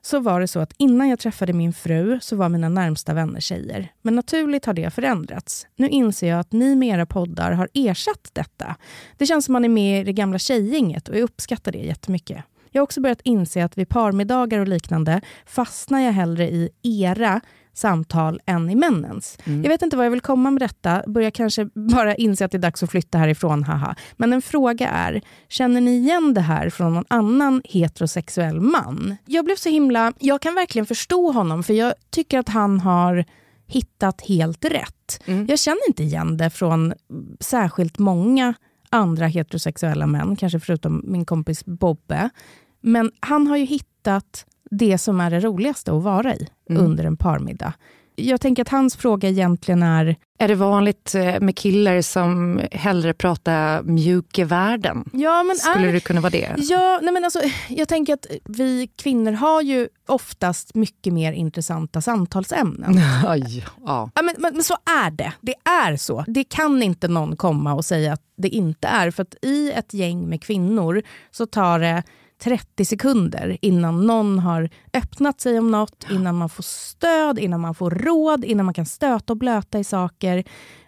så 0.04 0.20
var 0.20 0.40
det 0.40 0.48
så 0.48 0.60
att 0.60 0.72
innan 0.78 1.08
jag 1.08 1.18
träffade 1.18 1.52
min 1.52 1.72
fru 1.72 2.20
så 2.20 2.36
var 2.36 2.48
mina 2.48 2.68
närmsta 2.68 3.14
vänner 3.14 3.40
tjejer. 3.40 3.92
Men 4.02 4.14
naturligt 4.14 4.64
har 4.64 4.74
det 4.74 4.90
förändrats. 4.90 5.66
Nu 5.76 5.88
inser 5.88 6.28
jag 6.28 6.40
att 6.40 6.52
ni 6.52 6.76
med 6.76 6.88
era 6.88 7.06
poddar 7.06 7.52
har 7.52 7.68
ersatt 7.74 8.30
detta. 8.32 8.76
Det 9.18 9.26
känns 9.26 9.44
som 9.44 9.52
man 9.52 9.64
är 9.64 9.68
med 9.68 10.00
i 10.00 10.04
det 10.04 10.12
gamla 10.12 10.38
tjejgänget 10.38 11.08
och 11.08 11.16
jag 11.16 11.22
uppskattar 11.22 11.72
det 11.72 11.78
jättemycket. 11.78 12.44
Jag 12.70 12.80
har 12.80 12.84
också 12.84 13.00
börjat 13.00 13.20
inse 13.24 13.64
att 13.64 13.78
vid 13.78 13.88
parmiddagar 13.88 14.58
och 14.58 14.68
liknande 14.68 15.20
fastnar 15.46 16.00
jag 16.00 16.12
hellre 16.12 16.48
i 16.48 16.70
era 16.82 17.40
samtal 17.74 18.40
än 18.46 18.70
i 18.70 18.74
männens. 18.74 19.38
Mm. 19.44 19.62
Jag 19.62 19.70
vet 19.70 19.82
inte 19.82 19.96
vad 19.96 20.06
jag 20.06 20.10
vill 20.10 20.20
komma 20.20 20.50
med 20.50 20.62
detta, 20.62 21.02
börjar 21.06 21.30
kanske 21.30 21.68
bara 21.74 22.14
inse 22.14 22.44
att 22.44 22.50
det 22.50 22.56
är 22.56 22.60
dags 22.60 22.82
att 22.82 22.90
flytta 22.90 23.18
härifrån, 23.18 23.64
haha. 23.64 23.94
Men 24.16 24.32
en 24.32 24.42
fråga 24.42 24.88
är, 24.88 25.22
känner 25.48 25.80
ni 25.80 25.96
igen 25.96 26.34
det 26.34 26.40
här 26.40 26.70
från 26.70 26.94
någon 26.94 27.04
annan 27.08 27.62
heterosexuell 27.64 28.60
man? 28.60 29.16
Jag 29.26 29.44
blev 29.44 29.56
så 29.56 29.68
himla, 29.68 30.12
jag 30.18 30.40
kan 30.40 30.54
verkligen 30.54 30.86
förstå 30.86 31.32
honom, 31.32 31.62
för 31.62 31.74
jag 31.74 31.94
tycker 32.10 32.38
att 32.38 32.48
han 32.48 32.80
har 32.80 33.24
hittat 33.66 34.20
helt 34.20 34.64
rätt. 34.64 35.22
Jag 35.48 35.58
känner 35.58 35.88
inte 35.88 36.02
igen 36.02 36.36
det 36.36 36.50
från 36.50 36.92
särskilt 37.40 37.98
många 37.98 38.54
andra 38.90 39.26
heterosexuella 39.26 40.06
män, 40.06 40.36
kanske 40.36 40.60
förutom 40.60 41.02
min 41.06 41.24
kompis 41.24 41.64
Bobbe. 41.64 42.30
Men 42.80 43.10
han 43.20 43.46
har 43.46 43.56
ju 43.56 43.64
hittat 43.64 44.46
det 44.70 44.98
som 44.98 45.20
är 45.20 45.30
det 45.30 45.40
roligaste 45.40 45.92
att 45.92 46.02
vara 46.02 46.34
i 46.34 46.48
under 46.68 47.04
en 47.04 47.16
parmiddag. 47.16 47.72
Jag 48.16 48.40
tänker 48.40 48.62
att 48.62 48.68
hans 48.68 48.96
fråga 48.96 49.28
egentligen 49.28 49.82
är... 49.82 50.16
Är 50.38 50.48
det 50.48 50.54
vanligt 50.54 51.14
eh, 51.14 51.40
med 51.40 51.56
killar 51.56 52.02
som 52.02 52.60
hellre 52.72 53.14
pratar 53.14 53.82
mjukevärden? 53.82 55.10
Ja, 55.12 55.42
men 55.42 55.56
Skulle 55.56 55.88
är, 55.88 55.92
det 55.92 56.00
kunna 56.00 56.20
vara 56.20 56.30
det? 56.30 56.54
Ja, 56.56 57.00
nej 57.02 57.14
men 57.14 57.24
alltså, 57.24 57.40
jag 57.68 57.88
tänker 57.88 58.14
att 58.14 58.26
vi 58.44 58.90
kvinnor 58.96 59.32
har 59.32 59.62
ju 59.62 59.88
oftast 60.06 60.74
mycket 60.74 61.12
mer 61.12 61.32
intressanta 61.32 62.00
samtalsämnen. 62.00 63.00
Aj, 63.26 63.64
ja. 63.84 64.10
Ja, 64.14 64.22
men, 64.22 64.34
men, 64.38 64.54
men 64.54 64.64
så 64.64 64.76
är 65.04 65.10
det. 65.10 65.32
Det 65.40 65.54
är 65.64 65.96
så. 65.96 66.24
Det 66.26 66.44
kan 66.44 66.82
inte 66.82 67.08
någon 67.08 67.36
komma 67.36 67.74
och 67.74 67.84
säga 67.84 68.12
att 68.12 68.22
det 68.36 68.48
inte 68.48 68.88
är. 68.88 69.10
För 69.10 69.22
att 69.22 69.34
i 69.42 69.72
ett 69.72 69.94
gäng 69.94 70.28
med 70.28 70.42
kvinnor 70.42 71.02
så 71.30 71.46
tar 71.46 71.78
det 71.78 72.02
30 72.42 72.84
sekunder 72.84 73.58
innan 73.60 74.06
någon 74.06 74.38
har 74.38 74.68
öppnat 74.92 75.40
sig 75.40 75.58
om 75.58 75.70
något, 75.70 76.06
innan 76.10 76.34
man 76.34 76.48
får 76.48 76.62
stöd, 76.62 77.38
innan 77.38 77.60
man 77.60 77.74
får 77.74 77.90
råd, 77.90 78.44
innan 78.44 78.66
man 78.66 78.74
kan 78.74 78.86
stöta 78.86 79.32
och 79.32 79.36
blöta 79.36 79.78
i 79.78 79.84
saker. 79.84 80.44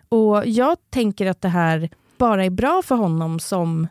Och 0.09 0.47
jag 0.47 0.77
tänker 0.91 1.27
att 1.27 1.41
det 1.43 1.49
här 1.49 1.91
bara 2.19 2.45
är 2.45 2.51
bra 2.51 2.83
för 2.85 2.95
honom 2.95 3.41
som 3.41 3.89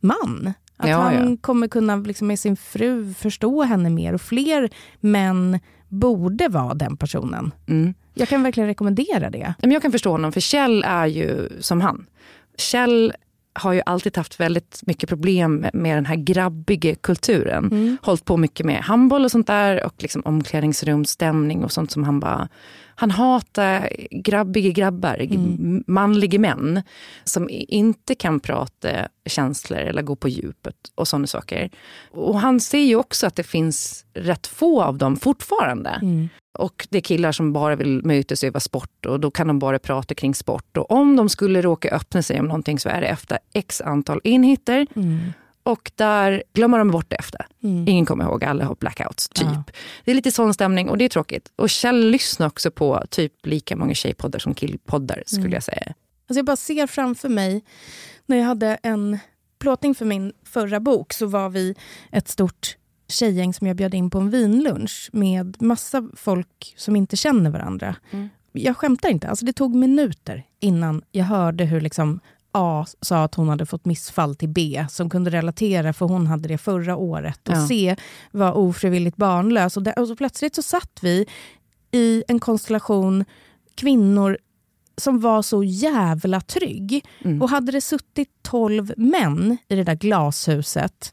man. 0.00 0.52
Att 0.76 0.88
Ja, 0.88 0.96
han 0.98 1.30
ja. 1.30 1.36
kommer 1.40 1.68
kunna 1.68 1.96
liksom 1.96 2.26
med 2.26 2.38
sin 2.38 2.56
fru 2.56 3.14
förstå 3.14 3.62
henne 3.62 3.90
mer 3.90 4.12
och 4.12 4.20
fler 4.20 4.70
män 5.00 5.58
borde 5.88 6.48
vara 6.48 6.74
den 6.74 6.96
personen. 6.96 7.54
Mm. 7.68 7.94
Jag 8.14 8.28
kan 8.28 8.42
verkligen 8.42 8.66
rekommendera 8.66 9.30
det. 9.30 9.54
Jag 9.60 9.82
kan 9.82 9.92
förstå 9.92 10.10
honom, 10.10 10.32
för 10.32 10.40
Kjell 10.40 10.84
är 10.86 11.06
ju 11.06 11.48
som 11.60 11.80
han. 11.80 12.06
Kjell 12.58 13.12
har 13.56 13.72
ju 13.72 13.82
alltid 13.86 14.16
haft 14.16 14.40
väldigt 14.40 14.82
mycket 14.86 15.08
problem 15.08 15.66
med 15.72 15.96
den 15.96 16.06
här 16.06 16.16
grabbiga 16.16 16.94
kulturen. 16.94 17.64
Mm. 17.64 17.98
Hållit 18.02 18.24
på 18.24 18.36
mycket 18.36 18.66
med 18.66 18.80
handboll 18.80 19.24
och 19.24 19.30
sånt 19.30 19.46
där 19.46 19.84
och 19.84 19.94
liksom 19.98 20.22
omklädningsrumsstämning 20.24 21.64
och 21.64 21.72
sånt 21.72 21.90
som 21.90 22.04
han 22.04 22.20
bara... 22.20 22.48
Han 22.98 23.10
hatar 23.10 23.88
grabbiga 24.10 24.70
grabbar, 24.70 25.16
Mm. 25.20 25.84
manliga 25.86 26.38
män 26.38 26.82
som 27.24 27.48
inte 27.50 28.14
kan 28.14 28.40
prata 28.40 28.88
känslor 29.26 29.78
eller 29.78 30.02
gå 30.02 30.16
på 30.16 30.28
djupet 30.28 30.76
och 30.94 31.08
sådana 31.08 31.26
saker. 31.26 31.70
Och 32.10 32.40
han 32.40 32.60
ser 32.60 32.78
ju 32.78 32.96
också 32.96 33.26
att 33.26 33.36
det 33.36 33.42
finns 33.42 34.04
rätt 34.14 34.46
få 34.46 34.82
av 34.82 34.98
dem 34.98 35.16
fortfarande. 35.16 35.90
Mm. 36.02 36.28
Och 36.58 36.86
det 36.90 36.98
är 36.98 37.02
killar 37.02 37.32
som 37.32 37.52
bara 37.52 37.76
vill 37.76 38.04
mötas 38.04 38.42
och 38.42 38.46
öva 38.46 38.60
sport 38.60 39.06
och 39.06 39.20
då 39.20 39.30
kan 39.30 39.46
de 39.46 39.58
bara 39.58 39.78
prata 39.78 40.14
kring 40.14 40.34
sport. 40.34 40.76
Och 40.76 40.90
om 40.90 41.16
de 41.16 41.28
skulle 41.28 41.62
råka 41.62 41.88
öppna 41.88 42.22
sig 42.22 42.40
om 42.40 42.46
någonting 42.46 42.78
så 42.78 42.88
är 42.88 43.00
det 43.00 43.06
efter 43.06 43.38
x 43.52 43.80
antal 43.80 44.20
enheter. 44.24 44.86
Och 45.62 45.92
där 45.94 46.42
glömmer 46.52 46.78
de 46.78 46.90
bort 46.90 47.06
det 47.10 47.16
efter. 47.16 47.46
Ingen 47.60 48.06
kommer 48.06 48.24
ihåg, 48.24 48.44
alla 48.44 48.64
har 48.64 48.74
blackouts. 48.74 49.28
typ. 49.28 49.46
Ja. 49.46 49.62
Det 50.04 50.10
är 50.10 50.14
lite 50.14 50.30
sån 50.30 50.54
stämning 50.54 50.88
och 50.88 50.98
det 50.98 51.04
är 51.04 51.08
tråkigt. 51.08 51.52
Och 51.56 51.70
Kjell 51.70 52.10
lyssnar 52.10 52.46
också 52.46 52.70
på 52.70 53.02
typ 53.10 53.32
lika 53.46 53.76
många 53.76 53.94
tjejpoddar 53.94 54.38
som 54.38 54.54
killpoddar 54.54 55.22
skulle 55.26 55.56
jag 55.56 55.62
säga. 55.62 55.94
Alltså 56.28 56.38
jag 56.38 56.44
bara 56.44 56.56
ser 56.56 56.86
framför 56.86 57.28
mig, 57.28 57.64
när 58.26 58.36
jag 58.36 58.44
hade 58.44 58.78
en 58.82 59.18
plåtning 59.58 59.94
för 59.94 60.04
min 60.04 60.32
förra 60.44 60.80
bok 60.80 61.12
så 61.12 61.26
var 61.26 61.48
vi 61.48 61.74
ett 62.12 62.28
stort 62.28 62.76
tjejgäng 63.08 63.54
som 63.54 63.66
jag 63.66 63.76
bjöd 63.76 63.94
in 63.94 64.10
på 64.10 64.18
en 64.18 64.30
vinlunch 64.30 65.10
med 65.12 65.62
massa 65.62 66.08
folk 66.14 66.74
som 66.76 66.96
inte 66.96 67.16
känner 67.16 67.50
varandra. 67.50 67.96
Jag 68.52 68.76
skämtar 68.76 69.08
inte, 69.08 69.28
alltså 69.28 69.44
det 69.44 69.52
tog 69.52 69.74
minuter 69.74 70.44
innan 70.60 71.02
jag 71.12 71.24
hörde 71.24 71.64
hur 71.64 71.80
liksom 71.80 72.20
A 72.52 72.86
sa 73.00 73.24
att 73.24 73.34
hon 73.34 73.48
hade 73.48 73.66
fått 73.66 73.84
missfall 73.84 74.34
till 74.34 74.48
B, 74.48 74.86
som 74.90 75.10
kunde 75.10 75.30
relatera 75.30 75.92
för 75.92 76.06
hon 76.06 76.26
hade 76.26 76.48
det 76.48 76.58
förra 76.58 76.96
året. 76.96 77.48
Och 77.48 77.54
Ja. 77.54 77.66
C 77.68 77.96
var 78.30 78.52
ofrivilligt 78.52 79.16
barnlös. 79.16 79.76
Och, 79.76 79.82
där, 79.82 79.98
och 79.98 80.08
så 80.08 80.16
plötsligt 80.16 80.54
så 80.54 80.62
satt 80.62 80.98
vi 81.00 81.26
i 81.92 82.24
en 82.28 82.38
konstellation 82.40 83.24
kvinnor 83.74 84.38
som 84.96 85.20
var 85.20 85.42
så 85.42 85.64
jävla 85.64 86.40
trygg. 86.40 87.04
Och 87.42 87.50
hade 87.50 87.72
det 87.72 87.80
suttit 87.80 88.28
12 88.42 88.92
män 88.96 89.58
i 89.68 89.74
det 89.76 89.84
där 89.84 89.94
glashuset 89.94 91.12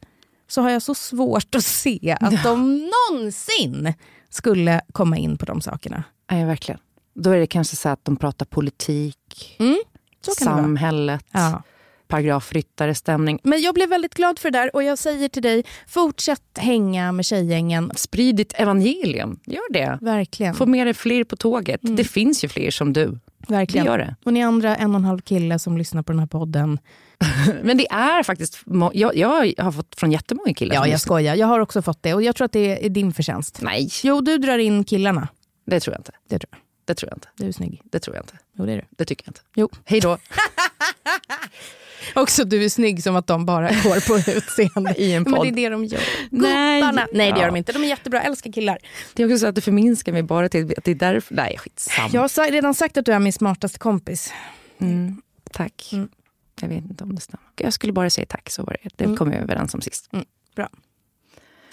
så 0.53 0.61
har 0.61 0.69
jag 0.69 0.81
så 0.81 0.95
svårt 0.95 1.55
att 1.55 1.63
se 1.63 2.17
att 2.19 2.43
de 2.43 2.89
någonsin 3.11 3.93
skulle 4.29 4.81
komma 4.91 5.17
in 5.17 5.37
på 5.37 5.45
de 5.45 5.61
sakerna. 5.61 6.03
Ja, 6.29 6.45
verkligen. 6.45 6.79
Då 7.15 7.29
är 7.29 7.39
det 7.39 7.47
kanske 7.47 7.75
så 7.75 7.89
att 7.89 8.05
de 8.05 8.15
pratar 8.17 8.45
politik, 8.45 9.55
Mm, 9.59 9.77
samhället, 10.39 11.25
Ja. 11.31 11.63
paragrafryttare-stämning. 12.07 13.39
Men 13.43 13.61
jag 13.61 13.75
blev 13.75 13.89
väldigt 13.89 14.13
glad 14.13 14.39
för 14.39 14.51
det 14.51 14.59
där 14.59 14.75
och 14.75 14.83
jag 14.83 14.97
säger 14.97 15.29
till 15.29 15.43
dig, 15.43 15.63
fortsätt 15.87 16.57
hänga 16.57 17.11
med 17.11 17.25
tjejgängen. 17.25 17.91
Sprid 17.95 18.35
ditt 18.35 18.53
evangelium, 18.59 19.39
gör 19.45 19.73
det. 19.73 19.97
Verkligen. 20.01 20.55
Få 20.55 20.65
med 20.65 20.87
dig 20.87 20.93
fler 20.93 21.23
på 21.23 21.35
tåget. 21.35 21.79
Det 21.83 22.03
finns 22.03 22.43
ju 22.43 22.47
fler 22.47 22.71
som 22.71 22.93
du. 22.93 23.19
Verkligen. 23.47 23.85
Det 23.85 23.91
gör 23.91 23.97
det. 23.97 24.15
Och 24.25 24.33
ni 24.33 24.43
andra 24.43 24.75
en 24.75 24.89
och 24.91 24.95
en 24.99 25.05
halv 25.05 25.19
kille 25.21 25.59
som 25.59 25.77
lyssnar 25.77 26.03
på 26.03 26.11
den 26.11 26.19
här 26.19 26.27
podden. 26.27 26.79
Men 27.63 27.77
det 27.77 27.87
är 27.91 28.23
faktiskt, 28.23 28.59
jag, 28.93 29.15
jag 29.15 29.53
har 29.63 29.71
fått 29.71 29.95
från 29.95 30.11
jättemånga 30.11 30.53
killar 30.53 30.75
Ja, 30.75 30.87
jag 30.87 31.01
skojar. 31.01 31.35
Jag 31.35 31.47
har 31.47 31.59
också 31.59 31.81
fått 31.81 32.03
det 32.03 32.13
och 32.13 32.23
jag 32.23 32.35
tror 32.35 32.45
att 32.45 32.51
det 32.51 32.85
är 32.85 32.89
din 32.89 33.13
förtjänst. 33.13 33.59
Nej, 33.61 33.89
Jo, 34.03 34.21
du 34.21 34.37
drar 34.37 34.57
in 34.57 34.83
killarna. 34.83 35.27
det 35.65 35.79
tror 35.79 35.93
jag 35.93 35.99
inte. 35.99 36.11
Det 36.29 36.39
tror 36.39 36.49
jag. 36.51 36.59
Det 36.85 36.95
tror 36.95 37.09
jag 37.09 37.17
inte. 37.17 37.27
Du 37.37 37.47
är 37.47 37.51
snygg. 37.51 37.81
Det 37.91 37.99
tror 37.99 38.15
jag 38.15 38.23
inte. 38.23 38.33
Jo, 38.57 38.65
det 38.65 38.71
är 38.71 38.75
du. 38.75 38.83
Det 38.89 39.05
tycker 39.05 39.23
jag 39.27 39.29
inte. 39.29 39.41
Jo. 39.55 39.69
Hej 39.85 39.99
då. 39.99 40.17
Också 42.15 42.43
du 42.45 42.65
är 42.65 42.69
snygg 42.69 43.03
som 43.03 43.15
att 43.15 43.27
de 43.27 43.45
bara 43.45 43.67
går 43.69 44.07
på 44.07 44.31
utseende. 44.37 44.93
I 44.97 45.13
en 45.13 45.23
Men 45.23 45.33
podd. 45.33 45.43
det 45.45 45.49
är 45.49 45.55
det 45.55 45.69
de 45.69 45.85
gör. 45.85 46.01
Nej. 46.29 46.81
Gubbarna. 46.81 47.07
Nej, 47.13 47.31
det 47.31 47.39
gör 47.39 47.45
de 47.47 47.55
inte. 47.55 47.71
De 47.73 47.83
är 47.83 47.87
jättebra. 47.87 48.19
Jag 48.19 48.25
älskar 48.25 48.51
killar. 48.51 48.77
Det 49.13 49.23
är 49.23 49.27
också 49.27 49.37
så 49.37 49.47
att 49.47 49.55
du 49.55 49.61
förminskar 49.61 50.11
mig 50.11 50.23
bara 50.23 50.49
till 50.49 50.73
att 50.77 50.83
det 50.83 50.91
är 50.91 50.95
därför. 50.95 51.35
Nej, 51.35 51.57
skitsamma. 51.57 52.09
Jag 52.13 52.21
har 52.21 52.51
redan 52.51 52.73
sagt 52.73 52.97
att 52.97 53.05
du 53.05 53.11
är 53.13 53.19
min 53.19 53.33
smartaste 53.33 53.79
kompis. 53.79 54.33
Mm, 54.79 55.21
tack. 55.51 55.89
Mm. 55.93 56.09
Jag 56.63 56.69
vet 56.69 56.83
inte 56.83 57.03
om 57.03 57.15
det 57.15 57.21
stämmer. 57.21 57.45
Jag 57.55 57.73
skulle 57.73 57.93
bara 57.93 58.09
säga 58.09 58.25
tack, 58.29 58.49
så 58.49 58.63
var 58.63 58.77
det. 58.83 58.89
Det 59.05 59.15
kom 59.15 59.29
vi 59.29 59.35
överens 59.35 59.73
om 59.73 59.81
sist. 59.81 60.09
Mm, 60.13 60.25
bra. 60.55 60.69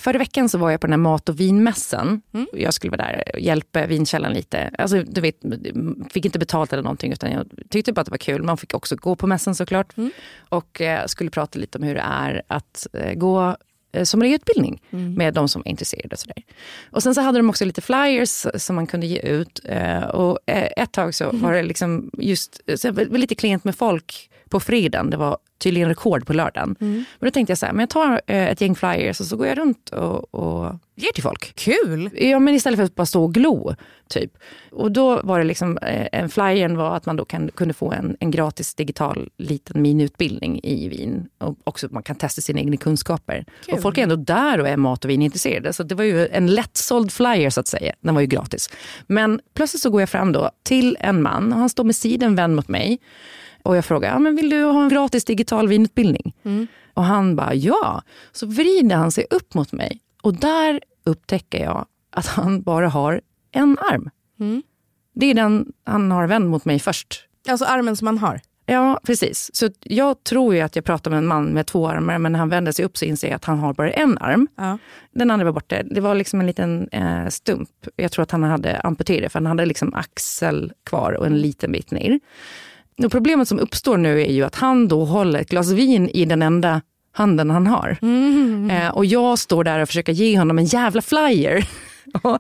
Förra 0.01 0.19
veckan 0.19 0.49
så 0.49 0.59
var 0.59 0.71
jag 0.71 0.81
på 0.81 0.87
den 0.87 0.93
här 0.93 0.99
mat 0.99 1.29
och 1.29 1.41
vinmässan. 1.41 2.23
Mm. 2.33 2.47
Jag 2.53 2.75
skulle 2.75 2.91
vara 2.91 3.03
där 3.03 3.23
och 3.35 3.41
hjälpa 3.41 3.87
vinkällan 3.87 4.33
lite. 4.33 4.71
Alltså, 4.79 5.03
du 5.03 5.21
vet, 5.21 5.37
fick 6.11 6.25
inte 6.25 6.39
betalt 6.39 6.73
eller 6.73 6.83
någonting 6.83 7.13
utan 7.13 7.33
jag 7.33 7.47
tyckte 7.69 7.93
bara 7.93 8.01
att 8.01 8.07
det 8.07 8.11
var 8.11 8.19
kul. 8.19 8.43
Man 8.43 8.57
fick 8.57 8.75
också 8.75 8.97
gå 8.97 9.17
på 9.17 9.27
mässan 9.27 9.55
såklart. 9.55 9.97
Mm. 9.97 10.11
Och 10.49 10.81
eh, 10.81 11.07
skulle 11.07 11.31
prata 11.31 11.59
lite 11.59 11.79
om 11.79 11.85
hur 11.85 11.95
det 11.95 12.01
är 12.01 12.43
att 12.47 12.87
eh, 12.93 13.15
gå 13.15 13.57
sommelierutbildning 14.05 14.83
Mm. 14.91 15.15
med 15.15 15.35
de 15.35 15.49
som 15.49 15.63
är 15.65 15.69
intresserade. 15.71 16.13
Och, 16.15 16.19
sådär. 16.19 16.43
och 16.91 17.03
sen 17.03 17.15
så 17.15 17.21
hade 17.21 17.39
de 17.39 17.49
också 17.51 17.65
lite 17.65 17.81
flyers 17.81 18.47
som 18.55 18.77
man 18.77 18.87
kunde 18.87 19.07
ge 19.07 19.19
ut. 19.19 19.61
Eh, 19.65 20.03
och 20.05 20.39
eh, 20.47 20.69
ett 20.77 20.93
tag 20.93 21.15
så 21.15 21.31
var 21.33 21.53
det 21.53 21.63
liksom 21.63 22.11
just 22.19 22.61
så 22.77 22.91
det 22.91 23.05
lite 23.19 23.35
klent 23.35 23.65
med 23.65 23.77
folk 23.77 24.31
på 24.49 24.61
fredagen. 24.61 25.11
Det 25.11 25.17
var 25.17 25.39
tydligen 25.61 25.89
rekord 25.89 26.27
på 26.27 26.33
lördagen. 26.33 26.77
Men 26.79 27.05
då 27.21 27.31
tänkte 27.31 27.51
jag 27.51 27.59
så 27.59 27.67
här, 27.67 27.73
men 27.73 27.81
jag 27.81 27.91
tar 27.91 28.21
eh, 28.27 28.49
ett 28.49 28.61
gäng 28.61 28.75
flyers 28.75 29.21
och 29.21 29.27
så 29.27 29.37
går 29.37 29.47
jag 29.47 29.59
runt 29.59 29.89
och, 29.89 30.35
och 30.35 30.75
ger 30.95 31.13
till 31.13 31.23
folk. 31.23 31.53
Kul! 31.55 32.11
Ja, 32.15 32.39
men 32.39 32.55
istället 32.55 32.79
för 32.79 32.85
att 32.85 32.95
bara 32.95 33.07
stå 33.07 33.25
och 33.25 33.35
glo. 33.35 33.75
Typ. 34.09 34.33
Och 34.71 34.93
då 34.93 35.21
var 35.23 35.39
det 35.39 35.45
liksom, 35.45 35.79
eh, 35.79 36.07
en 36.13 36.29
flyern 36.29 36.77
var 36.77 36.97
att 36.97 37.07
man 37.07 37.17
då 37.17 37.25
kan, 37.25 37.49
kunde 37.49 37.75
få 37.75 37.93
en, 37.93 38.17
en 38.21 38.31
gratis 38.31 38.75
digital 38.75 39.29
liten 39.37 39.83
miniutbildning 39.83 40.61
i 40.63 40.89
vin. 40.89 41.29
Och 41.39 41.57
också 41.65 41.89
man 41.91 42.03
kan 42.03 42.17
testa 42.17 42.41
sina 42.43 42.61
egna 42.61 42.77
kunskaper. 42.77 43.45
Kul. 43.65 43.75
Och 43.75 43.83
folk 43.83 43.99
är 43.99 44.03
ändå 44.03 44.17
där 44.17 44.61
och 44.61 44.69
är 44.69 44.77
mat 44.77 45.05
och 45.05 45.11
vinintresserade. 45.11 45.73
Så 45.73 45.83
det 45.83 45.95
var 45.95 46.05
ju 46.05 46.27
en 46.27 46.47
lättsåld 46.47 47.13
flyer 47.13 47.51
så 47.51 47.61
att 47.61 47.69
säga. 47.69 47.95
Den 48.01 48.15
var 48.15 48.21
ju 48.21 48.27
gratis. 48.27 48.71
Men 49.07 49.41
plötsligt 49.55 49.83
så 49.83 49.91
går 49.91 50.01
jag 50.03 50.09
fram 50.09 50.33
då 50.33 50.51
till 50.63 50.97
en 51.01 51.23
man 51.23 51.53
och 51.53 51.59
han 51.59 51.69
står 51.69 51.85
med 51.85 51.97
sidan 51.97 52.35
vänd 52.35 52.57
mot 52.57 52.69
mig. 52.69 52.99
Och 53.63 53.77
jag 53.77 53.85
frågar, 53.85 54.13
ja, 54.13 54.19
men 54.19 54.37
vill 54.37 54.51
du 54.51 54.65
ha 54.65 54.83
en 54.83 54.89
gratis 54.89 55.25
digital 55.25 55.69
vinutbildning? 55.69 56.35
Och 56.95 57.05
han 57.05 57.37
bara, 57.37 57.55
ja. 57.55 58.03
Så 58.33 58.47
vrider 58.47 58.97
han 58.97 59.13
sig 59.13 59.27
upp 59.31 59.55
mot 59.55 59.73
mig. 59.73 60.01
Och 60.23 60.35
där 60.35 60.81
upptäcker 61.05 61.65
jag 61.65 61.87
att 62.11 62.27
han 62.27 62.63
bara 62.63 62.89
har 62.89 63.21
en 63.53 63.79
arm. 63.79 64.11
Det 65.15 65.27
är 65.27 65.35
den 65.35 65.73
han 65.85 66.11
har 66.11 66.27
vänd 66.27 66.49
mot 66.49 66.65
mig 66.65 66.79
först. 66.79 67.25
Alltså 67.49 67.65
armen 67.65 67.97
som 67.97 68.05
man 68.05 68.19
har. 68.19 68.41
Ja, 68.67 69.01
precis. 69.05 69.51
Så 69.53 69.69
jag 69.81 70.25
tror 70.25 70.55
ju 70.55 70.61
att 70.61 70.77
jag 70.77 70.85
pratar 70.85 71.11
med 71.11 71.19
en 71.19 71.27
man 71.27 71.45
med 71.45 71.67
två 71.67 71.89
armar, 71.89 72.19
men 72.19 72.33
när 72.33 72.39
han 72.39 72.49
vänder 72.49 72.73
sig 72.73 72.85
upp 72.85 72.97
så 72.97 73.05
inser 73.05 73.29
jag 73.29 73.37
att 73.37 73.45
han 73.45 73.59
har 73.59 73.75
bara 73.75 73.91
en 73.91 74.19
arm. 74.19 74.49
Ja. 74.57 74.79
Den 75.13 75.31
andra 75.31 75.45
var 75.45 75.53
borta. 75.53 75.83
Det 75.83 76.01
var 76.01 76.15
liksom 76.15 76.41
en 76.41 76.47
liten 76.47 76.89
eh, 76.93 77.29
stump. 77.29 77.69
Jag 77.97 78.13
tror 78.13 78.23
att 78.23 78.31
han 78.31 78.43
hade 78.43 78.81
amputerat, 78.81 79.33
för 79.33 79.39
han 79.39 79.47
hade 79.47 79.67
liksom 79.67 79.95
axel 79.95 80.73
kvar 80.85 81.13
och 81.13 81.27
en 81.27 81.41
liten 81.41 81.73
bit 81.73 81.91
ner. 81.91 82.21
Och 83.05 83.13
problemet 83.13 83.49
som 83.49 83.59
uppstår 83.59 83.97
nu 83.97 84.23
är 84.23 84.33
ju 84.33 84.43
att 84.45 84.55
han 84.55 84.89
då 84.89 85.05
håller 85.05 85.41
ett 85.41 85.51
glas 85.51 85.71
vin 85.71 86.09
i 86.09 86.25
den 86.25 86.43
enda 86.43 86.81
handen 87.13 87.51
han 87.51 87.67
har. 87.67 87.99
Eh, 88.71 88.89
och 88.89 89.07
jag 89.07 89.39
står 89.39 89.65
där 89.65 89.81
och 89.81 89.89
försöker 89.89 90.13
ge 90.13 90.39
honom 90.39 90.59
en 90.59 90.65
jävla 90.65 91.03
flyer. 91.03 91.69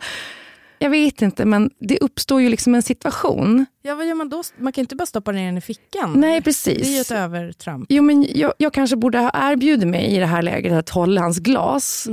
Jag 0.83 0.91
vet 0.91 1.23
inte, 1.23 1.45
men 1.45 1.71
det 1.81 1.99
uppstår 1.99 2.41
ju 2.41 2.49
liksom 2.49 2.75
en 2.75 2.83
situation. 2.83 3.67
Ja, 3.83 3.95
vad 3.95 4.07
gör 4.07 4.15
man 4.15 4.29
då? 4.29 4.43
Man 4.59 4.73
kan 4.73 4.83
inte 4.83 4.97
bara 4.97 5.07
stoppa 5.07 5.33
ner 5.33 5.47
den 5.47 5.59
i 5.59 5.61
fickan. 5.61 6.13
Nej, 6.17 6.43
precis. 6.43 6.83
Det 6.83 6.89
är 6.89 6.95
ju 6.95 7.01
ett 7.01 7.11
övertramp. 7.11 7.87
Jo, 7.89 8.03
men 8.03 8.27
jag, 8.35 8.53
jag 8.59 8.73
kanske 8.73 8.97
borde 8.97 9.19
ha 9.19 9.31
erbjudit 9.35 9.89
mig 9.89 10.17
i 10.17 10.19
det 10.19 10.27
här 10.27 10.43
läget 10.43 10.73
att 10.73 10.89
hålla 10.89 11.21
hans 11.21 11.39
glas. 11.39 12.09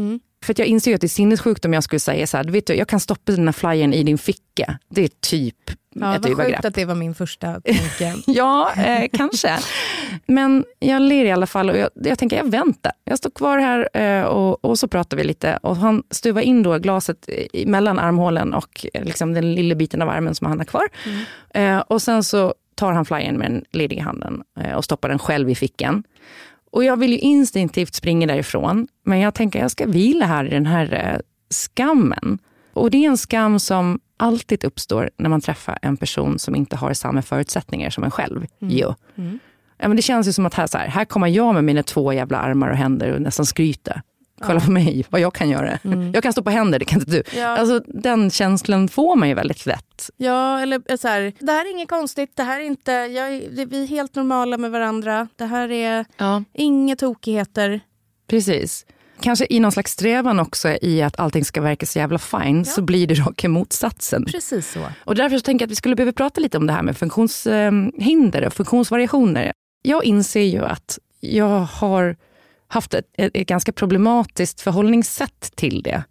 För 0.45 0.53
att 0.53 0.59
jag 0.59 0.67
inser 0.67 0.91
ju 0.91 0.95
att 0.95 1.01
det 1.01 1.07
är 1.07 1.09
sinnessjukt 1.09 1.65
om 1.65 1.73
jag 1.73 1.83
skulle 1.83 1.99
säga 1.99 2.27
så 2.27 2.37
här, 2.37 2.43
vet 2.43 2.67
du, 2.67 2.73
jag 2.73 2.87
kan 2.87 2.99
stoppa 2.99 3.31
den 3.31 3.47
här 3.47 3.51
flyern 3.53 3.93
i 3.93 4.03
din 4.03 4.17
ficka. 4.17 4.79
Det 4.89 5.03
är 5.03 5.09
typ 5.21 5.71
Ja, 6.01 6.15
ett 6.15 6.21
vad 6.23 6.31
övergrepp. 6.31 6.55
sjukt 6.55 6.65
att 6.65 6.75
det 6.75 6.85
var 6.85 6.95
min 6.95 7.15
första 7.15 7.47
tanke. 7.61 8.13
Ja, 8.27 8.71
eh, 8.77 9.07
kanske. 9.13 9.57
Men 10.25 10.65
jag 10.79 11.01
ler 11.01 11.25
i 11.25 11.31
alla 11.31 11.47
fall 11.47 11.69
och 11.69 11.77
jag, 11.77 11.89
jag 11.93 12.19
tänker 12.19 12.37
jag 12.37 12.51
väntar. 12.51 12.91
Jag 13.05 13.17
står 13.17 13.29
kvar 13.29 13.57
här 13.57 13.89
eh, 13.97 14.23
och, 14.25 14.65
och 14.65 14.79
så 14.79 14.87
pratar 14.87 15.17
vi 15.17 15.23
lite. 15.23 15.59
Och 15.61 15.75
han 15.77 16.03
stuvar 16.11 16.41
in 16.41 16.63
då 16.63 16.77
glaset 16.77 17.29
i- 17.29 17.65
mellan 17.65 17.99
armhålen 17.99 18.53
och 18.53 18.85
eh, 18.93 19.03
liksom 19.03 19.33
den 19.33 19.55
lilla 19.55 19.75
biten 19.75 20.01
av 20.01 20.09
armen 20.09 20.35
som 20.35 20.47
han 20.47 20.57
har 20.57 20.65
kvar. 20.65 20.87
Eh, 21.53 21.77
och 21.77 22.01
sen 22.01 22.23
så 22.23 22.53
tar 22.75 22.91
han 22.93 23.05
flyern 23.05 23.37
med 23.37 23.51
den 23.51 23.63
lediga 23.71 24.03
handen 24.03 24.43
eh, 24.59 24.73
och 24.73 24.83
stoppar 24.83 25.09
den 25.09 25.19
själv 25.19 25.49
i 25.49 25.55
fickan. 25.55 26.03
Och 26.71 26.83
jag 26.83 26.97
vill 26.97 27.11
ju 27.11 27.17
instinktivt 27.19 27.93
springa 27.93 28.27
därifrån. 28.27 28.87
Men 29.05 29.19
jag 29.19 29.33
tänker 29.33 29.59
jag 29.59 29.71
ska 29.71 29.85
vila 29.85 30.25
här 30.25 30.45
i 30.45 30.49
den 30.49 30.65
här 30.65 30.93
eh, 30.93 31.19
skammen. 31.49 32.39
Och 32.77 32.91
det 32.91 32.97
är 33.05 33.09
en 33.09 33.17
skam 33.17 33.59
som 33.59 33.99
alltid 34.17 34.63
uppstår 34.63 35.09
när 35.17 35.29
man 35.29 35.41
träffar 35.41 35.79
en 35.81 35.97
person 35.97 36.39
som 36.39 36.55
inte 36.55 36.75
har 36.75 36.93
samma 36.93 37.21
förutsättningar 37.21 37.89
som 37.89 38.03
en 38.03 38.11
själv. 38.11 38.45
Jo. 38.59 38.95
Ja, 39.79 39.87
men 39.87 39.95
det 39.95 40.01
känns 40.01 40.27
ju 40.27 40.33
som 40.33 40.45
att 40.45 40.53
här, 40.53 40.67
så 40.67 40.77
här, 40.77 40.87
här 40.87 41.05
kommer 41.05 41.27
jag 41.27 41.53
med 41.53 41.63
mina 41.63 41.83
två 41.83 42.13
jävla 42.13 42.37
armar 42.37 42.69
och 42.69 42.77
händer 42.77 43.11
och 43.13 43.21
nästan 43.21 43.45
skryta. 43.45 44.01
Kolla 44.41 44.59
på 44.59 44.71
mig, 44.71 45.05
vad 45.09 45.21
jag 45.21 45.33
kan 45.33 45.49
göra. 45.49 45.79
Jag 46.13 46.23
kan 46.23 46.33
stå 46.33 46.43
på 46.43 46.49
händer, 46.49 46.79
det 46.79 46.85
kan 46.85 46.99
inte 46.99 47.11
du. 47.11 47.23
Ja. 47.39 47.47
Alltså, 47.47 47.81
den 47.87 48.29
känslan 48.31 48.87
får 48.87 49.15
man 49.15 49.27
ju 49.29 49.33
väldigt 49.35 49.65
lätt. 49.65 50.09
Ja, 50.17 50.59
eller 50.61 50.97
så 50.97 51.07
här, 51.07 51.33
det 51.39 51.51
här 51.51 51.65
är 51.65 51.71
inget 51.71 51.89
konstigt, 51.89 52.31
det 52.35 52.43
här 52.43 52.59
är 52.59 52.63
inte, 52.63 52.91
jag, 52.91 53.29
vi 53.67 53.83
är 53.83 53.87
helt 53.87 54.15
normala 54.15 54.57
med 54.57 54.71
varandra, 54.71 55.27
det 55.35 55.45
här 55.45 55.71
är 55.71 56.05
Ja. 56.17 56.43
inga 56.53 56.95
tokigheter. 56.95 57.79
Precis. 58.27 58.85
Kanske 59.21 59.47
i 59.49 59.59
någon 59.59 59.71
slags 59.71 59.91
strävan 59.91 60.39
också 60.39 60.77
i 60.81 61.01
att 61.01 61.19
allting 61.19 61.45
ska 61.45 61.61
verka 61.61 61.85
så 61.85 61.99
jävla 61.99 62.19
fine, 62.19 62.65
så 62.65 62.81
blir 62.81 63.07
det 63.07 63.13
raka 63.13 63.49
motsatsen. 63.49 64.25
Precis 64.25 64.71
så. 64.71 64.85
Och 65.05 65.15
därför 65.15 65.37
så 65.37 65.41
tänker 65.41 65.63
jag 65.63 65.67
att 65.67 65.71
vi 65.71 65.75
skulle 65.75 65.95
behöva 65.95 66.11
prata 66.11 66.41
lite 66.41 66.57
om 66.57 66.67
det 66.67 66.73
här 66.73 66.83
med 66.83 66.97
funktionshinder 66.97 68.45
och 68.45 68.53
funktionsvariationer. 68.53 69.53
Jag 69.81 70.03
inser 70.03 70.41
ju 70.41 70.65
att 70.65 70.99
jag 71.19 71.59
har 71.59 72.15
haft 72.67 72.93
ett, 72.93 73.05
ett, 73.17 73.33
ganska 73.33 73.71
problematiskt 73.71 74.61
förhållningssätt 74.61 75.51
till 75.55 75.81
det. 75.81 76.03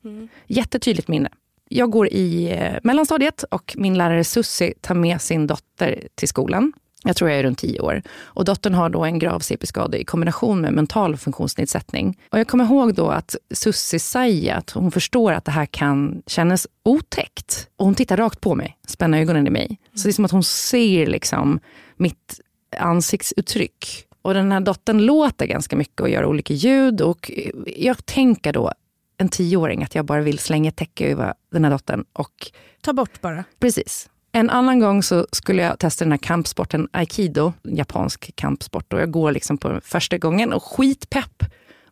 Jättetydligt 0.46 1.08
minne. 1.08 1.28
Jag 1.68 1.90
går 1.90 2.08
i 2.08 2.52
eh, 2.52 2.78
mellanstadiet 2.82 3.42
och 3.42 3.74
min 3.76 3.98
lärare 3.98 4.24
Sussi 4.24 4.74
tar 4.80 4.94
med 4.94 5.20
sin 5.20 5.46
dotter 5.46 6.08
till 6.14 6.28
skolan. 6.28 6.72
Jag 7.06 7.16
tror 7.16 7.30
jag 7.30 7.38
är 7.38 7.42
runt 7.42 7.58
tio 7.58 7.80
år. 7.80 8.02
Och 8.22 8.44
dottern 8.44 8.74
har 8.74 8.88
då 8.88 9.04
en 9.04 9.18
grav 9.18 9.40
CP-skada 9.40 9.98
i 9.98 10.04
kombination 10.04 10.60
med 10.60 10.72
mental 10.72 11.16
funktionsnedsättning. 11.16 12.18
Och 12.30 12.38
jag 12.38 12.48
kommer 12.48 12.64
ihåg 12.64 12.94
då 12.94 13.08
att 13.08 13.36
Sussi 13.50 13.98
säger 13.98 14.54
att 14.54 14.70
hon 14.70 14.90
förstår 14.90 15.32
att 15.32 15.44
det 15.44 15.50
här 15.50 15.66
kan 15.66 16.22
kännas 16.26 16.66
otäckt. 16.82 17.68
Och 17.76 17.84
hon 17.84 17.94
tittar 17.94 18.16
rakt 18.16 18.40
på 18.40 18.54
mig, 18.54 18.78
spänner 18.86 19.18
ögonen 19.18 19.46
i 19.46 19.50
mig. 19.50 19.78
Så 19.94 20.02
det 20.02 20.10
är 20.10 20.12
som 20.12 20.24
att 20.24 20.30
hon 20.30 20.42
ser 20.44 21.06
liksom 21.06 21.60
mitt 21.96 22.40
ansiktsuttryck. 22.78 24.06
Och 24.22 24.34
den 24.34 24.52
här 24.52 24.60
dottern 24.60 24.98
låter 24.98 25.46
ganska 25.46 25.76
mycket 25.76 26.00
och 26.00 26.08
gör 26.08 26.24
olika 26.24 26.54
ljud. 26.54 27.00
Och 27.00 27.30
jag 27.76 28.06
tänker 28.06 28.52
då, 28.52 28.72
en 29.18 29.28
tioåring, 29.28 29.82
att 29.82 29.94
jag 29.94 30.04
bara 30.04 30.20
vill 30.20 30.38
slänga 30.38 30.68
ett 30.68 30.76
täcke 30.76 31.06
över 31.06 31.34
den 31.52 31.64
här 31.64 31.70
dottern. 31.70 32.04
Och 32.12 32.52
Ta 32.86 32.92
bort 32.92 33.20
bara. 33.20 33.44
Precis. 33.60 34.08
En 34.32 34.50
annan 34.50 34.80
gång 34.80 35.02
så 35.02 35.26
skulle 35.32 35.62
jag 35.62 35.78
testa 35.78 36.04
den 36.04 36.12
här 36.12 36.18
kampsporten 36.18 36.88
aikido, 36.92 37.52
japansk 37.62 38.36
kampsport. 38.36 38.92
Och 38.92 39.00
jag 39.00 39.10
går 39.10 39.32
liksom 39.32 39.58
på 39.58 39.80
första 39.84 40.18
gången 40.18 40.52
och 40.52 40.62
skitpepp. 40.62 41.42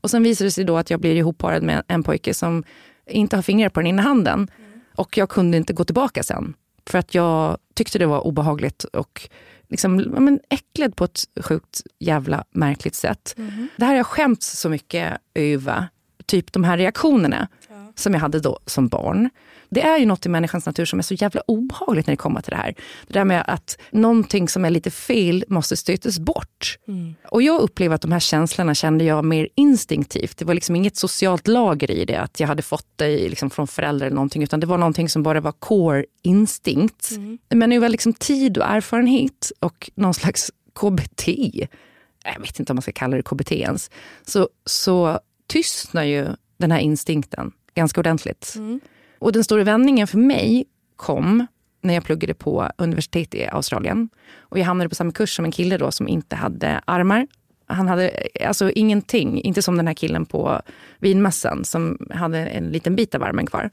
Och 0.01 0.11
sen 0.11 0.23
visar 0.23 0.45
det 0.45 0.51
sig 0.51 0.65
då 0.65 0.77
att 0.77 0.91
jag 0.91 1.01
blir 1.01 1.15
ihopparad 1.15 1.63
med 1.63 1.83
en 1.89 2.03
pojke 2.03 2.35
som 2.35 2.65
inte 3.07 3.37
har 3.37 3.43
fingrar 3.43 3.69
på 3.69 3.81
den 3.81 3.87
ena 3.87 4.03
handen. 4.03 4.49
Och 4.97 5.17
jag 5.17 5.29
kunde 5.29 5.57
inte 5.57 5.73
gå 5.73 5.85
tillbaka 5.85 6.23
sen. 6.23 6.55
För 6.87 6.99
att 6.99 7.15
jag 7.15 7.59
tyckte 7.75 7.99
det 7.99 8.07
var 8.07 8.27
obehagligt 8.27 8.85
och 8.85 9.29
liksom, 9.69 9.97
men 9.97 10.41
äcklad 10.51 10.97
på 10.97 11.05
ett 11.05 11.21
sjukt 11.41 11.81
jävla 11.99 12.45
märkligt 12.51 12.95
sätt. 12.95 13.35
Det 13.77 13.85
här 13.85 13.93
har 13.93 13.97
jag 13.97 14.07
skämts 14.07 14.61
så 14.61 14.69
mycket 14.69 15.19
över. 15.35 15.89
Typ 16.27 16.53
de 16.53 16.65
här 16.65 16.77
reaktionerna 16.77 17.49
som 17.95 18.15
jag 18.15 18.21
hade 18.21 18.41
då 18.41 18.59
som 18.67 18.89
barn. 18.89 19.31
Det 19.71 19.83
är 19.83 19.99
ju 19.99 20.07
något 20.07 20.27
i 20.27 20.29
människans 20.29 20.67
natur 20.67 20.85
som 20.85 20.99
är 20.99 21.03
så 21.03 21.15
jävla 21.15 21.41
obehagligt 21.47 22.07
när 22.07 22.13
det 22.13 22.17
kommer 22.17 22.41
till 22.41 22.51
det 22.51 22.57
här. 22.57 22.75
Det 23.07 23.15
där 23.15 23.25
med 23.25 23.45
att 23.47 23.79
någonting 23.91 24.49
som 24.49 24.65
är 24.65 24.71
lite 24.71 24.91
fel 24.91 25.45
måste 25.49 25.77
stötas 25.77 26.19
bort. 26.19 26.79
Och 27.31 27.43
jag 27.43 27.61
upplever 27.61 27.95
att 27.95 28.03
de 28.03 28.13
här 28.13 28.21
känslorna 28.21 28.75
kände 28.75 29.05
jag 29.05 29.25
mer 29.25 29.49
instinktivt. 29.55 30.37
Det 30.37 30.45
var 30.45 30.55
liksom 30.55 30.77
inget 30.77 30.97
socialt 30.97 31.49
lager 31.49 31.91
i 31.91 32.05
det, 32.05 32.17
att 32.17 32.41
jag 32.41 32.49
hade 32.49 32.63
fått 32.63 32.87
det 32.97 33.29
liksom 33.29 33.51
från 33.51 33.67
föräldrar 33.67 34.07
eller 34.07 34.15
någonting, 34.15 34.43
utan 34.43 34.61
det 34.61 34.67
var 34.67 34.79
någonting 34.79 35.09
som 35.09 35.23
bara 35.23 35.41
var 35.41 35.53
core 35.53 36.05
instinkt. 36.23 37.11
Men 37.49 37.73
över 37.73 37.89
liksom 37.89 38.13
tid 38.13 38.59
och 38.59 38.65
erfarenhet 38.65 39.53
och 39.61 39.91
någon 39.95 40.15
slags 40.15 40.51
KBT, 40.81 41.29
jag 42.25 42.41
vet 42.41 42.59
inte 42.61 42.73
om 42.73 42.77
man 42.77 42.83
ska 42.83 42.93
kalla 42.93 43.17
det 43.17 43.23
KBT 43.23 43.53
ens, 43.53 43.91
så, 44.27 44.49
så 44.67 45.19
tystnar 45.47 46.03
ju 46.03 46.27
den 46.59 46.71
här 46.71 46.79
instinkten 46.79 47.53
ganska 47.75 48.01
ordentligt. 48.01 48.55
Och 49.19 49.33
den 49.33 49.45
stora 49.45 49.65
vändningen 49.65 50.07
för 50.07 50.19
mig 50.19 50.65
kom 50.97 51.47
när 51.81 51.95
jag 51.95 52.05
pluggade 52.05 52.35
på 52.35 52.71
universitet 52.79 53.35
i 53.35 53.47
Australien. 53.47 54.09
Och 54.39 54.59
jag 54.59 54.65
hamnade 54.65 54.89
på 54.89 54.95
samma 54.95 55.13
kurs 55.13 55.37
som 55.37 55.45
en 55.45 55.53
kille 55.53 55.79
då 55.79 55.91
som 55.91 56.09
inte 56.09 56.37
hade 56.37 56.81
armar. 56.85 57.27
Han 57.67 57.89
hade 57.89 58.27
alltså 58.47 58.71
ingenting, 58.71 59.41
inte 59.43 59.63
som 59.63 59.77
den 59.77 59.87
här 59.87 59.95
killen 59.95 60.27
på 60.27 60.61
vinmässan 60.99 61.65
som 61.65 62.09
hade 62.11 62.39
en 62.39 62.69
liten 62.71 62.97
bit 62.97 63.15
av 63.15 63.23
armen 63.23 63.47
kvar. 63.47 63.71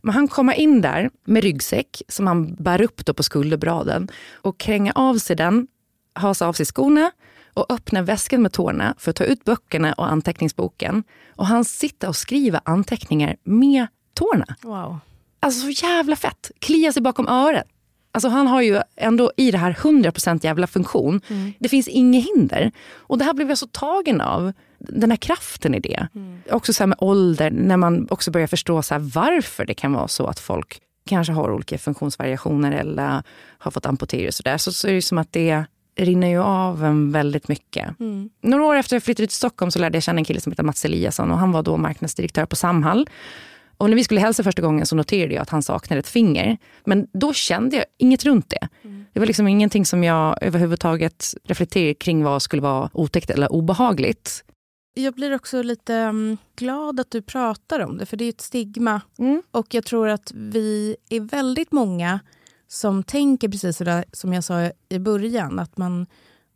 Men 0.00 0.14
han 0.14 0.28
kommer 0.28 0.52
in 0.52 0.80
där 0.80 1.10
med 1.24 1.42
ryggsäck 1.42 2.02
som 2.08 2.26
han 2.26 2.54
bär 2.54 2.80
upp 2.80 3.06
då 3.06 3.14
på 3.14 3.22
skulderbladen 3.22 4.08
och 4.34 4.58
kränga 4.58 4.92
av 4.94 5.18
sig 5.18 5.36
den, 5.36 5.66
hasa 6.12 6.46
av 6.46 6.52
sig 6.52 6.66
skorna 6.66 7.10
och 7.56 7.72
öppna 7.72 8.02
väskan 8.02 8.42
med 8.42 8.52
tårna 8.52 8.94
för 8.98 9.10
att 9.10 9.16
ta 9.16 9.24
ut 9.24 9.44
böckerna 9.44 9.92
och 9.92 10.12
anteckningsboken. 10.12 11.04
Och 11.36 11.46
han 11.46 11.64
sitter 11.64 12.08
och 12.08 12.16
skriver 12.16 12.60
anteckningar 12.64 13.36
med 13.44 13.86
tårna. 14.14 14.56
Wow. 14.62 14.98
Alltså 15.40 15.60
så 15.60 15.86
jävla 15.86 16.16
fett. 16.16 16.50
Klia 16.58 16.92
sig 16.92 17.02
bakom 17.02 17.28
örat. 17.28 17.64
Alltså 18.12 18.28
han 18.28 18.46
har 18.46 18.62
ju 18.62 18.80
ändå 18.96 19.32
i 19.36 19.50
det 19.50 19.58
här 19.58 19.72
100% 19.72 20.44
jävla 20.44 20.66
funktion. 20.66 21.20
Det 21.58 21.68
finns 21.68 21.88
inget 21.88 22.24
hinder. 22.24 22.72
Och 22.94 23.18
det 23.18 23.24
här 23.24 23.34
blev 23.34 23.48
jag 23.48 23.58
så 23.58 23.66
tagen 23.66 24.20
av. 24.20 24.52
Den 24.78 25.10
här 25.10 25.16
kraften 25.16 25.74
i 25.74 25.80
det. 25.80 26.08
Också 26.50 26.72
så 26.72 26.86
med 26.86 26.98
ålder, 27.00 27.50
när 27.50 27.76
man 27.76 28.08
också 28.10 28.30
börjar 28.30 28.46
förstå 28.46 28.82
så 28.82 28.98
varför 28.98 29.64
det 29.64 29.74
kan 29.74 29.92
vara 29.92 30.08
så 30.08 30.26
att 30.26 30.40
folk 30.40 30.80
kanske 31.06 31.32
har 31.32 31.52
olika 31.52 31.78
funktionsvariationer 31.78 32.72
eller 32.72 33.22
har 33.58 33.70
fått 33.70 33.86
amputera 33.86 34.28
och 34.28 34.34
sådär. 34.34 34.58
Så, 34.58 34.72
så 34.72 34.88
är 34.88 34.92
det 34.92 35.02
som 35.02 35.18
att 35.18 35.32
det 35.32 35.64
rinner 35.96 36.28
ju 36.28 36.38
av 36.42 36.84
en 36.84 37.12
väldigt 37.12 37.48
mycket. 37.48 38.00
Mm. 38.00 38.30
Några 38.42 38.64
år 38.64 38.76
efter 38.76 38.96
jag 38.96 39.02
flyttade 39.02 39.26
till 39.26 39.36
Stockholm 39.36 39.70
så 39.70 39.78
lärde 39.78 39.96
jag 39.96 40.02
känna 40.02 40.18
en 40.18 40.24
kille 40.24 40.40
som 40.40 40.52
heter 40.52 40.62
Mats 40.62 40.84
Eliasson 40.84 41.30
och 41.30 41.38
han 41.38 41.52
var 41.52 41.62
då 41.62 41.76
marknadsdirektör 41.76 42.46
på 42.46 42.56
Samhall. 42.56 43.08
Och 43.78 43.90
när 43.90 43.96
vi 43.96 44.04
skulle 44.04 44.20
hälsa 44.20 44.42
första 44.42 44.62
gången 44.62 44.86
så 44.86 44.96
noterade 44.96 45.34
jag 45.34 45.42
att 45.42 45.50
han 45.50 45.62
saknade 45.62 46.00
ett 46.00 46.08
finger. 46.08 46.56
Men 46.84 47.06
då 47.12 47.32
kände 47.32 47.76
jag 47.76 47.84
inget 47.98 48.24
runt 48.24 48.50
det. 48.50 48.68
Det 49.12 49.20
var 49.20 49.26
liksom 49.26 49.48
ingenting 49.48 49.86
som 49.86 50.04
jag 50.04 50.42
överhuvudtaget 50.42 51.34
reflekterade 51.44 51.94
kring 51.94 52.24
vad 52.24 52.42
skulle 52.42 52.62
vara 52.62 52.90
otäckt 52.92 53.30
eller 53.30 53.52
obehagligt. 53.52 54.44
Jag 54.94 55.14
blir 55.14 55.34
också 55.34 55.62
lite 55.62 55.94
mm, 55.94 56.36
glad 56.56 57.00
att 57.00 57.10
du 57.10 57.22
pratar 57.22 57.80
om 57.80 57.98
det, 57.98 58.06
för 58.06 58.16
det 58.16 58.24
är 58.24 58.28
ett 58.28 58.40
stigma. 58.40 59.00
Och 59.50 59.74
jag 59.74 59.84
tror 59.84 60.08
att 60.08 60.32
vi 60.34 60.96
är 61.08 61.20
väldigt 61.20 61.72
många 61.72 62.20
som 62.68 63.02
tänker 63.02 63.48
precis 63.48 63.78
där 63.78 64.04
som 64.12 64.32
jag 64.32 64.44
sa 64.44 64.70
i 64.88 64.98
början. 64.98 65.58
Att 65.58 65.76
man, 65.76 66.06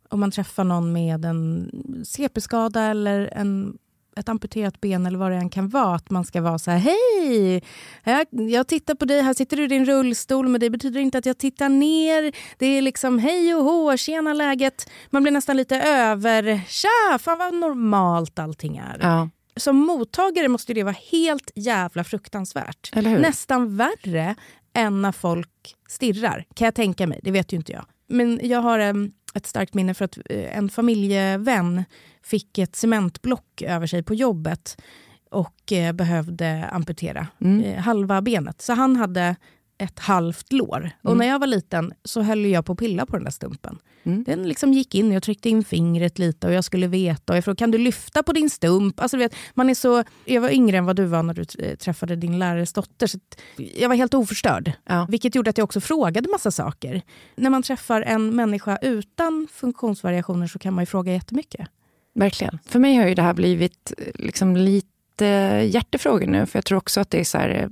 om 0.09 0.19
man 0.19 0.31
träffar 0.31 0.63
någon 0.63 0.93
med 0.93 1.25
en 1.25 1.71
CP-skada 2.05 2.81
eller 2.81 3.29
en, 3.33 3.77
ett 4.15 4.29
amputerat 4.29 4.81
ben 4.81 5.05
eller 5.05 5.17
vad 5.17 5.31
det 5.31 5.37
än 5.37 5.49
kan 5.49 5.69
vara, 5.69 5.95
att 5.95 6.09
man 6.09 6.25
ska 6.25 6.41
vara 6.41 6.59
så 6.59 6.71
här, 6.71 6.77
hej! 6.77 7.63
Jag, 8.03 8.27
jag 8.49 8.67
tittar 8.67 8.95
på 8.95 9.05
dig, 9.05 9.21
här 9.21 9.33
sitter 9.33 9.57
du 9.57 9.63
i 9.63 9.67
din 9.67 9.85
rullstol, 9.85 10.47
men 10.47 10.61
det 10.61 10.69
betyder 10.69 10.99
inte 10.99 11.17
att 11.17 11.25
jag 11.25 11.37
tittar 11.37 11.69
ner. 11.69 12.35
Det 12.57 12.65
är 12.65 12.81
liksom 12.81 13.19
hej 13.19 13.55
och 13.55 13.63
hå, 13.63 13.97
tjena 13.97 14.33
läget. 14.33 14.89
Man 15.09 15.23
blir 15.23 15.33
nästan 15.33 15.57
lite 15.57 15.81
över, 15.81 16.61
tja, 16.67 17.19
fan 17.19 17.37
vad 17.37 17.53
normalt 17.53 18.39
allting 18.39 18.77
är. 18.77 18.97
Ja. 19.01 19.29
Som 19.55 19.75
mottagare 19.77 20.47
måste 20.47 20.73
det 20.73 20.83
vara 20.83 20.95
helt 21.11 21.51
jävla 21.55 22.03
fruktansvärt. 22.03 22.95
Nästan 22.95 23.77
värre 23.77 24.35
än 24.73 25.01
när 25.01 25.11
folk 25.11 25.75
stirrar, 25.87 26.45
kan 26.53 26.65
jag 26.65 26.75
tänka 26.75 27.07
mig. 27.07 27.19
Det 27.23 27.31
vet 27.31 27.53
ju 27.53 27.57
inte 27.57 27.71
jag. 27.71 27.85
Men 28.07 28.39
jag 28.43 28.61
har 28.61 28.79
em, 28.79 29.11
ett 29.33 29.45
starkt 29.45 29.73
minne 29.73 29.93
för 29.93 30.05
att 30.05 30.17
eh, 30.29 30.57
en 30.57 30.69
familjevän 30.69 31.83
fick 32.23 32.57
ett 32.57 32.75
cementblock 32.75 33.61
över 33.61 33.87
sig 33.87 34.03
på 34.03 34.13
jobbet 34.13 34.81
och 35.29 35.71
eh, 35.71 35.93
behövde 35.93 36.69
amputera 36.71 37.27
eh, 37.39 37.75
halva 37.75 38.21
benet. 38.21 38.61
Så 38.61 38.73
han 38.73 38.95
hade 38.95 39.35
ett 39.81 39.99
halvt 39.99 40.53
lår. 40.53 40.91
Och 41.01 41.17
när 41.17 41.27
jag 41.27 41.39
var 41.39 41.47
liten 41.47 41.93
så 42.03 42.21
höll 42.21 42.45
jag 42.45 42.65
på 42.65 42.71
att 42.71 42.79
pilla 42.79 43.05
på 43.05 43.15
den 43.15 43.23
där 43.23 43.31
stumpen. 43.31 43.79
Den 44.03 44.47
liksom 44.47 44.73
gick 44.73 44.95
in, 44.95 45.11
jag 45.11 45.23
tryckte 45.23 45.49
in 45.49 45.63
fingret 45.63 46.19
lite 46.19 46.47
och 46.47 46.53
jag 46.53 46.63
skulle 46.63 46.87
veta. 46.87 47.33
Och 47.33 47.37
jag 47.37 47.43
frågade, 47.43 47.57
kan 47.57 47.71
du 47.71 47.77
lyfta 47.77 48.23
på 48.23 48.33
din 48.33 48.49
stump? 48.49 48.99
Alltså, 48.99 49.17
vet, 49.17 49.35
man 49.53 49.69
är 49.69 49.73
så, 49.73 50.03
jag 50.25 50.41
var 50.41 50.49
yngre 50.49 50.77
än 50.77 50.85
vad 50.85 50.95
du 50.95 51.05
var 51.05 51.23
när 51.23 51.33
du 51.33 51.45
eh, 51.59 51.75
träffade 51.75 52.15
din 52.15 52.39
lärares 52.39 52.73
dotter. 52.73 53.07
Så 53.07 53.19
jag 53.55 53.89
var 53.89 53.95
helt 53.95 54.13
oförstörd. 54.13 54.71
Ja. 54.85 55.07
Vilket 55.09 55.35
gjorde 55.35 55.49
att 55.49 55.57
jag 55.57 55.65
också 55.65 55.81
frågade 55.81 56.29
massa 56.29 56.51
saker. 56.51 57.01
När 57.35 57.49
man 57.49 57.63
träffar 57.63 58.01
en 58.01 58.35
människa 58.35 58.77
utan 58.81 59.47
funktionsvariationer 59.51 60.47
så 60.47 60.59
kan 60.59 60.73
man 60.73 60.81
ju 60.81 60.85
fråga 60.85 61.13
jättemycket. 61.13 61.67
Verkligen. 62.13 62.59
För 62.65 62.79
mig 62.79 62.95
har 62.95 63.07
ju 63.07 63.15
det 63.15 63.21
här 63.21 63.33
blivit 63.33 63.93
eh, 63.97 64.05
liksom 64.15 64.57
lite 64.57 65.25
hjärtefrågor 65.71 66.27
nu. 66.27 66.45
För 66.45 66.57
jag 66.57 66.65
tror 66.65 66.77
också 66.77 66.99
att 66.99 67.09
det 67.09 67.19
är 67.19 67.23
så 67.23 67.37
här, 67.37 67.49
eh, 67.49 67.69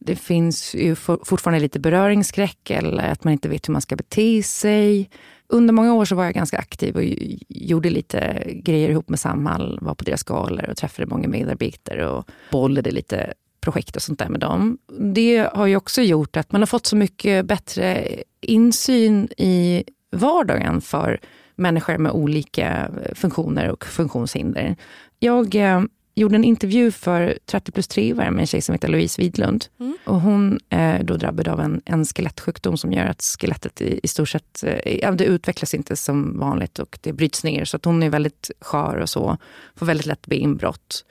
det 0.00 0.16
finns 0.16 0.74
ju 0.74 0.94
fortfarande 0.94 1.60
lite 1.60 1.80
beröringsskräck 1.80 2.70
eller 2.70 3.08
att 3.08 3.24
man 3.24 3.32
inte 3.32 3.48
vet 3.48 3.68
hur 3.68 3.72
man 3.72 3.82
ska 3.82 3.96
bete 3.96 4.42
sig. 4.42 5.10
Under 5.46 5.74
många 5.74 5.94
år 5.94 6.04
så 6.04 6.14
var 6.14 6.24
jag 6.24 6.34
ganska 6.34 6.58
aktiv 6.58 6.96
och 6.96 7.02
gjorde 7.48 7.90
lite 7.90 8.44
grejer 8.54 8.88
ihop 8.88 9.08
med 9.08 9.20
Samhall. 9.20 9.78
Var 9.82 9.94
på 9.94 10.04
deras 10.04 10.22
galor 10.22 10.70
och 10.70 10.76
träffade 10.76 11.06
många 11.06 11.28
medarbetare 11.28 12.08
och 12.08 12.30
bollade 12.52 12.90
lite 12.90 13.32
projekt 13.60 13.96
och 13.96 14.02
sånt 14.02 14.18
där 14.18 14.28
med 14.28 14.40
dem. 14.40 14.78
Det 14.98 15.50
har 15.54 15.66
ju 15.66 15.76
också 15.76 16.02
gjort 16.02 16.36
att 16.36 16.52
man 16.52 16.60
har 16.60 16.66
fått 16.66 16.86
så 16.86 16.96
mycket 16.96 17.46
bättre 17.46 18.06
insyn 18.40 19.28
i 19.36 19.84
vardagen 20.12 20.80
för 20.80 21.20
människor 21.56 21.98
med 21.98 22.12
olika 22.12 22.90
eh, 23.04 23.14
funktioner 23.14 23.68
och 23.68 23.84
funktionshinder. 23.84 24.76
Jag 25.18 25.54
eh, 25.54 25.82
gjorde 26.14 26.36
en 26.36 26.44
intervju 26.44 26.90
för 26.90 27.38
30 27.46 27.72
plus 27.72 27.88
3 27.88 28.14
med 28.14 28.38
en 28.38 28.46
tjej 28.46 28.60
som 28.60 28.72
heter 28.72 28.88
Louise 28.88 29.22
Widlund. 29.22 29.66
Och 30.04 30.20
hon 30.20 30.60
är 30.68 31.02
då 31.02 31.16
drabbad 31.16 31.48
av 31.48 31.60
en, 31.60 31.82
en 31.84 32.04
skelettsjukdom 32.04 32.76
som 32.76 32.92
gör 32.92 33.06
att 33.06 33.22
skelettet 33.40 33.80
i, 33.80 34.00
i 34.02 34.08
stort 34.08 34.28
sett 34.28 34.64
eh, 34.64 35.12
det 35.12 35.24
utvecklas 35.24 35.74
inte 35.74 35.96
som 35.96 36.38
vanligt 36.38 36.78
och 36.78 36.98
det 37.00 37.12
bryts 37.12 37.44
ner. 37.44 37.64
Så 37.64 37.76
att 37.76 37.84
hon 37.84 38.02
är 38.02 38.10
väldigt 38.10 38.50
skör 38.60 38.96
och 38.96 39.08
så. 39.08 39.36
Får 39.76 39.86
väldigt 39.86 40.06
lätt 40.06 40.26
benbrott. 40.26 41.04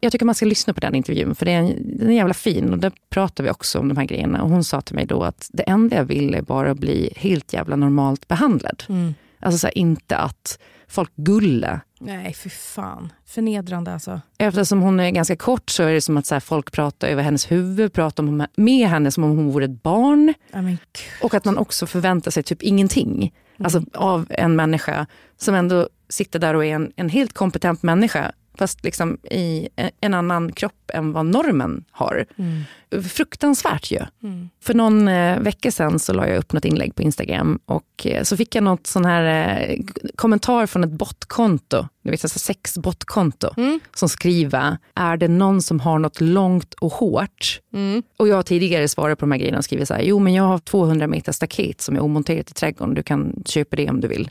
Jag 0.00 0.12
tycker 0.12 0.26
man 0.26 0.34
ska 0.34 0.46
lyssna 0.46 0.74
på 0.74 0.80
den 0.80 0.94
intervjun 0.94 1.34
för 1.34 1.48
är 1.48 1.74
den 1.78 2.08
är 2.08 2.14
jävla 2.14 2.34
fin 2.34 2.72
och 2.72 2.78
där 2.78 2.92
pratar 3.10 3.44
vi 3.44 3.50
också 3.50 3.78
om 3.78 3.88
de 3.88 3.96
här 3.96 4.04
grejerna. 4.04 4.42
Och 4.42 4.50
hon 4.50 4.64
sa 4.64 4.80
till 4.80 4.94
mig 4.94 5.06
då 5.06 5.22
att 5.22 5.50
det 5.52 5.62
enda 5.62 5.96
jag 5.96 6.04
vill 6.04 6.34
är 6.34 6.42
bara 6.42 6.70
att 6.70 6.78
bli 6.78 7.12
helt 7.16 7.52
jävla 7.52 7.76
normalt 7.76 8.28
behandlad. 8.28 8.82
Alltså 9.40 9.58
så 9.58 9.66
här, 9.66 9.78
inte 9.78 10.16
att 10.16 10.58
folk 10.88 11.12
gulla. 11.16 11.80
Nej, 12.00 12.32
för 12.32 12.48
fan. 12.50 13.12
Förnedrande 13.26 13.92
alltså. 13.92 14.20
Eftersom 14.38 14.80
hon 14.82 15.00
är 15.00 15.10
ganska 15.10 15.36
kort 15.36 15.70
så 15.70 15.82
är 15.82 15.92
det 15.94 16.00
som 16.00 16.16
att 16.16 16.26
så 16.26 16.40
folk 16.40 16.72
pratar 16.72 17.08
över 17.08 17.22
hennes 17.22 17.50
huvud, 17.50 17.92
pratar 17.92 18.22
om, 18.22 18.46
med 18.56 18.88
henne 18.88 19.10
som 19.10 19.24
om 19.24 19.30
hon 19.30 19.50
vore 19.50 19.64
ett 19.64 19.82
barn. 19.82 20.34
Men 20.52 20.78
Och 21.22 21.34
att 21.34 21.44
man 21.44 21.58
också 21.58 21.86
förväntar 21.86 22.30
sig 22.30 22.42
typ 22.42 22.62
ingenting 22.62 23.34
alltså, 23.58 23.82
av 23.94 24.26
en 24.30 24.56
människa 24.56 25.06
som 25.36 25.54
ändå 25.54 25.88
sitter 26.08 26.38
där 26.38 26.54
och 26.54 26.64
är 26.64 26.74
en, 26.74 26.92
en 26.96 27.08
helt 27.08 27.32
kompetent 27.32 27.82
människa 27.82 28.32
fast 28.58 28.84
liksom 28.84 29.18
i 29.30 29.68
en- 30.00 30.14
annan 30.14 30.52
kropp 30.52 30.90
än 30.94 31.12
vad 31.12 31.26
normen 31.26 31.84
har. 31.90 32.26
Fruktansvärt 33.08 33.90
ju. 33.90 34.00
För 34.62 34.74
någon 34.74 35.08
eh, 35.08 35.38
vecka 35.38 35.70
sedan 35.70 35.98
så 35.98 36.12
la 36.12 36.28
jag 36.28 36.38
upp 36.38 36.52
något 36.52 36.64
inlägg 36.64 36.94
på 36.94 37.02
Instagram 37.02 37.58
och 37.66 38.06
eh, 38.06 38.22
så 38.22 38.36
fick 38.36 38.54
jag 38.54 38.64
något 38.64 38.86
sån 38.86 39.04
här 39.04 39.48
eh, 39.68 39.78
kommentar 40.16 40.66
från 40.66 40.84
ett 40.84 40.90
botkonto, 40.90 41.88
du 42.02 42.10
vet 42.10 42.24
alltså 42.24 42.38
sex 42.38 42.78
botkonto 42.78 43.48
som 43.94 44.08
skriver, 44.08 44.76
är 44.94 45.16
det 45.16 45.28
någon 45.28 45.62
som 45.62 45.80
har 45.80 45.98
något 45.98 46.20
långt 46.20 46.74
och 46.74 46.92
hårt? 46.92 47.60
Och 48.16 48.28
jag 48.28 48.36
har 48.36 48.42
tidigare 48.42 48.88
svarat 48.88 49.18
på 49.18 49.22
de 49.22 49.32
här 49.32 49.38
grejerna 49.38 49.58
och 49.58 49.64
skrivit 49.64 49.88
så 49.88 49.94
här, 49.94 50.02
jo 50.02 50.18
men 50.18 50.34
jag 50.34 50.44
har 50.44 50.58
200 50.58 51.06
meter 51.06 51.32
staket 51.32 51.80
som 51.80 51.96
är 51.96 52.00
omonterat 52.00 52.50
i 52.50 52.54
trädgården, 52.54 52.94
du 52.94 53.02
kan 53.02 53.42
köpa 53.46 53.76
det 53.76 53.90
om 53.90 54.00
du 54.00 54.08
vill. 54.08 54.28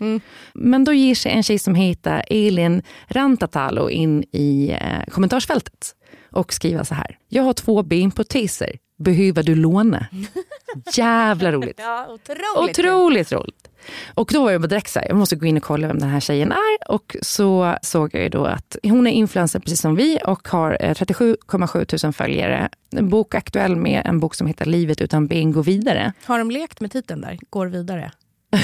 Men 0.53 0.84
då 0.84 0.93
ger 0.93 1.16
sig 1.16 1.32
en 1.32 1.43
tjej 1.43 1.60
som 1.60 1.76
heter 1.76 2.24
Elin 2.30 2.82
Rantatalo 3.08 3.89
in 3.89 4.24
i 4.32 4.72
eh, 4.82 5.12
kommentarsfältet 5.12 5.95
och 6.32 6.53
skriver 6.53 6.84
så 6.84 6.95
här, 6.95 7.18
jag 7.30 7.43
har 7.43 7.53
två 7.53 7.84
benproteser, 7.84 8.78
behöver 8.97 9.43
du 9.43 9.55
låna? 9.55 10.07
Jävla 10.93 11.51
roligt. 11.51 11.80
Ja, 11.80 12.07
otroligt. 12.09 12.80
Otroligt 12.80 13.32
roligt. 13.32 13.70
Och 14.13 14.30
då 14.34 14.43
var 14.43 14.51
jag 14.51 14.70
direkt 14.70 14.91
så 14.91 14.99
här, 14.99 15.07
jag 15.07 15.18
måste 15.18 15.36
gå 15.36 15.45
in 15.45 15.57
och 15.57 15.63
kolla 15.63 15.88
vem 15.88 15.99
den 15.99 16.09
här 16.09 16.20
tjejen 16.20 16.51
är. 16.51 16.91
Och 16.91 17.16
så 17.22 17.78
såg 17.82 18.16
jag 18.16 18.24
ju 18.24 18.30
då 18.30 18.45
att 18.45 18.78
hon 18.84 19.07
är 19.07 19.11
influencer 19.11 19.59
precis 19.59 19.82
som 19.82 19.95
vi 19.95 20.20
och 20.26 20.47
har 20.47 20.78
eh, 20.80 20.93
37,7 20.93 21.86
tusen 21.86 22.13
följare. 22.13 22.70
En 22.91 23.09
bok 23.09 23.36
aktuell 23.36 23.76
med 23.76 24.01
en 24.05 24.20
bok 24.20 24.36
som 24.36 24.47
heter 24.47 24.66
Livet 24.66 25.01
utan 25.01 25.28
ben 25.28 25.51
går 25.51 25.63
vidare. 25.63 26.13
Har 26.26 26.39
de 26.39 26.51
lekt 26.51 26.82
med 26.82 26.91
titeln 26.91 27.22
där? 27.22 27.39
Går 27.49 27.68
vidare? 27.68 28.11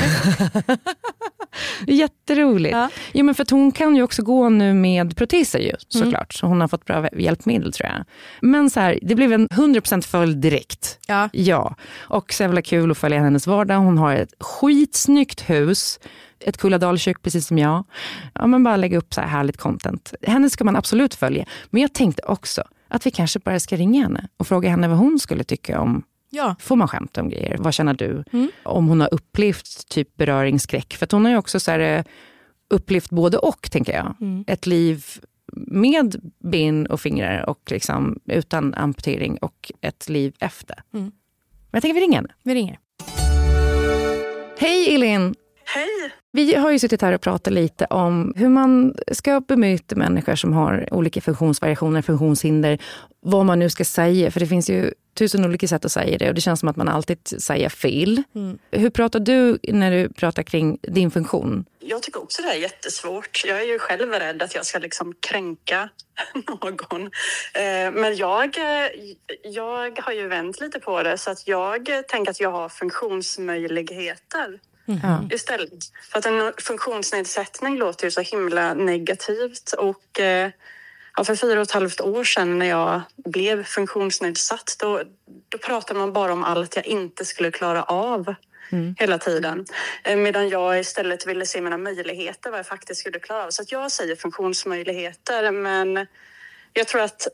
Jätteroligt. 1.87 2.75
Ja. 2.75 2.89
Jo, 3.13 3.25
men 3.25 3.35
för 3.35 3.45
hon 3.49 3.71
kan 3.71 3.95
ju 3.95 4.03
också 4.03 4.23
gå 4.23 4.49
nu 4.49 4.73
med 4.73 5.17
proteser 5.17 5.59
ju, 5.59 5.73
såklart. 5.87 6.33
Så 6.33 6.47
hon 6.47 6.61
har 6.61 6.67
fått 6.67 6.85
bra 6.85 7.09
hjälpmedel 7.13 7.73
tror 7.73 7.89
jag. 7.89 8.05
Men 8.41 8.69
så 8.69 8.79
här, 8.79 8.99
det 9.01 9.15
blev 9.15 9.33
en 9.33 9.47
100% 9.47 10.01
följd 10.01 10.37
direkt. 10.37 10.99
Ja. 11.07 11.29
Ja, 11.33 11.75
och 11.99 12.33
så 12.33 12.43
jävla 12.43 12.61
kul 12.61 12.91
att 12.91 12.97
följa 12.97 13.19
hennes 13.19 13.47
vardag. 13.47 13.77
Hon 13.77 13.97
har 13.97 14.13
ett 14.13 14.33
skitsnyggt 14.39 15.49
hus, 15.49 15.99
ett 16.39 16.57
Kulladalskök 16.57 17.21
precis 17.21 17.47
som 17.47 17.57
jag. 17.57 17.83
Ja, 18.33 18.47
men 18.47 18.63
bara 18.63 18.75
lägga 18.75 18.97
upp 18.97 19.13
så 19.13 19.21
här 19.21 19.27
härligt 19.27 19.57
content. 19.57 20.13
Henne 20.21 20.49
ska 20.49 20.63
man 20.63 20.75
absolut 20.75 21.15
följa. 21.15 21.45
Men 21.69 21.81
jag 21.81 21.93
tänkte 21.93 22.21
också 22.23 22.63
att 22.87 23.05
vi 23.05 23.11
kanske 23.11 23.39
bara 23.39 23.59
ska 23.59 23.75
ringa 23.75 24.03
henne 24.03 24.27
och 24.37 24.47
fråga 24.47 24.69
henne 24.69 24.87
vad 24.87 24.97
hon 24.97 25.19
skulle 25.19 25.43
tycka 25.43 25.79
om 25.79 26.03
Ja. 26.33 26.55
Får 26.59 26.75
man 26.75 26.87
skämta 26.87 27.21
om 27.21 27.29
grejer? 27.29 27.57
Vad 27.59 27.73
känner 27.73 27.93
du? 27.93 28.23
Om 28.63 28.87
hon 28.87 29.01
har 29.01 29.13
upplevt 29.13 29.87
typ 29.89 30.17
beröringsskräck. 30.17 30.93
För 30.93 31.07
hon 31.11 31.25
har 31.25 31.31
ju 31.31 31.37
också 31.37 31.59
så 31.59 31.71
här, 31.71 31.79
eh, 31.79 32.03
upplevt 32.69 33.09
både 33.09 33.37
och, 33.37 33.71
tänker 33.71 33.93
jag. 33.93 34.15
Ett 34.47 34.67
liv 34.67 35.05
med 35.67 36.31
ben 36.39 36.87
och 36.87 37.01
fingrar 37.01 37.49
och 37.49 37.61
liksom 37.71 38.19
utan 38.25 38.73
amputering 38.73 39.37
och 39.37 39.71
ett 39.81 40.09
liv 40.09 40.33
efter. 40.39 40.83
Men 40.91 41.11
jag 41.71 41.81
tänker 41.81 41.93
vi 41.95 42.01
ringer 42.01 42.15
henne. 42.15 42.33
Vi 42.43 42.53
ringer. 42.55 42.79
Hej 44.57 44.95
Elin! 44.95 45.35
Hej! 45.73 46.11
Vi 46.31 46.55
har 46.55 46.71
ju 46.71 46.79
suttit 46.79 47.01
här 47.01 47.13
och 47.13 47.21
pratat 47.21 47.53
lite 47.53 47.85
om 47.85 48.33
hur 48.35 48.49
man 48.49 48.95
ska 49.11 49.39
bemöta 49.39 49.95
människor 49.95 50.35
som 50.35 50.53
har 50.53 50.93
olika 50.93 51.21
funktionsvariationer, 51.21 52.01
funktionshinder. 52.01 52.79
Vad 53.19 53.45
man 53.45 53.59
nu 53.59 53.69
ska 53.69 53.85
säga, 53.85 54.31
för 54.31 54.39
det 54.39 54.47
finns 54.47 54.69
ju 54.69 54.93
tusen 55.17 55.45
olika 55.45 55.67
sätt 55.67 55.85
att 55.85 55.91
säga 55.91 56.17
det 56.17 56.29
och 56.29 56.35
det 56.35 56.41
känns 56.41 56.59
som 56.59 56.69
att 56.69 56.75
man 56.75 56.87
alltid 56.89 57.17
säger 57.41 57.69
fel. 57.69 58.23
Hur 58.71 58.89
pratar 58.89 59.19
du 59.19 59.57
när 59.63 59.91
du 59.91 60.09
pratar 60.09 60.43
kring 60.43 60.77
din 60.81 61.11
funktion? 61.11 61.65
Jag 61.79 62.03
tycker 62.03 62.23
också 62.23 62.41
det 62.41 62.47
är 62.49 62.55
jättesvårt. 62.55 63.43
Jag 63.45 63.61
är 63.61 63.65
ju 63.65 63.79
själv 63.79 64.11
rädd 64.11 64.41
att 64.41 64.55
jag 64.55 64.65
ska 64.65 64.79
liksom 64.79 65.13
kränka 65.19 65.89
någon. 66.47 67.01
Eh, 67.53 67.91
Men 67.91 68.15
jag, 68.15 68.57
eh, 68.57 68.87
jag 69.43 69.99
har 69.99 70.13
ju 70.13 70.27
vänt 70.27 70.61
lite 70.61 70.79
på 70.79 71.03
det 71.03 71.17
så 71.17 71.31
att 71.31 71.47
jag 71.47 71.89
tänker 72.07 72.31
att 72.31 72.39
jag 72.39 72.51
har 72.51 72.69
funktionsmöjligheter. 72.69 74.59
Ja. 74.85 75.23
istället. 75.31 75.83
För 76.11 76.19
att 76.19 76.25
en 76.25 76.53
funktionsnedsättning 76.57 77.77
låter 77.77 78.05
ju 78.05 78.11
så 78.11 78.21
himla 78.21 78.73
negativt 78.73 79.73
och 79.77 80.19
eh, 80.19 80.51
ja, 81.17 81.23
för 81.23 81.35
fyra 81.35 81.59
och 81.59 81.63
ett 81.63 81.71
halvt 81.71 82.01
år 82.01 82.23
sedan 82.23 82.59
när 82.59 82.65
jag 82.65 83.01
blev 83.15 83.63
funktionsnedsatt 83.63 84.75
då, 84.79 85.01
då 85.49 85.57
pratade 85.57 85.99
man 85.99 86.13
bara 86.13 86.33
om 86.33 86.43
allt 86.43 86.75
jag 86.75 86.85
inte 86.85 87.25
skulle 87.25 87.51
klara 87.51 87.83
av 87.83 88.35
hela 88.99 89.17
tiden. 89.17 89.65
Eh, 90.03 90.15
Medan 90.15 90.49
jag 90.49 90.79
istället 90.79 91.27
ville 91.27 91.45
se 91.45 91.61
mina 91.61 91.77
möjligheter, 91.77 92.49
vad 92.49 92.59
jag 92.59 92.67
faktiskt 92.67 92.99
skulle 92.99 93.19
klara 93.19 93.43
av. 93.45 93.49
Så 93.49 93.61
att 93.61 93.71
jag 93.71 93.91
säger 93.91 94.15
funktionsmöjligheter, 94.15 95.51
men 95.51 96.07
jag 96.73 96.87
tror 96.87 97.01
att 97.01 97.27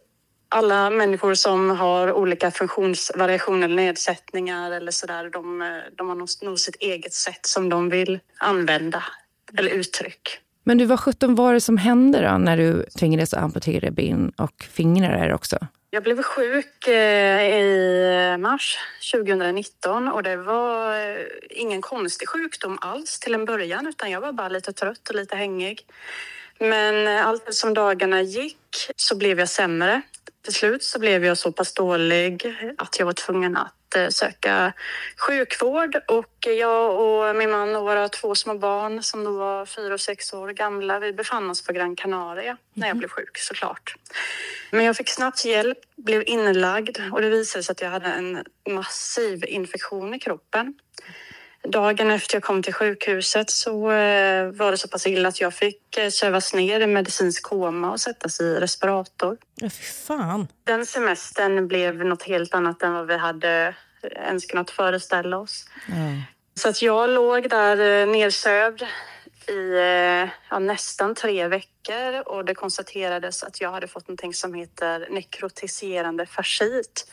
alla 0.49 0.89
människor 0.89 1.33
som 1.33 1.69
har 1.69 2.13
olika 2.13 2.51
funktionsvariationer 2.51 3.65
eller 3.65 3.75
nedsättningar 3.75 4.71
eller 4.71 4.91
sådär, 4.91 5.29
de, 5.29 5.61
eh, 5.61 5.67
de 5.97 6.09
har 6.09 6.45
nog, 6.45 6.59
sitt 6.59 6.75
eget 6.75 7.13
sätt 7.13 7.45
som 7.45 7.69
de 7.69 7.89
vill 7.89 8.19
använda 8.37 9.03
eller 9.57 9.71
uttryck. 9.71 10.39
Men 10.63 10.77
du, 10.77 10.85
vad 10.85 10.99
sjutton 10.99 11.35
var 11.35 11.53
det 11.53 11.61
som 11.61 11.77
hände 11.77 12.21
då 12.31 12.37
när 12.37 12.57
du 12.57 12.85
tvingades 12.99 13.33
att 13.33 13.43
amputera 13.43 13.91
ben 13.91 14.31
och 14.37 14.63
fingrar 14.71 15.33
också? 15.33 15.57
Jag 15.89 16.03
blev 16.03 16.23
sjuk 16.23 16.87
eh, 16.87 17.55
i 17.55 18.37
mars 18.39 18.77
2019 19.13 20.07
och 20.07 20.23
det 20.23 20.37
var 20.37 20.93
eh, 20.93 21.25
ingen 21.49 21.81
konstig 21.81 22.29
sjukdom 22.29 22.77
alls 22.81 23.19
till 23.19 23.33
en 23.33 23.45
början 23.45 23.87
utan 23.87 24.11
jag 24.11 24.21
var 24.21 24.31
bara 24.31 24.49
lite 24.49 24.73
trött 24.73 25.09
och 25.09 25.15
lite 25.15 25.35
hängig. 25.35 25.85
Men 26.59 27.07
allt 27.25 27.53
som 27.53 27.73
dagarna 27.73 28.21
gick 28.21 28.91
så 28.95 29.17
blev 29.17 29.39
jag 29.39 29.49
sämre. 29.49 30.01
Till 30.47 30.55
slut 30.55 30.83
så 30.83 30.99
blev 30.99 31.25
jag 31.25 31.37
så 31.37 31.51
pass 31.51 31.73
dålig 31.73 32.55
att 32.77 32.99
jag 32.99 33.05
var 33.05 33.13
tvungen 33.13 33.57
att 33.57 33.95
eh, 33.95 34.07
söka 34.09 34.73
sjukvård 35.17 35.95
och 36.07 36.47
jag 36.47 36.99
och 37.01 37.35
min 37.35 37.51
man 37.51 37.75
och 37.75 37.83
våra 37.83 38.09
två 38.09 38.35
små 38.35 38.57
barn 38.57 39.03
som 39.03 39.23
då 39.23 39.31
var 39.31 39.65
fyra 39.65 39.93
och 39.93 40.01
sex 40.01 40.33
år 40.33 40.49
gamla, 40.49 40.99
vi 40.99 41.13
befann 41.13 41.49
oss 41.49 41.65
på 41.65 41.73
Gran 41.73 41.95
Canaria 41.95 42.57
när 42.73 42.87
jag 42.87 42.97
blev 42.97 43.09
sjuk 43.09 43.37
såklart. 43.37 43.95
Men 44.71 44.85
jag 44.85 44.95
fick 44.95 45.09
snabbt 45.09 45.45
hjälp, 45.45 45.79
blev 45.95 46.23
inlagd 46.27 46.97
och 47.11 47.21
det 47.21 47.29
visade 47.29 47.63
sig 47.63 47.71
att 47.71 47.81
jag 47.81 47.89
hade 47.89 48.07
en 48.07 48.43
massiv 48.69 49.45
infektion 49.45 50.13
i 50.13 50.19
kroppen. 50.19 50.73
Dagen 51.71 52.11
efter 52.11 52.35
jag 52.35 52.43
kom 52.43 52.63
till 52.63 52.73
sjukhuset 52.73 53.49
så 53.49 53.91
eh, 53.91 54.51
var 54.51 54.71
det 54.71 54.77
så 54.77 54.87
pass 54.87 55.07
illa 55.07 55.29
att 55.29 55.41
jag 55.41 55.53
fick 55.53 55.97
eh, 55.97 56.09
sövas 56.09 56.53
ner 56.53 56.79
i 56.79 56.87
medicinsk 56.87 57.43
koma 57.43 57.91
och 57.91 58.01
sättas 58.01 58.41
i 58.41 58.59
respirator. 58.59 59.37
Ja, 59.55 59.69
fy 59.69 59.83
fan. 59.83 60.47
Den 60.63 60.85
semestern 60.85 61.67
blev 61.67 62.05
något 62.05 62.23
helt 62.23 62.53
annat 62.53 62.83
än 62.83 62.93
vad 62.93 63.07
vi 63.07 63.17
hade 63.17 63.75
ens 64.15 64.45
kunnat 64.45 64.71
föreställa 64.71 65.37
oss. 65.37 65.65
Så 66.55 66.69
att 66.69 66.81
jag 66.81 67.09
låg 67.09 67.49
där 67.49 68.01
eh, 68.01 68.07
nedsövd 68.07 68.83
i 69.47 69.77
eh, 69.77 70.29
ja, 70.49 70.59
nästan 70.59 71.15
tre 71.15 71.47
veckor 71.47 72.21
och 72.25 72.45
det 72.45 72.55
konstaterades 72.55 73.43
att 73.43 73.61
jag 73.61 73.71
hade 73.71 73.87
fått 73.87 74.07
någonting 74.07 74.33
som 74.33 74.53
heter 74.53 75.07
nekrotiserande 75.09 76.25
fascit. 76.25 77.07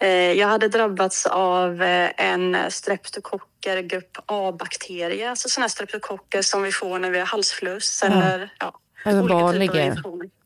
Eh, 0.00 0.32
Jag 0.32 0.48
hade 0.48 0.68
drabbats 0.68 1.26
av 1.26 1.82
eh, 1.82 2.10
en 2.16 2.70
streptokocker 2.70 3.82
grupp 3.82 4.18
A-bakterie, 4.26 5.30
alltså 5.30 5.48
sådana 5.48 5.68
streptokocker 5.68 6.42
som 6.42 6.62
vi 6.62 6.72
får 6.72 6.98
när 6.98 7.10
vi 7.10 7.18
har 7.18 7.26
halsfluss 7.26 8.02
eller 8.02 8.52
ja, 8.58 8.80
Eller 9.04 9.22
typer 9.22 9.34
av 9.34 9.40
vanliga. 9.40 9.96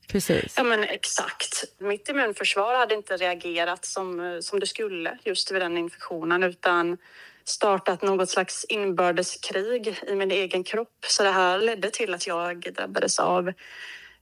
Precis. 0.09 0.55
Ja, 0.57 0.63
men 0.63 0.85
exakt. 0.85 1.65
Mitt 1.79 2.09
immunförsvar 2.09 2.75
hade 2.75 2.95
inte 2.95 3.17
reagerat 3.17 3.85
som, 3.85 4.39
som 4.43 4.61
det 4.61 4.67
skulle 4.67 5.19
just 5.25 5.53
vid 5.53 5.63
den 5.63 5.79
infektionen 5.79 6.43
utan 6.43 6.99
startat 7.45 8.03
något 8.03 8.31
slags 8.31 8.65
inbördeskrig 8.69 10.01
i 10.07 10.15
min 10.15 10.31
egen 10.31 10.65
kropp. 10.65 11.05
Så 11.09 11.23
det 11.23 11.31
här 11.31 11.59
ledde 11.59 11.91
till 11.91 12.15
att 12.15 12.27
jag 12.27 12.73
drabbades 12.75 13.19
av 13.19 13.53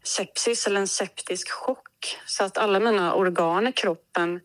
sepsis 0.03 0.67
eller 0.67 0.81
en 0.81 0.89
septisk 0.89 1.51
chock. 1.51 2.19
Så 2.27 2.45
att 2.45 2.59
alla 2.59 2.81
mina 2.81 3.15
organ 3.15 3.67
i 3.67 3.73
kroppen 3.73 4.41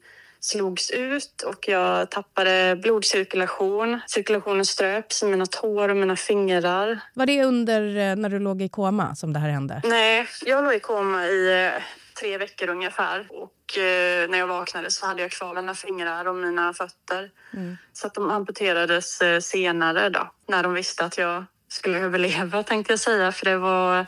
slogs 0.46 0.92
ut 0.92 1.42
och 1.42 1.68
jag 1.68 2.12
tappade 2.12 2.76
blodcirkulation. 2.82 4.00
Cirkulationen 4.08 4.66
ströps 4.66 5.24
i 5.24 5.26
mina 5.26 5.46
tår 5.46 5.90
och 5.90 5.98
mina 5.98 6.16
fingrar. 6.16 7.00
Var 7.14 7.26
det 7.26 7.44
under 7.44 7.98
eh, 7.98 8.16
när 8.16 8.30
du 8.30 8.40
låg 8.40 8.62
i 8.62 8.70
koma 8.70 9.16
som 9.16 9.34
det 9.34 9.40
här 9.40 9.50
hände? 9.50 9.82
Nej, 9.84 10.28
jag 10.46 10.64
låg 10.64 10.74
i 10.74 10.80
koma 10.80 11.26
i 11.26 11.66
eh, 11.66 11.82
tre 12.20 12.38
veckor 12.38 12.70
ungefär. 12.70 13.28
Och 13.30 13.78
eh, 13.78 14.30
när 14.30 14.38
jag 14.38 14.48
vaknade 14.48 14.92
så 14.92 15.06
hade 15.06 15.22
jag 15.22 15.32
kvar 15.32 15.56
mina 15.56 15.76
fingrar 15.76 16.28
och 16.28 16.36
mina 16.36 16.74
fötter. 16.74 17.32
Så 17.94 18.08
att 18.08 18.14
de 18.14 18.32
amputerades 18.32 19.22
eh, 19.22 19.40
senare 19.40 20.10
då, 20.10 20.32
när 20.48 20.64
de 20.64 20.74
visste 20.74 21.06
att 21.06 21.18
jag 21.18 21.46
skulle 21.68 22.00
överleva 22.00 22.64
tänkte 22.64 22.94
jag 22.94 23.00
säga. 23.00 23.32
För 23.32 23.46
det 23.46 23.58
var... 23.58 24.06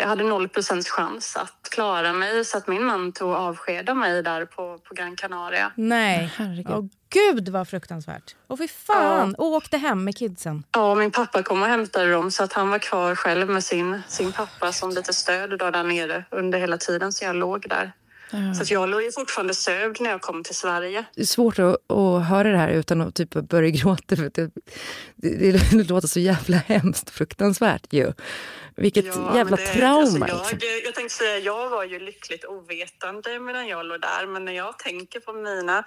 Jag 0.00 0.06
hade 0.06 0.24
noll 0.24 0.48
procents 0.48 0.90
chans 0.90 1.36
att 1.36 1.70
klara 1.70 2.12
mig 2.12 2.44
så 2.44 2.58
att 2.58 2.68
min 2.68 2.84
man 2.84 3.12
tog 3.12 3.30
avsked 3.30 3.90
av 3.90 3.96
mig 3.96 4.22
där 4.22 4.44
på, 4.44 4.78
på 4.78 4.94
Gran 4.94 5.16
Canaria. 5.16 5.72
Nej. 5.76 6.32
Herregud. 6.36 6.70
Åh 6.70 6.84
gud 7.14 7.48
vad 7.48 7.68
fruktansvärt. 7.68 8.36
Och 8.46 8.58
fy 8.58 8.68
fan. 8.68 9.34
Och 9.34 9.46
åkte 9.46 9.78
hem 9.78 10.04
med 10.04 10.16
kidsen. 10.16 10.64
Ja, 10.72 10.94
min 10.94 11.10
pappa 11.10 11.42
kom 11.42 11.62
och 11.62 11.68
hämtade 11.68 12.10
dem 12.10 12.30
så 12.30 12.44
att 12.44 12.52
han 12.52 12.70
var 12.70 12.78
kvar 12.78 13.14
själv 13.14 13.48
med 13.48 13.64
sin, 13.64 14.02
sin 14.08 14.32
pappa 14.32 14.72
som 14.72 14.90
lite 14.90 15.12
stöd 15.12 15.58
då 15.58 15.70
där 15.70 15.84
nere 15.84 16.24
under 16.30 16.58
hela 16.58 16.78
tiden 16.78 17.12
så 17.12 17.24
jag 17.24 17.36
låg 17.36 17.68
där. 17.68 17.92
Så 18.56 18.62
att 18.62 18.70
jag 18.70 18.88
låg 18.88 19.02
ju 19.02 19.12
fortfarande 19.12 19.54
sövd 19.54 20.00
när 20.00 20.10
jag 20.10 20.20
kom 20.20 20.42
till 20.44 20.54
Sverige. 20.54 21.04
Det 21.14 21.20
är 21.22 21.26
svårt 21.26 21.58
att, 21.58 21.90
att 21.90 22.26
höra 22.26 22.50
det 22.50 22.58
här 22.58 22.68
utan 22.68 23.00
att 23.00 23.14
typ 23.14 23.30
börja 23.30 23.70
gråta. 23.70 24.16
För 24.16 24.30
det, 24.34 24.50
det, 25.16 25.70
det 25.70 25.88
låter 25.88 26.08
så 26.08 26.20
jävla 26.20 26.56
hemskt 26.66 27.10
fruktansvärt 27.10 27.92
ju. 27.92 28.12
Vilket 28.76 29.04
Ja, 29.04 29.36
jävla 29.36 29.56
det- 29.56 29.66
trauma. 29.66 29.96
Alltså, 30.00 30.18
liksom. 30.18 30.58
jag, 30.60 30.84
jag 30.86 30.94
tänkte 30.94 31.14
säga, 31.14 31.38
jag 31.38 31.68
var 31.70 31.84
ju 31.84 31.98
lyckligt 31.98 32.44
ovetande 32.44 33.38
medan 33.38 33.66
jag 33.68 33.86
låg 33.86 34.00
där. 34.00 34.26
Men 34.26 34.44
när 34.44 34.52
jag 34.52 34.78
tänker 34.78 35.20
på 35.20 35.32
mina 35.32 35.84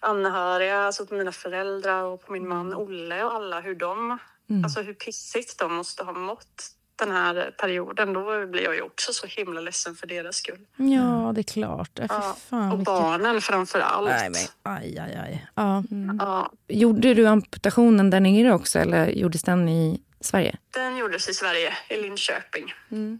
anhöriga, 0.00 0.78
alltså 0.78 1.06
på 1.06 1.14
mina 1.14 1.32
föräldrar 1.32 2.02
och 2.02 2.26
på 2.26 2.32
min 2.32 2.48
man 2.48 2.66
Mm. 2.66 2.78
Olle 2.78 3.24
och 3.24 3.34
alla 3.34 3.60
hur 3.60 3.74
de, 3.74 4.18
alltså 4.64 4.82
hur 4.82 4.94
pissigt 4.94 5.58
de 5.58 5.74
måste 5.74 6.04
ha 6.04 6.12
mått 6.12 6.70
den 6.96 7.10
här 7.10 7.54
perioden. 7.58 8.12
Då 8.12 8.46
blir 8.46 8.62
jag 8.62 8.74
ju 8.74 8.82
också 8.82 9.12
så 9.12 9.26
himla 9.26 9.60
ledsen 9.60 9.94
för 9.94 10.06
deras 10.06 10.36
skull. 10.36 10.66
Ja, 10.76 11.32
det 11.34 11.40
är 11.40 11.52
klart. 11.52 11.98
Äh, 11.98 12.06
Ja, 12.08 12.36
fan, 12.50 12.72
och 12.72 12.78
vilket- 12.78 12.84
barnen 12.94 13.40
framför 13.40 13.80
allt. 13.80 14.08
Nej, 14.08 14.30
men, 14.30 14.72
aj, 14.74 14.98
aj, 14.98 15.16
aj. 15.24 15.46
Ja. 15.54 15.82
Ja, 16.18 16.52
Gjorde 16.68 17.14
du 17.14 17.26
amputationen 17.26 18.10
där 18.10 18.20
nere 18.20 18.54
också 18.54 18.78
eller 18.78 19.06
gjordes 19.06 19.42
den 19.42 19.68
i 19.68 20.00
Sverige? 20.20 20.56
den 20.70 20.96
gjordes 20.96 21.28
i 21.28 21.34
Sverige, 21.34 21.76
i 21.88 21.96
Linköping. 21.96 22.74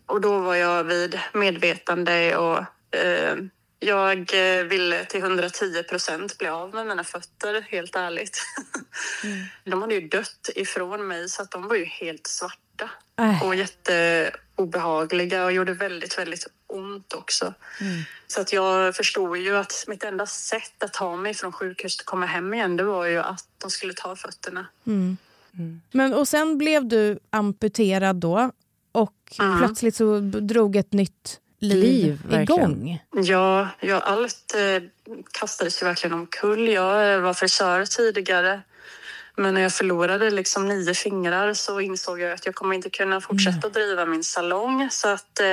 Och 0.07 0.21
då 0.21 0.39
var 0.39 0.55
jag 0.55 0.85
vid 0.85 1.21
medvetande 1.33 2.37
och 2.37 2.59
eh, 2.97 3.37
jag 3.79 4.19
eh, 4.19 4.65
ville 4.65 5.05
till 5.05 5.21
110 5.21 5.83
procent 5.83 6.39
bli 6.39 6.49
av 6.49 6.75
med 6.75 6.87
mina 6.87 7.05
fötter, 7.05 7.61
helt 7.61 7.97
ärligt. 7.97 8.43
De 9.65 9.83
hade 9.83 9.95
ju 9.95 10.09
dött 10.09 10.51
ifrån 10.57 11.09
mig 11.09 11.29
så 11.29 11.43
att 11.43 11.51
de 11.51 11.69
var 11.69 11.77
ju 11.77 11.85
helt 11.85 12.27
svarta 12.27 12.61
Äh. 13.21 13.43
och 13.43 13.55
jätteobehagliga 13.55 15.45
och 15.45 15.53
gjorde 15.53 15.73
väldigt, 15.73 16.19
väldigt 16.19 16.47
ont 16.67 17.13
också. 17.13 17.55
Så 18.27 18.41
att 18.41 18.53
jag 18.53 18.97
förstod 18.97 19.37
ju 19.37 19.57
att 19.57 19.85
mitt 19.87 20.05
enda 20.05 20.27
sätt 20.27 20.83
att 20.83 20.93
ta 20.93 21.17
mig 21.17 21.35
från 21.35 21.53
sjukhuset 21.53 22.01
och 22.01 22.07
komma 22.07 22.27
hem 22.27 22.55
igen, 22.55 22.77
det 22.77 22.85
var 22.85 23.07
ju 23.07 23.19
att 23.19 23.45
de 23.59 23.71
skulle 23.71 23.95
ta 23.95 24.17
fötterna. 24.17 24.67
Men, 25.93 26.15
och 26.15 26.29
sen 26.29 26.59
blev 26.59 26.89
du 26.89 27.19
amputerad 27.31 28.17
då 28.17 28.51
och 28.93 29.39
plötsligt 29.59 29.95
så 29.95 30.21
drog 30.21 30.77
ett 30.77 30.93
nytt 30.93 31.41
liv, 31.59 31.83
Liv, 31.83 32.21
verkligen. 32.29 32.43
igång. 32.43 33.03
Ja, 33.25 33.69
ja 33.81 34.01
allt 34.01 34.55
eh, 34.55 34.83
kastades 35.33 35.83
ju 35.83 35.87
verkligen 35.87 36.15
omkull. 36.15 36.69
Jag 36.69 37.15
eh, 37.15 37.21
var 37.21 37.35
frisör 37.35 37.85
tidigare. 37.85 38.63
Men 39.37 39.55
när 39.55 39.61
jag 39.61 39.73
förlorade 39.73 40.31
liksom 40.31 40.69
nio 40.69 40.95
fingrar 40.95 41.55
så 41.55 41.81
insåg 41.81 42.21
jag 42.21 42.33
att 42.33 42.47
jag 42.47 42.55
kommer 42.55 42.75
inte 42.75 42.91
kunna 42.91 43.21
fortsätta 43.21 43.67
att 43.67 43.75
driva 43.75 44.07
min 44.07 44.25
salong. 44.25 44.89
Så 44.91 45.09
att, 45.09 45.41
eh, 45.41 45.47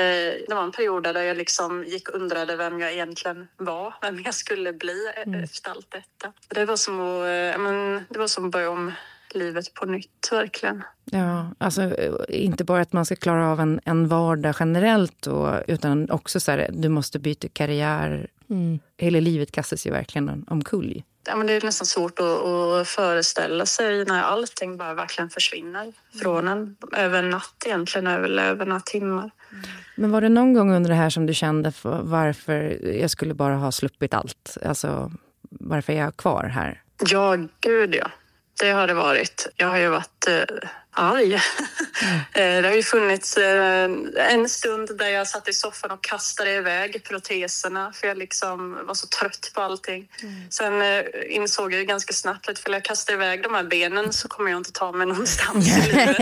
det 0.47 0.53
var 0.55 0.63
en 0.63 0.71
period 0.71 1.03
där 1.03 1.21
jag 1.21 1.37
liksom 1.37 1.83
gick 1.83 2.09
och 2.09 2.15
undrade 2.15 2.55
vem 2.55 2.79
jag 2.79 2.93
egentligen 2.93 3.47
var, 3.57 3.93
vem 4.01 4.21
jag 4.25 4.33
skulle 4.33 4.73
bli 4.73 5.11
eh, 5.15 5.43
efter 5.43 5.71
allt 5.71 5.91
detta. 5.91 6.33
Det 6.47 6.65
var 6.65 6.75
som 6.75 6.99
att, 6.99 7.55
eh, 7.55 7.61
men, 7.61 8.05
det 8.09 8.19
var 8.19 8.27
som 8.27 8.45
att 8.45 8.51
börja 8.51 8.69
om 8.69 8.91
livet 9.33 9.73
på 9.73 9.85
nytt, 9.85 10.27
verkligen. 10.31 10.83
Ja, 11.11 11.51
alltså 11.57 11.95
inte 12.29 12.63
bara 12.63 12.81
att 12.81 12.93
man 12.93 13.05
ska 13.05 13.15
klara 13.15 13.51
av 13.51 13.59
en, 13.59 13.79
en 13.85 14.07
vardag 14.07 14.55
generellt 14.59 15.27
och, 15.27 15.49
utan 15.67 16.11
också 16.11 16.39
så 16.39 16.51
här, 16.51 16.69
du 16.73 16.89
måste 16.89 17.19
byta 17.19 17.47
karriär. 17.47 18.27
Hela 18.97 19.19
livet 19.19 19.51
kastas 19.51 19.87
ju 19.87 19.91
verkligen 19.91 20.29
om- 20.29 20.45
omkull. 20.49 21.03
Ja, 21.29 21.35
men 21.35 21.47
det 21.47 21.53
är 21.53 21.61
nästan 21.61 21.85
svårt 21.85 22.19
att, 22.19 22.25
att 22.25 22.87
föreställa 22.87 23.65
sig 23.65 24.05
när 24.05 24.21
allting 24.23 24.77
bara 24.77 24.93
verkligen 24.93 25.29
försvinner 25.29 25.93
från 26.21 26.47
en. 26.47 26.75
Över 26.97 27.23
en 27.23 27.29
natt 27.29 27.63
egentligen, 27.65 28.07
över, 28.07 28.29
över 28.39 28.65
några 28.65 28.81
timmar. 28.81 29.31
Men 29.95 30.11
var 30.11 30.21
det 30.21 30.29
någon 30.29 30.53
gång 30.53 30.71
under 30.73 30.89
det 30.89 30.95
här 30.95 31.09
som 31.09 31.25
du 31.25 31.33
kände 31.33 31.71
för 31.71 32.01
varför 32.03 32.79
jag 33.01 33.09
skulle 33.11 33.33
bara 33.33 33.55
ha 33.55 33.71
sluppit 33.71 34.13
allt? 34.13 34.57
Alltså, 34.65 35.11
varför 35.49 35.93
är 35.93 35.97
jag 35.97 36.17
kvar 36.17 36.43
här? 36.43 36.81
Ja, 37.09 37.37
gud 37.61 37.95
ja 37.95 38.07
det 38.59 38.71
har 38.71 38.87
det 38.87 38.93
varit. 38.93 39.47
Jag 39.55 39.67
har 39.67 39.77
ju 39.77 39.89
varit 39.89 40.27
eh, 40.27 40.69
arg. 40.97 41.41
Eh, 42.33 42.61
det 42.61 42.67
har 42.67 42.75
ju 42.75 42.83
funnits 42.83 43.37
eh, 43.37 43.89
en 44.15 44.49
stund 44.49 44.97
där 44.97 45.07
jag 45.07 45.27
satt 45.27 45.47
i 45.47 45.53
soffan 45.53 45.91
och 45.91 46.03
kastade 46.03 46.51
iväg 46.55 47.03
proteserna 47.03 47.93
för 47.93 48.07
jag 48.07 48.17
liksom 48.17 48.77
var 48.85 48.93
så 48.93 49.07
trött 49.07 49.51
på 49.53 49.61
allting. 49.61 50.07
Sen 50.49 50.81
eh, 50.81 51.03
insåg 51.29 51.73
jag 51.73 51.79
ju 51.79 51.85
ganska 51.85 52.13
snabbt 52.13 52.49
att 52.49 52.67
om 52.67 52.73
jag 52.73 52.83
kastar 52.83 53.13
iväg 53.13 53.43
de 53.43 53.53
här 53.53 53.63
benen 53.63 54.13
så 54.13 54.27
kommer 54.27 54.51
jag 54.51 54.57
inte 54.57 54.71
ta 54.71 54.91
mig 54.91 55.07
någonstans 55.07 55.77
i 55.77 55.81
livet. 55.91 56.17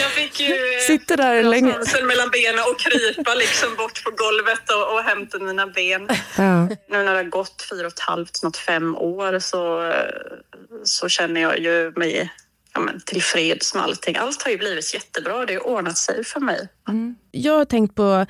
Jag 0.00 0.10
fick 0.10 0.40
ju 0.40 0.54
Sitter 0.86 1.16
där 1.16 1.42
länge. 1.42 1.74
mellan 2.06 2.30
benen 2.30 2.60
och 2.70 2.80
krypa 2.80 3.34
liksom 3.34 3.76
bort 3.76 4.04
på 4.04 4.10
golvet 4.10 4.70
och, 4.70 4.94
och 4.94 5.02
hämta 5.02 5.38
mina 5.38 5.66
ben. 5.66 6.08
Ja. 6.38 6.66
Nu 6.66 6.76
när 6.88 7.04
det 7.04 7.10
har 7.10 7.24
gått 7.24 7.66
fyra 7.70 7.86
och 7.86 7.92
ett 7.92 8.00
halvt, 8.00 8.36
snart 8.36 8.56
fem 8.56 8.96
år 8.96 9.38
så, 9.38 9.92
så 10.84 11.08
känner 11.08 11.40
jag 11.40 11.58
ju 11.58 11.92
mig 11.96 12.30
ja, 12.74 12.80
men, 12.80 13.00
tillfreds 13.06 13.74
med 13.74 13.82
allting. 13.84 14.16
Allt 14.16 14.42
har 14.42 14.50
ju 14.50 14.58
blivit 14.58 14.94
jättebra. 14.94 15.46
Det 15.46 15.54
har 15.54 15.66
ordnat 15.66 15.98
sig 15.98 16.24
för 16.24 16.40
mig. 16.40 16.68
Jag 17.30 17.58
har 17.58 17.64
tänkt 17.64 17.94
på 17.94 18.26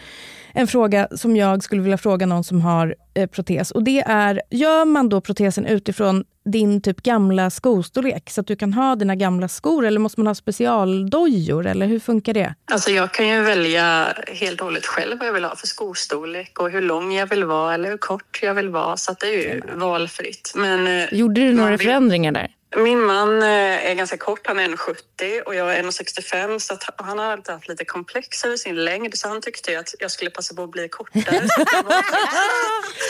en 0.54 0.66
fråga 0.66 1.08
som 1.16 1.36
jag 1.36 1.62
skulle 1.62 1.82
vilja 1.82 1.98
fråga 1.98 2.26
någon 2.26 2.44
som 2.44 2.60
har 2.60 2.94
eh, 3.14 3.26
protes. 3.26 3.70
Och 3.70 3.82
det 3.84 4.00
är, 4.00 4.42
gör 4.50 4.84
man 4.84 5.08
då 5.08 5.20
protesen 5.20 5.66
utifrån 5.66 6.24
din 6.44 6.80
typ 6.82 7.02
gamla 7.02 7.50
skostorlek 7.50 8.30
så 8.30 8.40
att 8.40 8.46
du 8.46 8.56
kan 8.56 8.72
ha 8.72 8.96
dina 8.96 9.14
gamla 9.16 9.48
skor 9.48 9.86
eller 9.86 10.00
måste 10.00 10.20
man 10.20 10.26
ha 10.26 10.34
specialdojor 10.34 11.66
eller 11.66 11.86
hur 11.86 12.00
funkar 12.00 12.34
det? 12.34 12.54
Alltså 12.72 12.90
jag 12.90 13.12
kan 13.14 13.28
ju 13.28 13.42
välja 13.42 14.06
helt 14.26 14.60
och 14.60 14.64
hållet 14.66 14.86
själv 14.86 15.18
vad 15.18 15.28
jag 15.28 15.32
vill 15.32 15.44
ha 15.44 15.56
för 15.56 15.66
skostorlek 15.66 16.60
och 16.60 16.70
hur 16.70 16.82
lång 16.82 17.12
jag 17.14 17.26
vill 17.26 17.44
vara 17.44 17.74
eller 17.74 17.90
hur 17.90 17.98
kort 17.98 18.38
jag 18.42 18.54
vill 18.54 18.68
vara. 18.68 18.96
Så 18.96 19.14
det 19.20 19.26
är 19.26 19.32
ju 19.54 19.62
valfritt. 19.74 20.52
Men, 20.56 20.86
eh, 21.02 21.14
Gjorde 21.14 21.40
du 21.40 21.52
några 21.52 21.70
vill- 21.76 21.86
förändringar 21.86 22.32
där? 22.32 22.48
Min 22.76 23.00
man 23.00 23.42
eh, 23.42 23.90
är 23.90 23.94
ganska 23.94 24.16
kort, 24.16 24.46
han 24.46 24.58
är 24.58 24.68
1,70 24.68 25.40
och 25.40 25.54
jag 25.54 25.76
är 25.76 25.82
1,65 25.82 26.58
så 26.58 26.78
han 26.96 27.18
har 27.18 27.32
alltid 27.32 27.54
haft 27.54 27.68
lite 27.68 27.84
komplex 27.84 28.44
över 28.44 28.56
sin 28.56 28.84
längd. 28.84 29.18
Så 29.18 29.28
han 29.28 29.40
tyckte 29.40 29.78
att 29.78 29.94
jag 29.98 30.10
skulle 30.10 30.30
passa 30.30 30.54
på 30.54 30.62
att 30.62 30.70
bli 30.70 30.88
kortare. 30.88 31.48
Så 31.48 31.64
jag 31.72 31.82
var, 31.82 32.04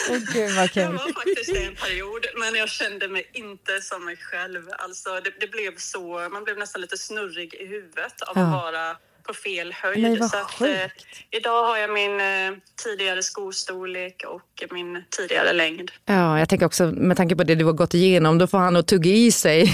Gud 0.33 0.57
vad 0.57 0.71
jag 0.75 0.93
var 0.93 1.13
faktiskt 1.13 1.55
det 1.55 1.65
en 1.65 1.75
period 1.75 2.27
men 2.37 2.55
jag 2.55 2.69
kände 2.69 3.09
mig 3.09 3.31
inte 3.33 3.81
som 3.81 4.05
mig 4.05 4.17
själv. 4.17 4.69
Alltså 4.79 5.21
det, 5.21 5.33
det 5.41 5.51
blev 5.51 5.77
så, 5.77 6.29
man 6.33 6.45
blev 6.45 6.59
nästan 6.59 6.81
lite 6.81 6.97
snurrig 6.97 7.55
i 7.55 7.67
huvudet 7.67 8.23
av 8.23 8.39
att 8.39 8.53
vara 8.53 8.97
på 9.27 9.35
fel 9.35 9.73
höjd. 9.73 10.03
Nej, 10.03 10.19
vad 10.19 10.31
så 10.31 10.37
att, 10.37 10.61
eh, 10.61 10.91
idag 11.31 11.65
har 11.67 11.77
jag 11.77 11.91
min 11.91 12.21
eh, 12.21 12.59
tidigare 12.85 13.23
skostorlek 13.23 14.25
och 14.27 14.65
min 14.71 15.05
tidigare 15.11 15.53
längd. 15.53 15.91
Ja, 16.05 16.39
jag 16.39 16.49
tänker 16.49 16.67
också 16.67 16.87
med 16.87 17.17
tanke 17.17 17.37
på 17.37 17.45
det 17.45 17.55
du 17.55 17.65
har 17.65 17.73
gått 17.73 17.95
igenom, 17.95 18.39
då 18.39 18.47
får 18.47 18.59
han 18.59 18.75
nog 18.75 18.87
tugga 18.87 19.11
i 19.11 19.33
sig 19.33 19.73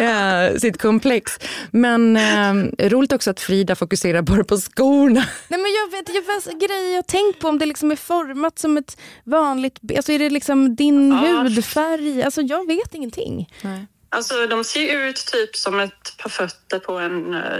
ja, 0.00 0.58
sitt 0.58 0.82
komplex. 0.82 1.38
Men 1.70 2.16
eh, 2.16 2.88
roligt 2.88 3.12
också 3.12 3.30
att 3.30 3.40
Frida 3.40 3.76
fokuserar 3.76 4.22
bara 4.22 4.44
på 4.44 4.56
skorna. 4.56 5.24
Nej, 5.48 5.60
men 5.60 5.72
jag 5.72 5.90
vet, 5.90 6.14
jag 6.14 6.34
vet 6.34 6.68
grejer 6.68 6.94
jag 6.94 7.06
tänkt 7.06 7.40
på 7.40 7.48
om 7.48 7.58
det 7.58 7.66
liksom 7.66 7.90
är 7.90 7.96
format 7.96 8.58
som 8.58 8.76
ett 8.76 8.98
vanligt... 9.24 9.78
Alltså 9.96 10.12
är 10.12 10.18
det 10.18 10.30
liksom 10.30 10.76
din 10.76 11.12
hudfärg? 11.12 12.22
Alltså 12.22 12.40
jag 12.40 12.66
vet 12.66 12.94
ingenting. 12.94 13.48
Alltså 14.14 14.46
de 14.46 14.64
ser 14.64 15.08
ut 15.08 15.16
typ 15.16 15.56
som 15.56 15.80
ett 15.80 16.16
par 16.18 16.30
fötter 16.30 16.78
på 16.78 16.98
en 16.98 17.34
eh, 17.34 17.56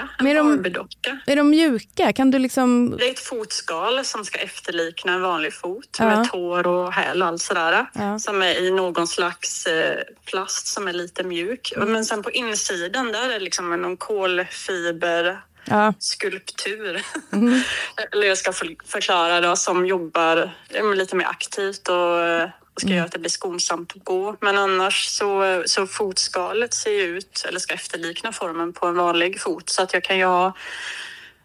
docka, 0.00 0.08
en 0.18 0.56
Barbie-docka. 0.62 1.18
Är 1.26 1.36
de 1.36 1.50
mjuka? 1.50 2.12
Kan 2.12 2.30
du 2.30 2.38
liksom... 2.38 2.96
Det 2.98 3.06
är 3.08 3.10
ett 3.10 3.18
fotskal 3.20 4.04
som 4.04 4.24
ska 4.24 4.38
efterlikna 4.38 5.12
en 5.12 5.22
vanlig 5.22 5.52
fot 5.54 5.96
Ja. 5.98 6.04
med 6.06 6.30
tår 6.30 6.66
och 6.66 6.92
häl 6.92 7.22
och 7.22 7.28
allt 7.28 7.42
sådär. 7.42 7.86
Ja. 7.92 8.18
Som 8.18 8.42
är 8.42 8.54
i 8.62 8.70
någon 8.70 9.06
slags 9.06 9.66
eh, 9.66 9.98
plast 10.24 10.66
som 10.66 10.88
är 10.88 10.92
lite 10.92 11.24
mjuk. 11.24 11.72
Mm. 11.76 11.92
Men 11.92 12.04
sen 12.04 12.22
på 12.22 12.30
insidan 12.30 13.12
där 13.12 13.24
är 13.28 13.32
det 13.32 13.38
liksom 13.40 13.82
någon 13.82 13.96
kolfiber 13.96 15.40
Ja. 15.64 15.94
skulptur. 15.98 17.02
Eller 18.12 18.26
jag 18.26 18.38
ska 18.38 18.52
för- 18.52 18.76
förklara 18.86 19.40
då, 19.40 19.56
som 19.56 19.86
jobbar 19.86 20.50
lite 20.94 21.16
mer 21.16 21.24
aktivt 21.26 21.88
och, 21.88 22.50
ska 22.80 22.90
göra 22.90 23.04
att 23.04 23.12
det 23.12 23.18
blir 23.18 23.30
skonsamt 23.30 23.92
att 23.96 24.04
gå. 24.04 24.36
Men 24.40 24.58
annars 24.58 25.06
så, 25.06 25.62
så 25.66 25.86
fotskalet 25.86 26.74
ser 26.74 27.02
ut, 27.02 27.44
eller 27.48 27.58
ska 27.58 27.74
efterlikna 27.74 28.32
formen 28.32 28.72
på 28.72 28.86
en 28.86 28.96
vanlig 28.96 29.40
fot. 29.40 29.68
Så 29.68 29.82
att 29.82 29.94
jag 29.94 30.04
kan 30.04 30.18
ju 30.18 30.24
ha 30.24 30.52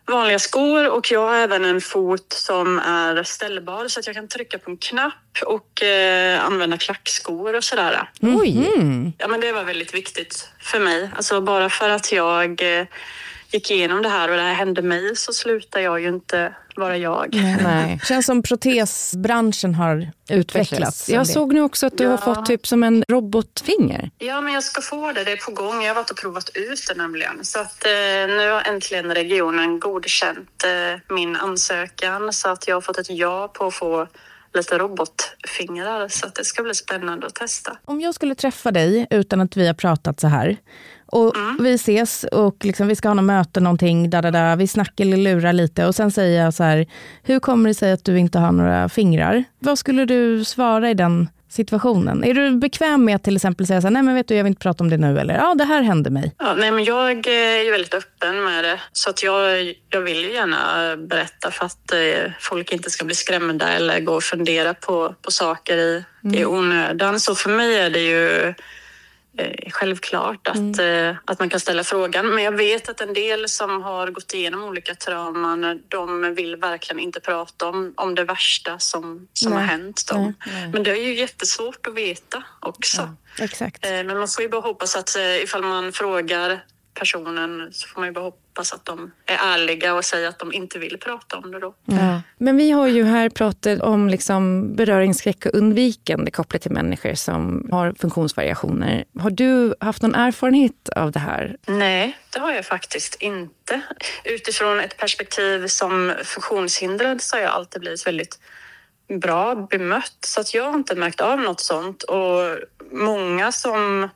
vanliga 0.06 0.40
skor 0.40 0.90
och 0.90 1.12
jag 1.12 1.28
har 1.28 1.36
även 1.36 1.66
en 1.66 1.82
fot 1.82 2.34
som 2.34 2.80
är 2.80 3.24
ställbar 3.24 3.88
så 3.88 4.00
att 4.00 4.08
jag 4.08 4.16
kan 4.16 4.28
trycka 4.28 4.60
på 4.60 4.72
en 4.72 4.78
knapp 4.78 5.14
och 5.46 5.84
eh, 5.84 6.46
använda 6.46 6.78
klackskor 6.78 7.56
och 7.56 7.64
sådär. 7.64 8.10
Oj! 8.22 9.14
Ja, 9.18 9.28
men 9.28 9.42
det 9.42 9.52
var 9.52 9.64
väldigt 9.64 9.94
viktigt 9.94 10.50
för 10.60 10.80
mig. 10.80 11.10
Alltså 11.16 11.42
bara 11.42 11.70
för 11.70 11.90
att 11.90 12.12
jag 12.12 12.80
eh, 12.80 12.86
gick 13.54 13.72
igenom 13.72 14.02
det 14.02 14.10
här 14.10 14.30
och 14.30 14.36
det 14.36 14.42
här 14.42 14.54
hände 14.54 14.82
mig 14.82 15.16
så 15.16 15.34
slutar 15.34 15.80
jag 15.80 16.02
ju 16.02 16.08
inte 16.08 16.56
vara 16.76 16.98
jag. 16.98 17.30
Nej. 17.64 18.00
känns 18.08 18.26
som 18.26 18.44
protesbranschen 18.44 19.76
har 19.76 20.12
utvecklats. 20.30 21.10
Jag 21.10 21.28
såg 21.28 21.54
nu 21.54 21.62
också 21.62 21.86
att 21.86 21.98
du 21.98 22.06
har 22.06 22.14
Ja. 22.14 22.18
fått 22.36 22.46
typ 22.46 22.68
som 22.68 22.84
en 22.84 23.04
robotfinger. 23.08 24.12
Ja, 24.18 24.42
men 24.42 24.54
jag 24.54 24.64
ska 24.64 24.82
få 24.82 25.12
det. 25.12 25.24
Det 25.24 25.32
är 25.32 25.38
på 25.38 25.52
gång. 25.52 25.82
Jag 25.82 25.90
har 25.90 25.96
varit 25.96 26.10
och 26.12 26.18
provat 26.18 26.50
ut 26.54 26.86
det 26.88 26.96
nämligen. 26.98 27.46
Så 27.46 27.60
att 27.60 27.86
eh, 27.86 27.92
nu 28.28 28.50
har 28.52 28.62
äntligen 28.62 29.16
regionen 29.16 29.80
godkänt 29.80 30.64
eh, 30.66 31.16
min 31.16 31.36
ansökan 31.36 32.34
så 32.34 32.50
att 32.50 32.68
jag 32.68 32.76
har 32.76 32.82
fått 32.82 32.98
ett 32.98 33.10
ja 33.10 33.48
på 33.54 33.66
att 33.68 33.74
få 33.74 34.08
lite 34.54 34.78
robotfingrar. 34.78 36.08
Så 36.08 36.26
att 36.28 36.36
det 36.36 36.44
ska 36.46 36.64
bli 36.64 36.74
spännande 36.76 37.28
att 37.28 37.36
testa. 37.36 37.78
Om 37.86 38.02
jag 38.02 38.16
skulle 38.16 38.36
träffa 38.36 38.72
dig 38.72 39.08
utan 39.10 39.42
att 39.42 39.58
vi 39.58 39.68
har 39.68 39.74
pratat 39.74 40.20
så 40.20 40.28
här 40.28 40.58
och 41.14 41.34
vi 41.60 41.74
ses 41.74 42.24
och 42.24 42.66
liksom, 42.66 42.88
vi 42.88 42.96
ska 42.96 43.08
ha 43.08 43.14
något 43.14 43.26
möte, 43.26 43.60
någonting, 43.60 44.10
da, 44.10 44.22
da, 44.22 44.32
da, 44.32 44.56
vi 44.56 44.68
snackar 44.68 45.04
eller 45.04 45.18
lurar 45.18 45.54
lite 45.54 45.86
och 45.86 45.96
sen 45.96 46.12
säger 46.12 46.44
jag 46.44 46.54
så 46.54 46.64
här, 46.64 46.88
hur 47.24 47.40
kommer 47.40 47.70
det 47.70 47.74
sig 47.74 47.92
att 47.92 48.06
du 48.06 48.20
inte 48.20 48.40
har 48.40 48.52
några 48.52 48.90
fingrar? 48.90 49.44
Vad 49.60 49.80
skulle 49.80 50.06
du 50.06 50.46
svara 50.46 50.90
i 50.90 50.94
den 50.94 51.30
situationen? 51.50 52.24
Är 52.24 52.34
du 52.34 52.52
bekväm 52.52 53.06
med 53.06 53.16
att 53.16 53.24
till 53.24 53.36
exempel 53.36 53.68
säga 53.68 53.82
så 53.82 53.88
här, 53.88 53.92
nej 53.92 54.04
men 54.04 54.16
vet 54.16 54.28
du, 54.28 54.36
jag 54.36 54.44
vill 54.44 54.52
inte 54.52 54.62
prata 54.62 54.84
om 54.84 54.90
det 54.90 54.98
nu, 54.98 55.20
eller 55.20 55.34
ja, 55.34 55.56
det 55.58 55.64
här 55.64 55.82
hände 55.82 56.10
mig. 56.10 56.36
Ja, 56.40 56.54
nej, 56.54 56.72
men 56.72 56.84
jag 56.84 57.28
är 57.28 57.64
ju 57.64 57.72
väldigt 57.72 57.94
öppen 57.94 58.44
med 58.44 58.64
det. 58.64 58.80
Så 58.94 59.10
att 59.10 59.24
jag, 59.24 59.74
jag 59.90 60.02
vill 60.02 60.24
ju 60.24 60.34
gärna 60.34 60.98
berätta 60.98 61.52
för 61.52 61.66
att 61.66 61.92
eh, 61.92 62.32
folk 62.40 62.72
inte 62.72 62.90
ska 62.90 63.06
bli 63.06 63.16
skrämda 63.16 63.70
eller 63.70 64.00
gå 64.00 64.14
och 64.14 64.24
fundera 64.24 64.74
på, 64.74 65.16
på 65.22 65.32
saker 65.32 65.78
i, 65.78 66.04
i 66.34 66.46
onödan. 66.46 67.20
Så 67.20 67.36
för 67.36 67.50
mig 67.50 67.80
är 67.80 67.90
det 67.90 68.00
ju 68.00 68.54
eh, 69.38 69.72
självklart 69.72 70.48
att, 70.48 70.80
eh, 70.80 71.16
att 71.26 71.40
man 71.40 71.50
kan 71.50 71.60
ställa 71.60 71.84
frågan. 71.84 72.36
Men 72.36 72.44
jag 72.44 72.52
vet 72.52 72.90
att 72.90 73.02
en 73.02 73.14
del 73.14 73.50
som 73.50 73.82
har 73.82 74.08
gått 74.08 74.34
igenom 74.34 74.64
olika 74.64 74.96
trauman, 74.96 75.82
de 75.88 76.36
vill 76.36 76.56
verkligen 76.56 77.00
inte 77.00 77.20
prata 77.20 77.68
om, 77.68 77.94
om 77.98 78.16
det 78.16 78.24
värsta 78.24 78.80
som, 78.80 79.28
som 79.34 79.52
har 79.52 79.60
Nej. 79.60 79.68
hänt 79.68 80.08
dem. 80.08 80.34
Men 80.74 80.84
det 80.84 80.92
är 80.92 80.96
ju 81.04 81.16
jättesvårt 81.16 81.88
att 81.88 81.94
veta 81.94 82.44
också. 82.60 83.16
Exakt. 83.40 83.86
Eh, 83.86 83.92
Men 83.92 84.18
man 84.18 84.28
får 84.28 84.42
ju 84.44 84.50
bara 84.50 84.62
hoppas 84.62 84.96
att 84.96 85.16
eh, 85.16 85.44
ifall 85.44 85.64
man 85.64 85.94
frågar 85.94 86.64
personen 86.94 87.70
så 87.74 87.88
får 87.88 88.02
man 88.02 88.08
ju 88.10 88.14
bara 88.14 88.24
hoppas 88.24 88.43
att 88.60 88.86
de 88.86 89.12
är 89.26 89.38
ärliga 89.54 89.94
och 89.94 90.06
säger 90.06 90.28
att 90.28 90.40
de 90.40 90.54
inte 90.54 90.80
vill 90.80 90.98
prata 90.98 91.38
om 91.38 91.52
det 91.52 91.60
då. 91.60 91.76
Men 92.38 92.58
vi 92.58 92.72
har 92.72 92.88
ju 92.88 93.04
här 93.04 93.30
pratat 93.30 93.82
om 93.82 94.10
liksom 94.10 94.76
beröringsskräck 94.76 95.46
och 95.46 95.54
undvikande 95.54 96.32
kopplat 96.32 96.62
till 96.62 96.72
människor 96.72 97.14
som 97.14 97.68
har 97.72 97.94
funktionsvariationer. 98.00 99.06
Har 99.20 99.30
du 99.30 99.76
haft 99.80 100.02
någon 100.02 100.16
erfarenhet 100.16 100.90
av 100.96 101.12
det 101.12 101.20
här? 101.20 101.58
Nej, 101.68 102.18
det 102.34 102.40
har 102.40 102.52
jag 102.52 102.66
faktiskt 102.66 103.16
inte. 103.22 103.82
Utifrån 104.24 104.80
ett 104.80 104.98
perspektiv 104.98 105.68
som 105.68 106.14
funktionshindrad 106.24 107.22
så 107.22 107.36
har 107.36 107.42
jag 107.42 107.52
alltid 107.52 107.82
blivit 107.82 108.08
väldigt 108.08 108.40
bra 109.22 109.56
bemött. 109.56 110.18
Så 110.26 110.42
att 110.42 110.54
jag 110.54 110.64
har 110.64 110.74
inte 110.74 110.96
märkt 110.96 111.22
av 111.22 111.40
något 111.40 111.60
sånt. 111.60 112.04
Och 112.04 112.58
många 112.92 113.52
som 113.52 114.10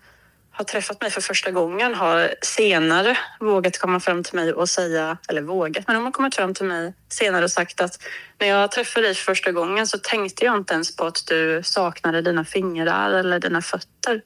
har 0.57 0.63
träffat 0.63 1.01
mig 1.01 1.11
för 1.11 1.21
första 1.21 1.51
gången 1.51 1.95
har 1.95 2.33
senare 2.41 3.17
vågat 3.39 3.77
komma 3.77 3.99
fram 3.99 4.23
till 4.23 4.35
mig 4.35 4.53
och 4.53 4.69
säga, 4.69 5.17
eller 5.29 5.41
vågat, 5.41 5.87
men 5.87 5.95
de 5.95 6.05
har 6.05 6.11
kommit 6.11 6.35
fram 6.35 6.53
till 6.53 6.65
mig 6.65 6.93
senare 7.09 7.43
och 7.43 7.51
sagt 7.51 7.81
att 7.81 7.99
när 8.39 8.47
jag 8.47 8.71
träffade 8.71 9.07
dig 9.07 9.15
för 9.15 9.23
första 9.23 9.51
gången 9.51 9.88
så 9.88 9.97
tänkte 9.97 10.45
jag 10.45 10.57
inte 10.57 10.73
ens 10.73 10.95
på 10.95 11.05
att 11.05 11.23
du 11.27 11.61
saknade 11.63 12.21
dina 12.21 12.45
fingrar 12.45 13.11
eller 13.11 13.39
dina 13.39 13.61
fötter. 13.61 14.21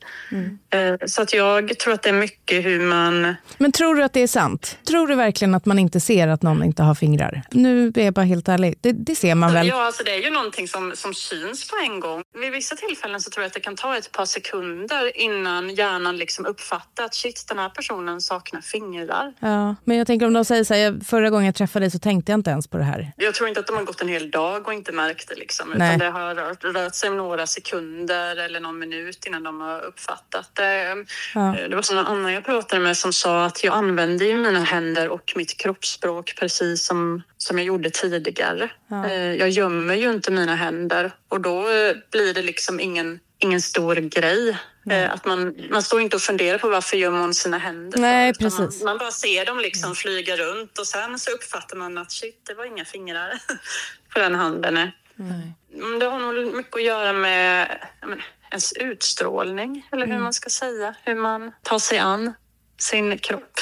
Eh, 0.69 0.95
Så 1.05 1.21
att 1.21 1.33
jag 1.33 1.79
tror 1.79 1.93
att 1.93 2.01
det 2.01 2.09
är 2.09 2.13
mycket 2.13 2.65
hur 2.65 2.79
man 2.79 3.35
Men 3.57 3.71
tror 3.71 3.95
du 3.95 4.03
att 4.03 4.13
det 4.13 4.21
är 4.21 4.27
sant? 4.27 4.77
Tror 4.87 5.07
du 5.07 5.15
verkligen 5.15 5.55
att 5.55 5.65
man 5.65 5.79
inte 5.79 5.99
ser 5.99 6.27
att 6.27 6.41
någon 6.41 6.63
inte 6.63 6.83
har 6.83 6.95
fingrar? 6.95 7.41
Nu 7.51 7.91
är 7.95 8.05
jag 8.05 8.13
bara 8.13 8.25
helt 8.25 8.47
ärlig, 8.47 8.75
det, 8.81 8.91
det 8.91 9.15
ser 9.15 9.35
man 9.35 9.53
väl? 9.53 9.67
Ja, 9.67 9.85
alltså 9.85 10.03
det 10.03 10.11
är 10.11 10.21
ju 10.23 10.29
någonting 10.31 10.67
som, 10.67 10.91
som 10.95 11.13
syns 11.13 11.67
på 11.69 11.75
en 11.83 11.99
gång. 11.99 12.23
Vid 12.41 12.51
vissa 12.51 12.75
tillfällen 12.75 13.21
så 13.21 13.29
tror 13.29 13.43
jag 13.43 13.47
att 13.47 13.53
det 13.53 13.59
kan 13.59 13.75
ta 13.75 13.97
ett 13.97 14.11
par 14.11 14.25
sekunder 14.25 15.17
innan 15.17 15.69
hjärnan 15.69 16.17
liksom 16.17 16.45
uppfattar 16.45 17.03
att 17.05 17.15
shit, 17.15 17.45
den 17.47 17.59
här 17.59 17.69
personen 17.69 18.21
saknar 18.21 18.61
fingrar. 18.61 19.33
Ja, 19.39 19.75
men 19.85 19.97
jag 19.97 20.07
tänker 20.07 20.25
om 20.25 20.33
de 20.33 20.45
säger 20.45 20.63
så 20.63 20.73
här, 20.73 20.81
"Jag- 20.81 21.01
förra 21.05 21.29
gången 21.29 21.45
jag 21.45 21.55
träffade 21.55 21.83
dig 21.85 21.91
så 21.91 21.99
tänkte 21.99 22.31
jag 22.31 22.39
inte 22.39 22.49
ens 22.49 22.67
på 22.67 22.77
det 22.77 22.83
här. 22.83 23.11
Jag 23.17 23.33
tror 23.33 23.49
inte 23.49 23.59
att 23.59 23.67
de 23.67 23.75
har 23.75 23.83
gått 23.83 24.00
gått 24.01 24.07
en 24.07 24.13
hel 24.13 24.31
dag 24.31 24.67
och 24.67 24.73
inte 24.73 24.91
märkt 24.91 25.29
det. 25.29 25.35
Liksom, 25.35 25.69
Nej. 25.75 25.95
utan 25.95 25.99
det 25.99 26.09
har 26.19 26.35
rört, 26.35 26.63
rört 26.63 26.95
sig 26.95 27.09
om 27.09 27.17
några 27.17 27.47
sekunder 27.47 28.35
eller 28.35 28.59
någon 28.59 28.79
minut 28.79 29.25
innan 29.25 29.43
de 29.43 29.61
har 29.61 29.81
uppfattat 29.81 30.49
det. 30.55 31.05
Ja. 31.35 31.55
Det 31.69 31.75
var 31.75 31.95
någon 31.95 32.05
annan 32.07 32.33
jag 32.33 32.45
pratade 32.45 32.81
med 32.81 32.97
som 32.97 33.13
sa 33.13 33.45
att 33.45 33.63
jag 33.63 33.73
använder 33.73 34.25
ju 34.25 34.35
mina 34.37 34.63
händer 34.63 35.09
och 35.09 35.33
mitt 35.35 35.57
kroppsspråk 35.57 36.35
precis 36.39 36.85
som, 36.85 37.21
som 37.37 37.57
jag 37.57 37.65
gjorde 37.67 37.89
tidigare. 37.89 38.69
Ja. 38.89 39.05
Eh, 39.09 39.35
Jag 39.35 39.49
gömmer 39.49 39.95
ju 39.95 40.09
inte 40.09 40.31
mina 40.31 40.55
händer 40.55 41.11
och 41.29 41.41
då 41.41 41.59
eh, 41.59 41.95
blir 42.11 42.33
det 42.33 42.41
liksom 42.41 42.79
ingen, 42.79 43.19
ingen 43.43 43.61
stor 43.61 43.95
grej. 43.95 44.57
Eh, 44.89 45.11
Att 45.13 45.25
man, 45.25 45.55
man 45.71 45.83
står 45.83 46.01
inte 46.01 46.15
och 46.15 46.21
funderar 46.21 46.57
på 46.57 46.69
varför 46.69 46.97
gömmer 46.97 47.19
hon 47.19 47.33
sina 47.33 47.57
händer. 47.57 47.99
Nej, 47.99 48.33
precis. 48.33 48.59
Man, 48.59 48.85
man 48.85 48.97
bara 48.97 49.11
ser 49.11 49.45
dem 49.45 49.59
liksom 49.59 49.95
flyga 49.95 50.35
runt 50.37 50.77
och 50.77 50.87
sen 50.87 51.19
så 51.19 51.31
uppfattar 51.31 51.77
man 51.77 51.97
att 51.97 52.11
shit, 52.11 52.41
det 52.47 52.53
var 52.53 52.65
inga 52.65 52.85
fingrar 52.85 53.33
på 54.13 54.19
den 54.19 54.35
handen. 54.35 54.77
Mm, 54.77 55.99
Det 55.99 56.05
har 56.05 56.19
nog 56.19 56.55
mycket 56.55 56.75
att 56.75 56.83
göra 56.83 57.13
med 57.13 57.67
men, 58.07 58.21
ens 58.51 58.73
utstrålning 58.73 59.87
eller 59.91 60.07
hur 60.07 60.19
man 60.19 60.33
ska 60.33 60.49
säga. 60.49 60.95
Hur 61.03 61.15
man 61.15 61.51
tar 61.63 61.79
sig 61.79 61.97
an 61.99 62.33
sin 62.79 63.17
kropp. 63.17 63.53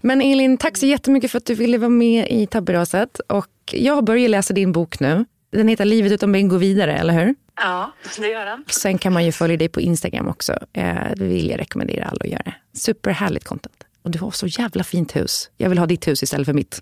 Men 0.00 0.20
Elin, 0.22 0.58
tack 0.58 0.76
så 0.76 0.86
jättemycket 0.86 1.30
för 1.30 1.38
att 1.38 1.46
du 1.46 1.54
ville 1.54 1.78
vara 1.78 1.88
med 1.88 2.26
i 2.30 2.46
Tabberaset. 2.46 3.20
Och 3.28 3.46
jag 3.72 3.94
har 3.94 4.02
börjat 4.02 4.30
läsa 4.30 4.54
din 4.54 4.72
bok 4.72 5.00
nu. 5.00 5.24
Den 5.52 5.68
heter 5.68 5.84
Livet 5.84 6.12
utan 6.12 6.32
ben 6.32 6.48
går 6.48 6.58
vidare, 6.58 6.92
eller 6.98 7.12
hur? 7.24 7.34
Ja, 7.62 7.92
det 8.18 8.28
gör 8.28 8.46
den. 8.46 8.64
Sen 8.68 8.98
kan 8.98 9.12
man 9.12 9.24
ju 9.24 9.32
följa 9.32 9.56
dig 9.56 9.68
på 9.68 9.80
Instagram 9.80 10.28
också. 10.28 10.52
Eh, 10.72 10.94
det 11.16 11.24
vill 11.24 11.50
jag 11.50 11.60
rekommendera 11.60 12.04
alla 12.04 12.20
att 12.20 12.30
göra. 12.30 12.52
Superhärligt 12.74 13.44
content. 13.44 13.84
Och 14.04 14.10
du 14.10 14.18
har 14.18 14.30
så 14.30 14.46
jävla 14.46 14.84
fint 14.84 15.16
hus. 15.16 15.50
Jag 15.56 15.68
vill 15.68 15.78
ha 15.78 15.86
ditt 15.86 16.08
hus 16.08 16.22
istället 16.22 16.46
för 16.46 16.52
mitt. 16.52 16.80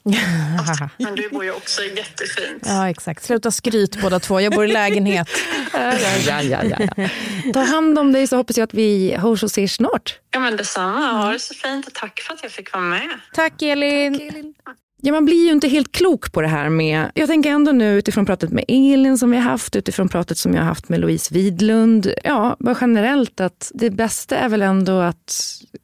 Men 0.99 1.15
du 1.15 1.29
bor 1.29 1.45
ju 1.45 1.53
också 1.53 1.83
jättefint. 1.83 2.63
ja, 2.67 2.89
exakt. 2.91 3.23
Sluta 3.23 3.51
skryt 3.51 4.03
båda 4.03 4.21
två. 4.21 4.41
Jag 4.41 4.53
bor 4.53 4.65
i 4.65 4.73
lägenhet. 4.73 5.29
ja, 5.73 5.95
ja, 6.27 6.43
ja, 6.43 6.63
ja. 6.97 7.09
Ta 7.53 7.61
hand 7.61 7.99
om 7.99 8.13
dig 8.13 8.27
så 8.27 8.37
hoppas 8.37 8.57
jag 8.59 8.65
att 8.65 8.75
vi 8.75 9.15
hörs 9.19 9.43
och 9.43 9.47
ses 9.51 9.73
snart. 9.73 10.19
Ja, 10.31 10.41
men 10.41 10.57
detsamma. 10.57 11.13
Ha 11.13 11.33
det 11.33 11.39
så 11.39 11.55
fint 11.55 11.87
och 11.87 11.95
tack 11.95 12.21
för 12.21 12.35
att 12.35 12.43
jag 12.43 12.53
fick 12.53 12.73
vara 12.73 12.83
med. 12.83 13.09
Tack 13.35 13.63
Elin. 13.63 14.55
Ja, 15.03 15.13
man 15.13 15.25
blir 15.25 15.45
ju 15.45 15.53
inte 15.53 15.69
helt 15.69 15.93
klok 15.93 16.33
på 16.33 16.41
det 16.41 16.49
här 16.49 16.69
med... 16.69 17.11
Jag 17.15 17.29
tänker 17.29 17.51
ändå 17.51 17.73
nu 17.73 17.99
utifrån 17.99 18.27
pratet 18.27 18.51
med 18.51 18.65
Elin 18.69 19.19
som 19.19 19.31
vi 19.31 19.37
har 19.37 19.45
haft, 19.45 19.77
utifrån 19.77 20.09
pratet 20.09 20.39
som 20.39 20.55
jag 20.55 20.61
har 20.61 20.69
haft 20.69 20.89
med 20.89 21.01
Louise 21.01 21.35
Widlund. 21.35 22.13
Ja, 22.25 22.57
bara 22.59 22.77
generellt 22.81 23.41
att 23.41 23.73
det 23.75 23.91
bästa 23.91 24.37
är 24.37 24.49
väl 24.49 24.63
ändå 24.63 25.01
att 25.01 25.35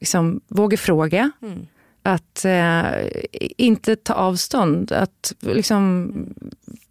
liksom, 0.00 0.40
våga 0.48 0.76
fråga. 0.76 1.30
Att 2.02 2.44
eh, 2.44 2.82
inte 3.56 3.96
ta 3.96 4.14
avstånd. 4.14 4.92
Att 4.92 5.34
liksom 5.40 6.12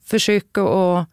försöka 0.05 0.63
att 0.63 1.09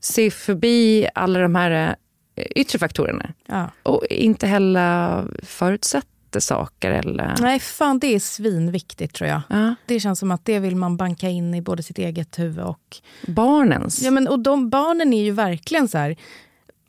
se 0.00 0.30
förbi 0.30 1.06
alla 1.14 1.38
de 1.38 1.54
här 1.54 1.96
eh, 2.36 2.44
yttre 2.56 2.78
faktorerna. 2.78 3.32
Ja. 3.46 3.70
Och 3.82 4.06
inte 4.10 4.46
heller 4.46 5.24
förutsätta 5.42 6.08
saker 6.40 6.90
eller... 6.90 7.34
Nej, 7.40 7.60
fan 7.60 7.98
det 7.98 8.14
är 8.14 8.20
svinviktigt 8.20 9.14
tror 9.14 9.30
jag. 9.30 9.40
Ja. 9.48 9.74
Det 9.86 10.00
känns 10.00 10.18
som 10.18 10.30
att 10.30 10.44
det 10.44 10.58
vill 10.58 10.76
man 10.76 10.96
banka 10.96 11.28
in 11.28 11.54
i 11.54 11.62
både 11.62 11.82
sitt 11.82 11.98
eget 11.98 12.38
huvud 12.38 12.64
och... 12.64 12.96
Barnens. 13.26 14.02
Ja, 14.02 14.10
men, 14.10 14.28
och 14.28 14.38
de 14.38 14.70
barnen 14.70 15.12
är 15.12 15.24
ju 15.24 15.30
verkligen 15.30 15.88
så 15.88 15.98
här... 15.98 16.16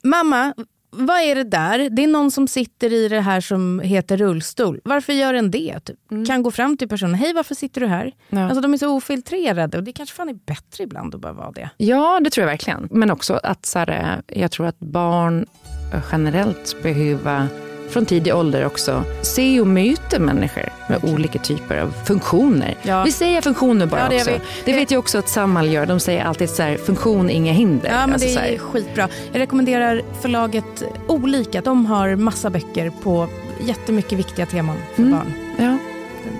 Mamma, 0.02 0.54
vad 0.90 1.20
är 1.20 1.34
det 1.34 1.44
där? 1.44 1.90
Det 1.90 2.04
är 2.04 2.06
någon 2.06 2.30
som 2.30 2.48
sitter 2.48 2.92
i 2.92 3.08
det 3.08 3.20
här 3.20 3.40
som 3.40 3.80
heter 3.80 4.16
rullstol. 4.16 4.80
Varför 4.84 5.12
gör 5.12 5.32
den 5.32 5.50
det? 5.50 5.80
Typ. 5.80 6.26
Kan 6.26 6.42
gå 6.42 6.50
fram 6.50 6.76
till 6.76 6.88
personen. 6.88 7.14
Hej, 7.14 7.32
varför 7.32 7.54
sitter 7.54 7.80
du 7.80 7.86
här? 7.86 8.12
Ja. 8.28 8.44
Alltså, 8.44 8.60
de 8.60 8.72
är 8.72 8.78
så 8.78 8.96
ofiltrerade 8.96 9.78
och 9.78 9.84
det 9.84 9.92
kanske 9.92 10.16
fan 10.16 10.28
är 10.28 10.38
bättre 10.46 10.84
ibland 10.84 11.14
att 11.14 11.20
bara 11.20 11.32
vara 11.32 11.50
det. 11.50 11.70
Ja, 11.76 12.20
det 12.20 12.30
tror 12.30 12.42
jag 12.42 12.50
verkligen. 12.50 12.88
Men 12.90 13.10
också 13.10 13.40
att 13.42 13.66
så 13.66 13.78
här, 13.78 14.22
eh, 14.28 14.40
jag 14.40 14.50
tror 14.50 14.66
att 14.66 14.78
barn 14.78 15.46
generellt 16.12 16.82
behöver 16.82 17.48
från 17.90 18.06
tidig 18.06 18.34
ålder 18.34 18.66
också 18.66 19.02
se 19.22 19.60
och 19.60 19.66
möta 19.66 20.18
människor 20.18 20.68
med 20.88 21.04
olika 21.04 21.38
typer 21.38 21.76
av 21.78 21.94
funktioner. 22.04 22.74
Ja. 22.82 23.02
Vi 23.04 23.12
säger 23.12 23.40
funktioner 23.42 23.86
bara 23.86 24.00
Ja, 24.00 24.08
det 24.08 24.16
också. 24.16 24.30
vi. 24.30 24.40
Det 24.64 24.72
vet 24.72 24.90
jag 24.90 24.98
också 24.98 25.18
att 25.18 25.28
Samhall 25.28 25.68
gör. 25.72 25.86
De 25.86 26.00
säger 26.00 26.24
alltid 26.24 26.50
så 26.50 26.62
här, 26.62 26.76
funktion, 26.76 27.30
inga 27.30 27.52
hinder. 27.52 27.88
Ja, 27.90 28.00
men 28.06 28.12
Alltså 28.12 28.28
det 28.28 28.54
är 28.54 28.58
skitbra. 28.58 29.08
Jag 29.32 29.40
rekommenderar 29.40 30.02
förlaget 30.20 30.82
Olika. 31.08 31.60
De 31.60 31.86
har 31.86 32.16
massa 32.16 32.50
böcker 32.50 32.90
på 33.02 33.28
jättemycket 33.66 34.18
viktiga 34.18 34.46
teman 34.46 34.76
för 34.94 35.02
Mm. 35.02 35.12
barn. 35.18 35.32
ja. 35.58 35.78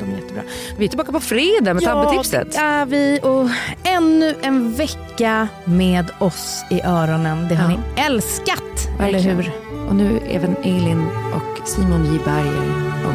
De 0.01 0.12
är 0.12 0.16
jättebra. 0.16 0.42
Vi 0.78 0.84
är 0.84 0.88
tillbaka 0.88 1.12
på 1.12 1.20
fredag 1.20 1.74
med 1.74 1.82
tabbetipset. 1.82 2.53
det 2.53 2.59
är 2.59 2.86
vi. 2.86 3.20
Och 3.22 3.49
ännu 3.82 4.34
en 4.42 4.72
vecka 4.74 5.49
med 5.64 6.07
oss 6.18 6.64
i 6.70 6.80
öronen. 6.82 7.49
Det 7.49 7.55
har 7.55 7.70
Ja. 7.72 7.78
ni 7.97 8.03
älskat, 8.03 8.62
Verkligen. 8.99 9.30
eller 9.30 9.42
hur? 9.42 9.53
Och 9.89 9.97
nu 9.97 10.18
även 10.26 10.57
Elin 10.57 11.09
och 11.34 11.68
Simon 11.68 12.05
J 12.05 12.20
Berger 12.24 12.70
och 13.07 13.14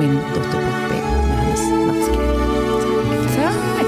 min 0.00 0.14
dotter 0.14 0.60
Poppy 0.60 1.00
med 1.00 1.38
hennes 1.38 1.70
nattskriv. 1.70 2.30
Tack. 3.36 3.86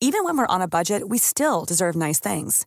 Even 0.00 0.24
when 0.24 0.36
we're 0.36 0.46
on 0.46 0.62
a 0.62 0.68
budget, 0.68 1.08
we 1.08 1.18
still 1.18 1.64
deserve 1.64 1.96
nice 1.96 2.20
things. 2.20 2.66